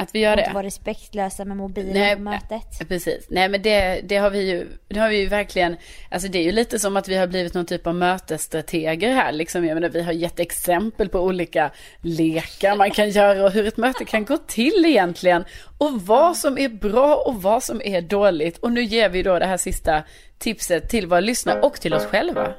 Att 0.00 0.14
vi 0.14 0.18
gör 0.18 0.38
Inte 0.38 0.50
det. 0.50 0.54
vara 0.54 0.66
respektlösa 0.66 1.44
med 1.44 1.56
mobilen 1.56 1.92
Nej, 1.92 2.16
på 2.16 2.22
mötet. 2.22 2.88
Precis. 2.88 3.26
Nej 3.30 3.48
men 3.48 3.62
det, 3.62 4.00
det 4.04 4.16
har 4.16 4.30
vi 4.30 4.50
ju, 4.50 4.66
det 4.88 5.00
har 5.00 5.08
vi 5.08 5.16
ju 5.16 5.26
verkligen, 5.26 5.76
alltså 6.10 6.28
det 6.28 6.38
är 6.38 6.42
ju 6.42 6.52
lite 6.52 6.78
som 6.78 6.96
att 6.96 7.08
vi 7.08 7.16
har 7.16 7.26
blivit 7.26 7.54
någon 7.54 7.66
typ 7.66 7.86
av 7.86 7.94
mötesstrateger 7.94 9.14
här 9.14 9.32
liksom. 9.32 9.64
Jag 9.64 9.74
menar 9.74 9.88
vi 9.88 10.02
har 10.02 10.12
gett 10.12 10.40
exempel 10.40 11.08
på 11.08 11.20
olika 11.20 11.70
lekar 12.00 12.76
man 12.76 12.90
kan 12.90 13.10
göra 13.10 13.44
och 13.44 13.50
hur 13.50 13.66
ett 13.66 13.76
möte 13.76 14.04
kan 14.04 14.24
gå 14.24 14.36
till 14.36 14.84
egentligen. 14.86 15.44
Och 15.78 16.02
vad 16.02 16.36
som 16.36 16.58
är 16.58 16.68
bra 16.68 17.14
och 17.14 17.42
vad 17.42 17.62
som 17.62 17.82
är 17.84 18.00
dåligt. 18.00 18.58
Och 18.58 18.72
nu 18.72 18.84
ger 18.84 19.08
vi 19.08 19.22
då 19.22 19.38
det 19.38 19.46
här 19.46 19.56
sista 19.56 20.02
tipset 20.38 20.88
till 20.88 21.06
våra 21.06 21.20
lyssnare 21.20 21.60
och 21.60 21.80
till 21.80 21.94
oss 21.94 22.06
själva. 22.06 22.54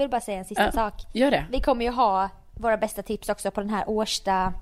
Vill 0.00 0.08
bara 0.10 0.20
säga 0.20 0.38
en 0.38 0.44
sista 0.44 0.64
Ja. 0.64 0.72
sak. 0.72 0.94
gör 1.12 1.30
det. 1.30 1.46
Vi 1.50 1.60
kommer 1.60 1.84
ju 1.84 1.90
ha 1.90 2.28
våra 2.54 2.76
bästa 2.76 3.02
tips 3.02 3.28
också 3.28 3.50
på 3.50 3.60
den 3.60 3.70
här 3.70 3.84
Årsta 3.88 4.52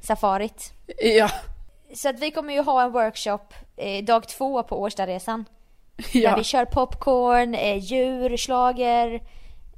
safarit. 0.00 0.72
Ja, 1.02 1.30
Så 1.94 2.08
att 2.08 2.18
vi 2.20 2.30
kommer 2.30 2.54
ju 2.54 2.62
ha 2.62 2.82
en 2.82 2.92
workshop 2.92 3.54
eh, 3.76 4.04
dag 4.04 4.28
två 4.28 4.62
på 4.62 4.80
Årstaresan. 4.80 5.44
Där 6.12 6.20
ja. 6.20 6.36
vi 6.36 6.44
kör 6.44 6.64
popcorn, 6.64 7.54
eh, 7.54 7.76
djur, 7.78 8.36
schlager 8.36 9.14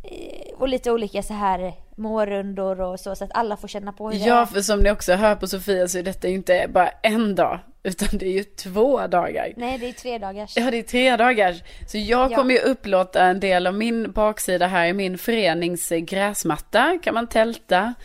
eh, 0.03 0.55
och 0.59 0.68
lite 0.68 0.92
olika 0.92 1.23
så 1.23 1.35
här 1.35 1.75
mårundor 1.96 2.80
och 2.80 3.00
så, 3.00 3.16
så 3.16 3.24
att 3.24 3.30
alla 3.35 3.57
får 3.57 3.68
känna 3.68 3.92
på 3.92 4.11
hur 4.11 4.18
det 4.18 4.24
Ja, 4.24 4.46
för 4.46 4.61
som 4.61 4.80
ni 4.80 4.90
också 4.90 5.12
hör 5.14 5.35
på 5.35 5.46
Sofia 5.46 5.88
så 5.88 5.98
är 5.98 6.02
detta 6.02 6.28
ju 6.28 6.35
inte 6.35 6.66
bara 6.68 6.88
en 7.02 7.35
dag, 7.35 7.59
utan 7.83 8.09
det 8.18 8.26
är 8.26 8.33
ju 8.33 8.44
två 8.44 9.07
dagar. 9.07 9.52
Nej, 9.57 9.78
det 9.78 9.88
är 9.88 9.92
tre 9.92 10.18
dagars. 10.18 10.57
Ja, 10.57 10.70
det 10.70 10.76
är 10.78 10.83
tre 10.83 11.16
dagar. 11.16 11.54
Så 11.88 11.98
jag 11.98 12.33
Ja. 12.33 12.37
kommer 12.37 12.54
ju 12.54 12.61
upplåta 12.61 13.22
en 13.24 13.40
del 13.40 13.66
av 13.66 13.74
min 13.74 14.12
baksida 14.12 14.66
här 14.66 14.87
i 14.87 14.92
min 14.92 15.18
förenings 15.18 15.92
eh, 15.92 15.98
gräsmatta. 15.98 16.98
Kan 17.02 17.14
man 17.14 17.26
tälta. 17.26 17.94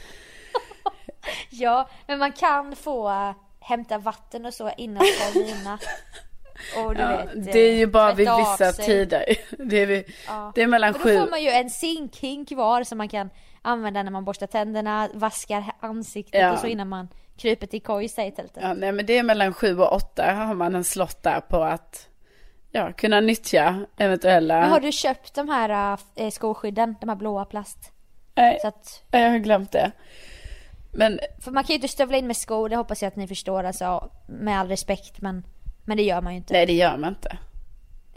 Ja, 1.50 1.90
men 2.08 2.20
man 2.20 2.32
kan 2.32 2.76
få 2.76 3.34
hämta 3.60 3.98
vatten 3.98 4.46
och 4.46 4.54
så 4.54 4.72
innan 4.78 5.04
Karolina. 5.20 5.80
Och 6.86 6.96
du 6.96 7.02
Ja, 7.02 7.08
vet, 7.36 7.54
det 7.54 7.60
är 7.60 7.74
ju 7.76 7.84
eh, 7.84 7.90
bara 7.90 8.14
vid 8.14 8.28
tvätta 8.28 8.34
av 8.44 8.58
vissa 8.60 8.84
tider. 8.84 9.26
Det 9.70 9.78
är, 9.82 9.86
vid, 9.86 10.04
Ja. 10.28 10.52
det 10.56 10.62
är 10.62 10.68
mellan 10.68 10.90
Och 10.94 11.00
då 11.00 11.04
sju. 11.04 11.18
får 11.20 11.30
man 11.30 11.44
ju 11.44 11.50
en 11.50 11.70
zinkhink 11.70 12.52
var 12.52 12.84
som 12.84 12.98
man 12.98 13.10
kan 13.10 13.30
använda 13.62 14.04
när 14.04 14.12
man 14.12 14.26
borstar 14.26 14.48
tänderna, 14.48 15.10
vaskar 15.14 15.64
ansiktet 15.80 16.42
Ja. 16.42 16.52
och 16.54 16.60
så 16.60 16.68
innan 16.68 16.88
man 16.90 17.08
kryper 17.38 17.68
till 17.68 17.82
kojsa 17.82 18.26
i 18.26 18.32
tältet. 18.32 18.64
Ja, 18.64 18.74
nej, 18.74 18.92
men 18.92 19.06
det 19.06 19.18
är 19.18 19.24
mellan 19.24 19.54
sju 19.54 19.80
och 19.80 19.94
åtta 19.94 20.32
har 20.34 20.54
man 20.54 20.76
en 20.76 20.84
slott 20.84 21.24
där 21.24 21.42
på 21.42 21.64
att 21.64 22.08
ja, 22.72 22.92
kunna 22.94 23.22
nyttja 23.22 23.86
eventuella... 23.98 24.60
Men 24.60 24.70
har 24.70 24.80
du 24.80 24.92
köpt 24.92 25.36
de 25.36 25.50
här 25.50 25.98
äh, 26.16 26.30
skoskydden, 26.30 26.96
de 27.00 27.10
här 27.10 27.16
blåa 27.16 27.46
plast? 27.46 27.92
Nej, 28.36 28.60
att, 28.64 29.04
jag 29.12 29.30
har 29.30 29.38
glömt 29.38 29.72
det. 29.72 29.92
Men 30.94 31.20
för 31.40 31.52
man 31.52 31.64
kan 31.64 31.68
ju 31.68 31.76
inte 31.76 31.88
stövla 31.88 32.18
in 32.18 32.28
med 32.28 32.38
skor, 32.38 32.70
det 32.70 32.76
hoppas 32.76 33.02
jag 33.02 33.08
att 33.08 33.16
ni 33.16 33.28
förstår 33.28 33.64
alltså, 33.64 34.12
med 34.28 34.60
all 34.60 34.68
respekt 34.68 35.22
men, 35.22 35.44
men 35.86 35.98
det 35.98 36.04
gör 36.04 36.22
man 36.22 36.34
ju 36.34 36.38
inte. 36.38 36.54
nej, 36.54 36.66
det 36.66 36.74
gör 36.74 36.98
man 36.98 37.10
inte. 37.10 37.38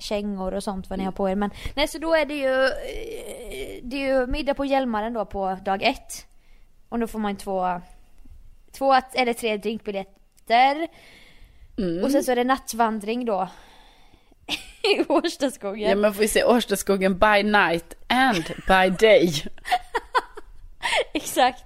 Kängor 0.02 0.54
och 0.54 0.62
sånt 0.62 0.90
vad 0.90 0.98
ni 0.98 1.04
har 1.04 1.12
på 1.12 1.30
er. 1.30 1.34
Men 1.34 1.50
nej 1.74 1.88
så 1.88 1.98
då 1.98 2.14
är 2.14 2.26
det 2.26 2.34
ju, 2.34 2.64
eh, 2.64 3.80
det 3.82 3.96
är 3.96 4.06
ju 4.06 4.26
middag 4.26 4.54
på 4.54 4.64
Hjälmaren 4.64 5.12
då 5.12 5.24
på 5.24 5.58
dag 5.64 5.82
ett. 5.82 6.26
Och 6.88 6.98
då 6.98 7.06
får 7.06 7.18
man 7.18 7.36
två, 7.36 7.80
två 8.72 8.94
eller 9.14 9.32
tre 9.32 9.56
drinkbiljetter. 9.56 10.88
Mm. 11.78 12.04
Och 12.04 12.10
sen 12.10 12.24
så 12.24 12.32
är 12.32 12.36
det 12.36 12.44
nattvandring 12.44 13.24
då. 13.24 13.48
I 14.82 15.04
Årstaskogen. 15.08 15.90
Ja, 15.90 15.96
men 15.96 16.14
får 16.14 16.20
vi 16.20 16.28
se 16.28 16.44
Årstaskogen 16.44 17.18
by 17.18 17.42
night 17.42 17.94
and 18.06 18.44
by 18.44 19.06
day. 19.06 19.32
Exakt. 21.14 21.64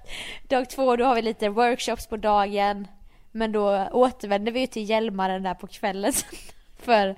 Dag 0.49 0.71
två 0.71 0.97
då 0.97 1.05
har 1.05 1.15
vi 1.15 1.23
lite 1.23 1.49
workshops 1.49 2.07
på 2.07 2.17
dagen. 2.17 2.89
Men 3.33 3.53
då 3.53 3.89
återvänder 3.93 4.53
vi 4.53 4.61
ju 4.61 4.67
till 4.67 4.91
Hjälmaren 4.91 5.43
där 5.43 5.55
på 5.55 5.67
kvällen 5.67 6.13
för 6.79 7.17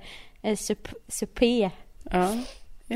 sup, 0.57 0.87
supé. 1.07 1.69
Ja. 2.11 2.37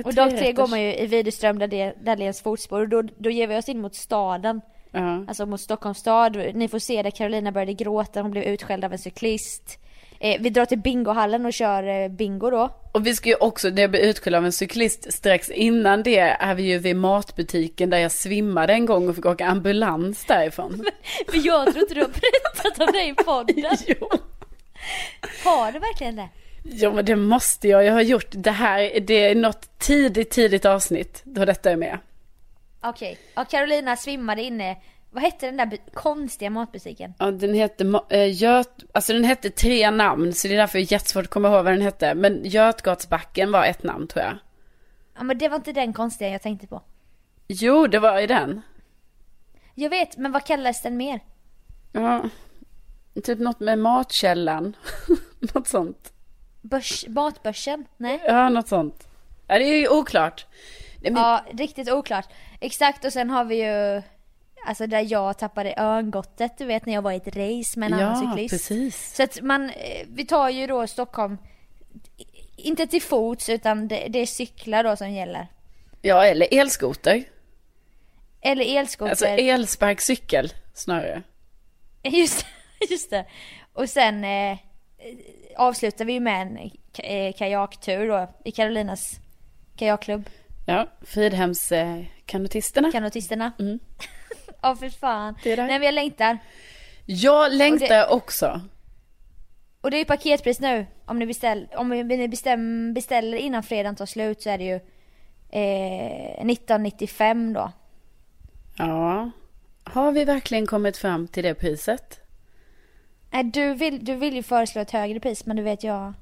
Och 0.06 0.13
dag 0.13 0.38
tre 0.38 0.51
går 0.51 0.67
man 0.67 0.82
ju 0.82 0.95
i 0.95 1.08
Widerström 1.08 1.60
där 1.60 2.21
ens 2.21 2.41
fotspår 2.41 2.82
och 2.82 2.89
då, 2.89 3.01
då 3.17 3.29
ger 3.29 3.47
vi 3.47 3.58
oss 3.58 3.69
in 3.69 3.82
mot 3.82 3.95
staden. 3.95 4.62
Ja. 4.91 5.25
Alltså 5.27 5.45
mot 5.45 5.62
Stockholms 5.62 5.97
stad. 5.97 6.38
Ni 6.53 6.67
får 6.67 6.79
se 6.79 7.03
där 7.03 7.12
Carolina 7.12 7.51
började 7.51 7.73
gråta, 7.73 8.21
hon 8.21 8.32
blev 8.32 8.43
utskälld 8.43 8.86
av 8.86 8.91
en 8.93 8.99
cyklist. 8.99 9.79
Eh, 10.19 10.41
vi 10.41 10.49
drar 10.49 10.65
till 10.65 10.79
bingohallen 10.79 11.45
och 11.45 11.53
kör 11.53 12.03
eh, 12.03 12.10
bingo 12.10 12.49
då. 12.49 12.69
Och 12.91 13.08
vi 13.08 13.15
ska 13.15 13.29
ju 13.29 13.36
också, 13.36 13.69
när 13.69 13.82
jag 13.82 13.91
blev 13.91 14.03
utskälld 14.03 14.36
av 14.36 14.45
en 14.45 14.51
cyklist 14.51 15.13
strax 15.13 15.49
innan 15.49 16.03
det 16.03 16.19
är 16.19 16.56
vi 16.56 16.63
ju 16.63 16.77
vid 16.77 16.95
matbutiken 16.95 17.89
där 17.89 17.97
jag 17.97 18.12
svimmade 18.12 18.73
en 18.73 18.86
gång 18.86 19.10
och 19.10 19.15
fick 19.15 19.25
åka 19.25 19.45
ambulans 19.45 20.25
därifrån. 20.25 20.86
För 21.27 21.47
jag 21.47 21.71
tror 21.71 21.84
inte 21.84 21.93
du 21.93 22.01
har 22.01 22.10
berättat 22.10 22.88
om 22.88 22.93
det 22.93 23.03
i 23.03 23.13
podden. 23.13 23.77
jo. 23.88 24.10
Har 25.43 25.71
du 25.71 25.79
verkligen 25.79 26.15
det? 26.15 26.29
Jo, 26.63 26.93
men 26.93 27.06
det 27.06 27.15
måste 27.15 27.67
jag. 27.67 27.86
Jag 27.86 27.93
har 27.93 28.02
gjort 28.02 28.30
det 28.32 28.52
här. 28.52 28.99
Det 28.99 29.13
är 29.13 29.36
något 29.36 29.80
tidigt, 29.80 30.32
tidigt 30.32 30.65
avsnitt 30.65 31.21
då 31.23 31.45
detta 31.45 31.71
är 31.71 31.76
med. 31.76 31.97
Okej. 32.82 33.17
Ja, 33.36 33.45
Carolina 33.45 33.95
svimmade 33.95 34.41
inne. 34.41 34.78
Vad 35.12 35.23
hette 35.23 35.45
den 35.45 35.58
där 35.58 35.78
konstiga 35.93 36.49
matbutiken? 36.49 37.13
Ja, 37.19 37.32
den 37.32 37.54
hette 37.54 38.02
eh, 38.10 38.41
Göt, 38.41 38.84
alltså 38.93 39.13
den 39.13 39.23
hette 39.23 39.49
tre 39.49 39.91
namn 39.91 40.34
så 40.34 40.47
det 40.47 40.54
är 40.54 40.58
därför 40.58 40.80
det 40.80 40.84
är 40.84 40.91
jättesvårt 40.91 41.23
att 41.23 41.30
komma 41.30 41.47
ihåg 41.47 41.63
vad 41.63 41.73
den 41.73 41.82
hette. 41.82 42.15
Men 42.15 42.41
Götgatsbacken 42.43 43.52
var 43.52 43.65
ett 43.65 43.84
namn 43.84 44.08
tror 44.08 44.26
jag. 44.26 44.38
Ja 45.15 45.23
men 45.23 45.38
det 45.38 45.49
var 45.49 45.56
inte 45.56 45.71
den 45.71 45.93
konstiga 45.93 46.30
jag 46.30 46.41
tänkte 46.41 46.67
på. 46.67 46.82
Jo, 47.47 47.88
det 47.88 47.99
var 47.99 48.19
i 48.19 48.28
den. 48.28 48.62
Jag 49.76 49.89
vet, 49.89 50.17
men 50.17 50.32
vad 50.32 50.45
kallades 50.45 50.82
den 50.82 50.97
mer? 50.97 51.19
Ja, 51.91 52.30
typ 53.23 53.39
något 53.39 53.60
med 53.60 53.80
matkällan. 53.80 54.76
något 55.54 55.67
sånt. 55.67 56.13
Börs, 56.63 57.06
matbörsen? 57.08 57.86
Nej? 57.97 58.21
Ja, 58.28 58.49
något 58.49 58.67
sånt. 58.67 59.08
Ja, 59.47 59.58
det 59.58 59.63
är 59.65 59.78
ju 59.78 59.89
oklart. 59.89 60.45
Men, 61.02 61.15
Ja, 61.15 61.45
riktigt 61.52 61.89
oklart. 61.89 62.28
Exakt 62.60 63.06
och 63.06 63.13
sen 63.13 63.30
har 63.30 63.45
vi 63.45 63.56
ju 63.65 64.02
Alltså 64.65 64.88
där 64.88 65.06
jag 65.12 65.38
tappade 65.38 65.73
örngottet, 65.78 66.58
du 66.58 66.65
vet 66.65 66.86
när 66.86 66.93
jag 66.93 67.02
var 67.02 67.12
i 67.12 67.15
ett 67.15 67.28
race 67.28 67.80
med 67.80 67.88
en 67.88 67.93
annan 67.93 68.23
ja 68.23 68.32
cyklist. 68.32 68.54
precis. 68.54 69.15
Så 69.15 69.23
att 69.23 69.41
man, 69.41 69.69
eh, 69.69 70.08
vi 70.08 70.26
tar 70.26 70.49
ju 70.49 70.67
då 70.67 70.88
Stockholm, 70.88 71.38
inte 72.58 72.88
till 72.88 73.02
fots 73.02 73.49
utan 73.49 73.88
det, 73.88 74.08
det 74.10 74.19
är 74.19 74.26
cyklar 74.26 74.84
då 74.84 74.95
som 74.95 75.12
gäller. 75.12 75.47
Ja, 76.02 76.26
eller 76.26 76.47
elskoter. 76.52 77.23
Eller 78.41 78.78
elskoter. 78.78 79.10
Alltså 79.10 79.26
elsparkcykel 79.26 80.54
snarare. 80.73 81.23
Just, 82.04 82.45
just 82.89 83.10
det. 83.10 83.26
Och 83.73 83.89
sen 83.89 84.23
eh, 84.23 84.58
avslutar 85.58 86.06
vi 86.06 86.13
ju 86.13 86.20
med 86.20 86.42
en 86.42 86.58
eh, 87.04 87.34
kajaktur 87.34 88.08
då 88.08 88.28
i 88.46 88.52
Carolinas 88.52 89.20
kajakklubb. 89.76 90.30
Ja, 90.66 90.88
Fridhems 91.02 91.72
eh, 91.72 92.04
kanotisterna. 92.26 92.92
Kanotisterna. 92.92 93.52
Mm. 93.60 93.80
Ja 94.62 94.76
för 94.76 94.89
fan. 94.89 95.36
Det. 95.44 95.56
Nej 95.56 95.68
men 95.80 95.84
jag 95.84 95.94
längtar. 95.94 96.38
Jag 97.06 97.54
längtar 97.54 97.86
Och 97.86 97.89
det- 97.89 98.08
också. 98.08 98.62
Och 99.82 99.92
det 99.92 99.98
är 99.98 100.00
ju 100.00 100.06
paketpris 100.06 100.60
nu. 100.60 100.86
Om 101.06 101.20
ni, 101.20 101.26
beställ, 101.26 101.68
om 101.76 101.89
ni 101.89 102.28
bestäm, 102.28 102.94
beställer 102.94 103.38
innan 103.38 103.63
fredagen 103.63 103.96
tar 103.96 104.06
slut 104.06 104.42
så 104.42 104.50
är 104.50 104.58
det 104.58 104.63
ju 104.63 104.76
eh, 105.50 106.32
1995 106.32 107.54
då. 107.54 107.72
Ja. 108.78 109.32
Har 109.84 110.12
vi 110.12 110.26
verkligen 110.26 110.67
kommit 110.67 110.98
fram 110.98 111.27
till 111.27 111.44
det 111.44 111.54
priset? 111.54 112.19
Nej, 113.34 113.44
du, 113.44 113.73
vill, 113.73 114.06
du 114.06 114.15
vill 114.15 114.34
ju 114.36 114.44
föreslå 114.44 114.81
ett 114.81 114.92
högre 114.92 115.19
pris 115.19 115.46
men 115.46 115.56
du 115.58 115.63
vet 115.63 115.84
jag. 115.84 116.13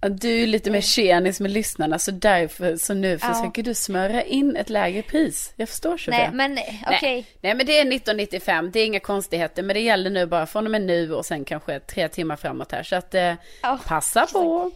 Ja, 0.00 0.08
Du 0.08 0.42
är 0.42 0.46
lite 0.46 0.70
mer 0.70 0.80
tjenis 0.80 1.40
med 1.40 1.50
lyssnarna 1.50 1.98
så 1.98 2.10
därför 2.10 2.76
så 2.76 2.94
nu 2.94 3.18
Ja. 3.22 3.34
försöker 3.34 3.62
du 3.62 3.74
smöra 3.74 4.22
in 4.22 4.56
ett 4.56 4.68
lägre 4.70 5.02
pris. 5.02 5.52
Jag 5.56 5.68
förstår 5.68 5.96
så 5.96 6.10
Nej 6.10 6.26
det. 6.30 6.36
men 6.36 6.52
okej. 6.86 6.98
Nej. 7.12 7.26
Nej 7.40 7.54
men 7.54 7.66
det 7.66 7.72
är 7.78 7.80
1995, 7.80 8.70
det 8.70 8.80
är 8.80 8.86
inga 8.86 9.00
konstigheter 9.00 9.62
men 9.62 9.74
det 9.74 9.80
gäller 9.80 10.10
nu 10.10 10.26
bara 10.26 10.46
från 10.46 10.64
och 10.64 10.70
med 10.70 10.82
nu 10.82 11.14
och 11.14 11.26
sen 11.26 11.44
kanske 11.44 11.80
tre 11.80 12.08
timmar 12.08 12.36
framåt 12.36 12.72
här 12.72 12.82
så 12.82 12.96
att 12.96 13.14
eh, 13.14 13.34
Ja, 13.62 13.78
passa 13.86 14.26
på. 14.26 14.70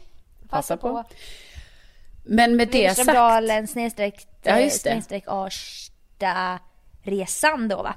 Passa 0.49 0.76
på. 0.76 1.05
Men 2.24 2.57
med 2.57 2.68
det 2.68 2.72
sagt. 2.88 2.99
Widerströmdalen 2.99 3.66
snedstreck, 3.66 4.26
Ja, 4.43 4.61
just 4.61 4.84
det. 4.84 4.90
snedstreck 4.90 5.24
Arsta 5.26 6.59
resan 7.03 7.68
då 7.68 7.82
va. 7.82 7.95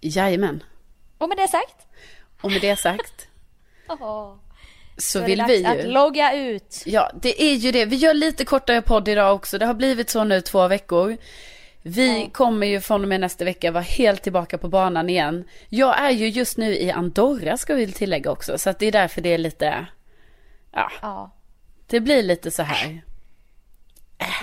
Jajamän. 0.00 0.62
Och 1.18 1.28
med 1.28 1.38
det 1.38 1.48
sagt. 1.48 1.85
Och 2.40 2.52
med 2.52 2.60
det 2.60 2.76
sagt. 2.76 3.28
Åh. 3.88 4.34
så, 4.96 5.18
det 5.18 5.24
vill 5.26 5.44
vi 5.48 5.58
ju. 5.58 5.66
att 5.66 5.84
logga 5.84 6.34
ut. 6.34 6.82
Ja, 6.86 7.10
det 7.22 7.42
är 7.42 7.54
ju 7.54 7.72
det. 7.72 7.84
Vi 7.84 7.96
gör 7.96 8.14
lite 8.14 8.44
kortare 8.44 8.82
podd 8.82 9.08
idag 9.08 9.34
också. 9.34 9.58
Det 9.58 9.66
har 9.66 9.74
blivit 9.74 10.10
så 10.10 10.24
nu 10.24 10.40
två 10.40 10.68
veckor. 10.68 11.16
Vi 11.82 12.30
kommer 12.32 12.66
ju 12.66 12.80
från 12.80 13.02
och 13.02 13.08
med 13.08 13.20
nästa 13.20 13.44
vecka 13.44 13.70
vara 13.70 13.82
helt 13.82 14.22
tillbaka 14.22 14.58
på 14.58 14.68
banan 14.68 15.08
igen. 15.10 15.44
Jag 15.68 15.98
är 16.00 16.10
ju 16.10 16.28
just 16.28 16.56
nu 16.56 16.76
i 16.76 16.90
Andorra 16.90 17.56
ska 17.56 17.74
vi 17.74 17.92
tillägga 17.92 18.30
också. 18.30 18.58
Så 18.58 18.70
att 18.70 18.78
det 18.78 18.86
är 18.86 18.92
därför 18.92 19.20
det 19.20 19.34
är 19.34 19.38
lite, 19.38 19.86
ja, 20.72 20.90
Ja. 21.02 21.30
det 21.86 22.00
blir 22.00 22.22
lite 22.22 22.50
så 22.50 22.62
här. 22.62 23.04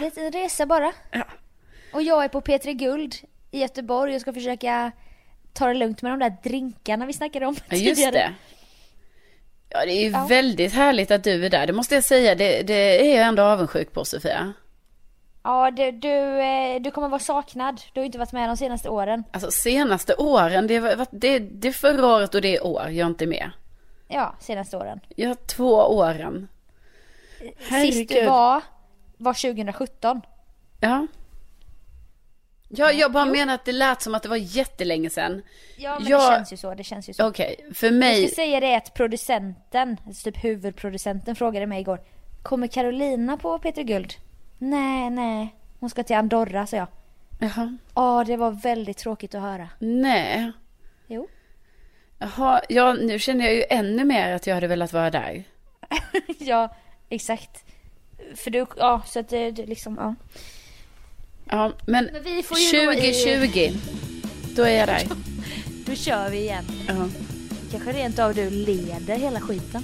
Lite 0.01 0.29
resa 0.29 0.65
bara. 0.65 0.93
Ja. 1.11 1.23
Och 1.93 2.03
jag 2.03 2.23
är 2.23 2.27
på 2.27 2.41
P3 2.41 2.71
Guld 2.73 3.15
i 3.51 3.59
Göteborg 3.59 4.15
och 4.15 4.21
ska 4.21 4.33
försöka 4.33 4.91
ta 5.53 5.67
det 5.67 5.73
lugnt 5.73 6.01
med 6.01 6.11
de 6.11 6.19
där 6.19 6.35
drinkarna 6.43 7.05
vi 7.05 7.13
snackade 7.13 7.45
om 7.45 7.55
Ja, 7.69 7.75
just 7.77 7.95
tidigare. 7.95 8.11
det. 8.11 8.33
Ja, 9.69 9.85
det 9.85 9.91
är 9.91 10.03
ju 10.03 10.09
Ja. 10.09 10.25
väldigt 10.29 10.73
härligt 10.73 11.11
att 11.11 11.23
du 11.23 11.45
är 11.45 11.49
där. 11.49 11.67
Det 11.67 11.73
måste 11.73 11.95
jag 11.95 12.03
säga. 12.03 12.35
Det, 12.35 12.61
det 12.63 12.73
är 13.13 13.17
jag 13.17 13.27
ändå 13.27 13.43
avundsjuk 13.43 13.93
på 13.93 14.05
Sofia. 14.05 14.53
Ja, 15.43 15.71
du, 15.71 15.91
du, 15.91 16.41
eh, 16.41 16.81
du 16.81 16.91
kommer 16.91 17.07
vara 17.09 17.19
saknad. 17.19 17.81
Du 17.93 17.99
har 17.99 18.05
inte 18.05 18.17
varit 18.17 18.31
med 18.31 18.49
de 18.49 18.57
senaste 18.57 18.89
åren. 18.89 19.23
Alltså 19.31 19.51
senaste 19.51 20.15
åren, 20.15 20.67
det, 20.67 20.79
var, 20.79 21.07
det, 21.11 21.39
det 21.39 21.67
är 21.67 21.71
förra 21.71 22.07
året 22.07 22.35
och 22.35 22.41
det 22.41 22.55
är 22.55 22.65
år 22.65 22.81
jag 22.83 22.95
är 22.95 23.05
inte 23.05 23.25
med. 23.25 23.51
Ja, 24.07 24.35
senaste 24.39 24.77
åren. 24.77 24.99
Jag 25.15 25.27
har 25.27 25.35
två 25.35 25.73
åren. 25.75 26.47
Sist 27.39 27.59
du 27.59 27.75
Herregud. 27.75 28.29
var, 28.29 28.61
var 29.17 29.33
2017. 29.33 30.21
Ja. 30.79 31.07
Ja, 32.75 32.91
jag 32.91 33.11
bara 33.11 33.25
menar 33.25 33.53
att 33.55 33.65
det 33.65 33.71
lät 33.71 34.01
som 34.01 34.15
att 34.15 34.23
det 34.23 34.29
var 34.29 34.35
jättelänge 34.37 35.09
sedan. 35.09 35.41
Ja, 35.77 35.99
men 35.99 36.07
Jag- 36.09 36.31
det 36.31 36.35
känns 36.37 36.53
ju 36.53 36.57
så. 36.57 36.73
Det 36.75 36.83
känns 36.83 37.09
ju 37.09 37.13
så. 37.13 37.27
Okej, 37.27 37.65
för 37.73 37.87
Jag 37.87 37.93
mig, 37.95 38.27
ska 38.27 38.35
säga 38.35 38.59
det 38.59 38.75
att 38.75 38.93
producenten, 38.93 39.97
alltså 40.07 40.31
typ 40.31 40.43
huvudproducenten 40.43 41.35
frågade 41.35 41.65
mig 41.67 41.81
igår. 41.81 41.99
Kommer 42.43 42.67
Carolina 42.67 43.37
på 43.37 43.59
Peter 43.59 43.83
Guld? 43.83 44.13
Nej, 44.57 45.09
nej. 45.09 45.55
Hon 45.79 45.89
ska 45.89 46.03
till 46.03 46.15
Andorra, 46.15 46.67
sa 46.67 46.77
jag. 46.77 46.87
jaha, 47.39 47.77
Ja, 47.95 48.23
det 48.27 48.37
var 48.37 48.51
väldigt 48.51 48.97
tråkigt 48.97 49.35
att 49.35 49.41
höra. 49.41 49.69
nej. 49.79 50.51
Jo. 51.07 51.27
Jaha, 52.19 52.61
ja, 52.69 52.93
nu 52.93 53.19
känner 53.19 53.45
jag 53.45 53.53
ju 53.55 53.63
ännu 53.69 54.03
mer 54.05 54.33
att 54.35 54.47
jag 54.47 54.55
hade 54.55 54.67
velat 54.67 54.93
vara 54.93 55.09
där. 55.11 55.43
ja, 56.39 56.75
exakt. 57.09 57.65
För 58.35 58.51
du, 58.51 58.65
ja, 58.77 59.01
så 59.05 59.19
att 59.19 59.29
det 59.29 59.51
liksom, 59.51 59.97
ja. 60.01 60.15
Ja, 61.49 61.71
men, 61.85 62.09
Men 62.13 62.23
vi 62.23 62.43
får 62.43 62.57
ju 62.59 62.85
då 62.85 62.93
i- 62.93 63.13
2020, 63.13 63.71
då 64.55 64.63
är 64.63 64.77
jag 64.79 64.87
där. 64.87 65.01
Då 65.85 65.95
kör 65.95 66.29
vi 66.29 66.37
igen. 66.37 66.63
Ja. 66.87 66.93
Kanske 67.71 67.91
rent 67.91 68.19
av 68.19 68.35
du 68.35 68.49
leder 68.49 69.15
hela 69.15 69.39
skiten. 69.39 69.83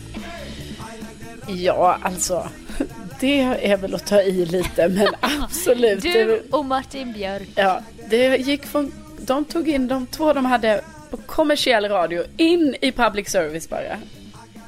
Ja, 1.47 1.97
alltså. 2.03 2.49
Det 3.19 3.39
är 3.41 3.77
väl 3.77 3.95
att 3.95 4.05
ta 4.05 4.21
i 4.21 4.45
lite, 4.45 4.87
men 4.89 5.07
absolut. 5.43 6.01
Du 6.01 6.43
och 6.51 6.65
Martin 6.65 7.13
Björk. 7.13 7.47
Ja, 7.55 7.81
det 8.09 8.37
gick 8.37 8.65
från, 8.65 8.91
de 9.19 9.45
tog 9.45 9.69
in 9.69 9.87
de 9.87 10.07
två 10.07 10.33
de 10.33 10.45
hade 10.45 10.81
på 11.09 11.17
kommersiell 11.17 11.85
radio 11.89 12.23
in 12.37 12.75
i 12.81 12.91
public 12.91 13.29
service 13.29 13.69
bara. 13.69 13.97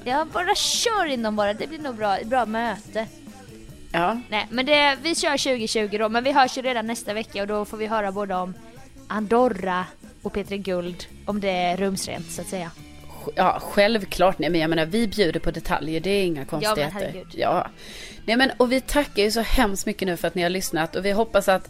Ja, 0.03 0.27
bara 0.33 0.55
kör 0.55 1.05
in 1.05 1.23
dem 1.23 1.35
bara. 1.35 1.53
Det 1.53 1.67
blir 1.67 1.79
nog 1.79 1.95
bra, 1.95 2.17
bra 2.25 2.45
möte. 2.45 3.05
Ja, 3.93 4.19
Nej, 4.29 4.47
men 4.49 4.65
det, 4.65 4.97
vi 5.03 5.15
kör 5.15 5.37
2020 5.37 5.97
då. 5.97 6.09
Men 6.09 6.23
vi 6.23 6.31
hörs 6.31 6.57
ju 6.57 6.61
redan 6.61 6.87
nästa 6.87 7.13
vecka 7.13 7.41
och 7.41 7.47
då 7.47 7.65
får 7.65 7.77
vi 7.77 7.87
höra 7.87 8.11
både 8.11 8.35
om 8.35 8.53
Andorra 9.07 9.85
och 10.21 10.35
P3 10.35 10.57
Guld. 10.57 11.05
Om 11.25 11.39
det 11.41 11.49
är 11.49 11.77
rumsrent 11.77 12.31
så 12.31 12.41
att 12.41 12.47
säga. 12.47 12.71
ja 13.35 13.59
självklart. 13.61 14.39
Nej, 14.39 14.49
men 14.49 14.61
jag 14.61 14.69
menar, 14.69 14.85
vi 14.85 15.07
bjuder 15.07 15.39
på 15.39 15.51
detaljer. 15.51 15.99
Det 15.99 16.09
är 16.09 16.23
inga 16.23 16.45
konstigheter. 16.45 16.89
herregud. 16.93 17.27
Ja. 17.33 17.67
Nej, 18.25 18.35
men 18.37 18.51
och 18.57 18.71
vi 18.71 18.81
tackar 18.81 19.23
ju 19.23 19.31
så 19.31 19.41
hemskt 19.41 19.85
mycket 19.85 20.07
nu 20.07 20.17
för 20.17 20.27
att 20.27 20.35
ni 20.35 20.41
har 20.41 20.49
lyssnat 20.49 20.95
och 20.95 21.05
vi 21.05 21.11
hoppas 21.11 21.47
att 21.49 21.69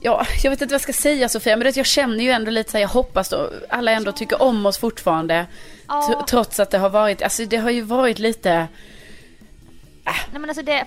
Ja, 0.00 0.26
jag 0.42 0.50
vet 0.50 0.62
inte 0.62 0.72
vad 0.72 0.74
jag 0.74 0.80
ska 0.80 0.92
säga 0.92 1.28
Sofia, 1.28 1.56
men 1.56 1.64
det, 1.64 1.76
jag 1.76 1.86
känner 1.86 2.24
ju 2.24 2.30
ändå 2.30 2.50
lite 2.50 2.70
så 2.70 2.76
här, 2.76 2.82
jag 2.82 2.88
hoppas 2.88 3.28
då 3.28 3.50
alla 3.68 3.90
ändå 3.92 4.12
tycker 4.12 4.42
om 4.42 4.66
oss 4.66 4.78
fortfarande. 4.78 5.46
Ja. 5.88 6.00
Tr- 6.00 6.26
Trots 6.26 6.60
att 6.60 6.70
det 6.70 6.78
har 6.78 6.90
varit, 6.90 7.22
alltså 7.22 7.44
det 7.44 7.56
har 7.56 7.70
ju 7.70 7.80
varit 7.82 8.18
lite, 8.18 8.68
Nej 10.04 10.40
men 10.40 10.44
alltså 10.50 10.62
det, 10.62 10.84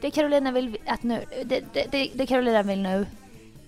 det 0.00 0.10
Carolina 0.10 0.52
vill 0.52 0.76
att 0.86 1.02
nu, 1.02 1.20
det, 1.44 1.64
det, 1.72 1.86
det, 1.90 2.10
det 2.14 2.26
Carolina 2.26 2.62
vill 2.62 2.82
nu. 2.82 3.06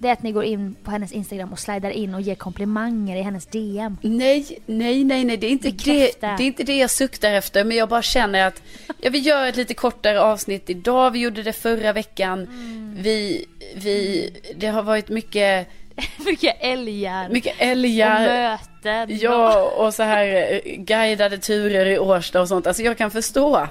Det 0.00 0.08
är 0.08 0.12
att 0.12 0.22
ni 0.22 0.32
går 0.32 0.44
in 0.44 0.76
på 0.84 0.90
hennes 0.90 1.12
Instagram 1.12 1.52
och 1.52 1.58
slidar 1.58 1.90
in 1.90 2.14
och 2.14 2.20
ger 2.20 2.34
komplimanger 2.34 3.16
i 3.16 3.22
hennes 3.22 3.46
DM. 3.46 3.96
Nej, 4.02 4.58
nej, 4.66 5.04
nej, 5.04 5.24
nej, 5.24 5.36
det 5.36 5.46
är 5.46 5.50
inte 5.50 5.68
det, 5.70 5.76
Bekräfta. 5.76 6.26
det 6.36 6.42
är 6.42 6.46
inte 6.46 6.62
det 6.62 6.76
jag 6.78 6.90
suktar 6.90 7.32
efter. 7.32 7.64
Men 7.64 7.76
jag 7.76 7.88
bara 7.88 8.02
känner 8.02 8.46
att 8.46 8.62
ja, 9.00 9.10
vi 9.10 9.18
gör 9.18 9.46
ett 9.46 9.56
lite 9.56 9.74
kortare 9.74 10.20
avsnitt 10.20 10.70
idag. 10.70 11.10
Vi 11.10 11.18
gjorde 11.18 11.42
det 11.42 11.52
förra 11.52 11.92
veckan. 11.92 12.38
Mm. 12.42 12.96
Vi, 13.02 13.46
vi, 13.76 14.30
det 14.56 14.66
har 14.66 14.82
varit 14.82 15.08
mycket, 15.08 15.68
Mycket 16.26 16.56
älgar. 16.60 17.28
mycket 17.28 17.56
och 17.56 17.62
älgar. 17.62 18.20
möten. 18.20 19.18
Ja, 19.20 19.62
och 19.76 19.94
så 19.94 20.02
här 20.02 20.52
eh, 20.52 20.76
guidade 20.76 21.38
turer 21.38 21.86
i 21.86 21.98
Årsta 21.98 22.40
och 22.40 22.48
sånt. 22.48 22.66
Alltså 22.66 22.82
jag 22.82 22.98
kan 22.98 23.10
förstå 23.10 23.66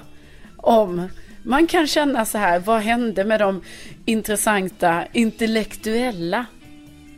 om 0.56 1.08
man 1.42 1.66
kan 1.66 1.86
känna 1.86 2.24
så 2.24 2.38
här, 2.38 2.58
vad 2.58 2.80
hände 2.80 3.24
med 3.24 3.40
de 3.40 3.62
intressanta 4.04 5.04
intellektuella 5.12 6.46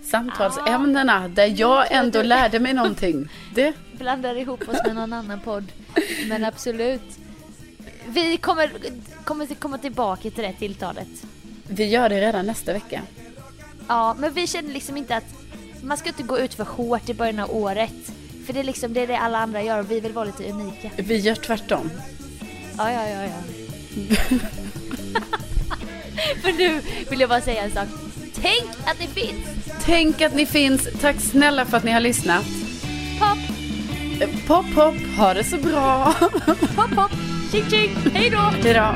samtalsämnena 0.03 1.29
där 1.29 1.55
jag 1.57 1.93
ändå 1.93 2.23
lärde 2.35 2.59
mig 2.61 2.75
någonting. 2.75 3.29
Det, 3.55 3.75
blandar 3.93 4.39
ihop 4.39 4.69
oss 4.69 4.79
med 4.87 4.95
någon 4.95 5.13
annan 5.13 5.41
podd. 5.41 5.73
Men 6.29 6.45
absolut. 6.45 7.19
Vi 8.07 8.37
kommer, 8.37 8.71
kommer 9.25 9.47
komma 9.47 9.79
tillbaka 9.79 10.31
till 10.31 10.43
det 10.43 10.53
tilltalet. 10.53 11.09
vi 11.69 11.85
gör 11.85 12.09
det 12.09 12.21
redan 12.21 12.47
nästa 12.47 12.73
vecka. 12.73 13.03
Ja, 13.89 14.17
men 14.19 14.33
vi 14.33 14.47
känner 14.47 14.73
liksom 14.73 14.97
inte 14.97 15.17
att 15.17 15.35
man 15.83 15.97
ska 15.97 16.09
inte 16.09 16.23
gå 16.23 16.39
ut 16.39 16.55
för 16.55 16.65
hårt 16.65 17.09
i 17.09 17.15
början 17.15 17.39
av 17.39 17.57
året. 17.57 18.13
För 18.47 18.53
det 18.53 18.61
är 18.61 18.65
liksom 18.65 18.93
det, 18.93 19.01
är 19.01 19.07
det 19.07 19.19
alla 19.19 19.39
andra 19.39 19.63
gör 19.63 19.79
och 19.79 19.91
vi 19.91 20.01
vill 20.01 20.13
vara 20.13 20.25
lite 20.25 20.51
unika. 20.51 20.91
Vi 20.97 21.17
gör 21.17 21.35
tvärtom. 21.35 21.91
Ja, 22.79 22.93
ja, 22.93 23.09
ja, 23.09 23.23
ja. 23.23 23.60
men 26.45 26.57
nu 26.57 26.81
vill 27.11 27.21
jag 27.21 27.29
bara 27.29 27.41
säga 27.41 27.63
en 27.63 27.71
sak. 27.71 27.89
Tänk 28.35 28.71
att 28.87 28.99
det 28.99 29.07
finns! 29.07 29.47
Tänk 29.85 30.21
att 30.21 30.35
ni 30.35 30.47
finns. 30.47 30.89
Tack 31.01 31.21
snälla 31.21 31.65
för 31.65 31.77
att 31.77 31.85
ni 31.85 31.91
har 31.91 32.01
lyssnat. 32.01 32.45
Pop, 33.19 33.39
Pop, 34.47 34.67
pop, 34.75 34.95
ha 35.19 35.35
det 35.35 35.45
så 35.45 35.57
bra. 35.57 36.15
pop, 36.77 36.91
pop! 36.95 37.11
Tjing, 37.53 37.71
tjing! 37.71 37.97
Hej 38.15 38.31
då! 38.31 38.39
Hejdå. 38.39 38.95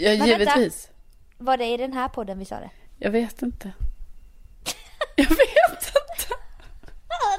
Ja, 0.00 0.10
vänta. 0.10 0.26
givetvis. 0.26 0.89
Var 1.40 1.56
det 1.56 1.66
i 1.66 1.76
den 1.76 1.92
här 1.92 2.08
podden 2.08 2.38
vi 2.38 2.44
sa 2.44 2.60
det? 2.60 2.70
Jag 2.98 3.10
vet 3.10 3.42
inte. 3.42 3.72
Jag 5.16 5.28
vet 5.28 5.86
inte. 5.86 6.34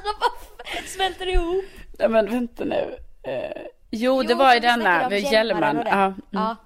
De 0.04 0.14
bara 0.20 0.82
smälter 0.86 1.26
ihop. 1.26 1.64
Nej 1.98 2.08
men 2.08 2.30
vänta 2.30 2.64
nu. 2.64 2.98
Eh, 3.22 3.62
jo, 3.90 4.22
det 4.22 4.32
Jo, 4.32 4.38
var 4.38 4.56
i 4.56 4.60
denna, 4.60 5.08
vid 5.08 5.24
Hjälmaren 5.24 5.76
Hjälman. 5.76 5.84
det. 5.84 5.90
Ja, 5.90 6.04
mm. 6.06 6.16
Ja. 6.30 6.56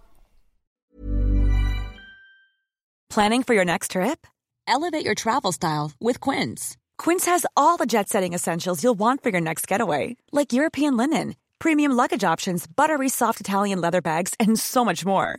Planning 3.15 3.45
for 3.45 3.55
your 3.55 3.65
next 3.65 3.91
trip? 3.93 4.27
Elevate 4.69 5.05
your 5.05 5.15
travel 5.15 5.53
style 5.53 5.93
with 6.01 6.21
Quince. 6.31 6.77
Quince 6.99 7.31
has 7.31 7.47
all 7.57 7.77
the 7.79 7.87
jet 7.87 8.09
setting 8.09 8.35
essentials 8.35 8.83
you'll 8.85 8.99
want 8.99 9.23
for 9.23 9.31
your 9.31 9.41
next 9.41 9.71
getaway, 9.71 10.17
like 10.33 10.53
European 10.53 10.97
linen, 10.97 11.35
premium 11.59 11.93
luggage 11.93 12.25
options, 12.33 12.67
buttery 12.67 13.09
soft 13.09 13.41
Italian 13.41 13.81
leather 13.81 14.01
bags, 14.03 14.35
and 14.41 14.59
so 14.59 14.85
much 14.85 15.05
more. 15.05 15.39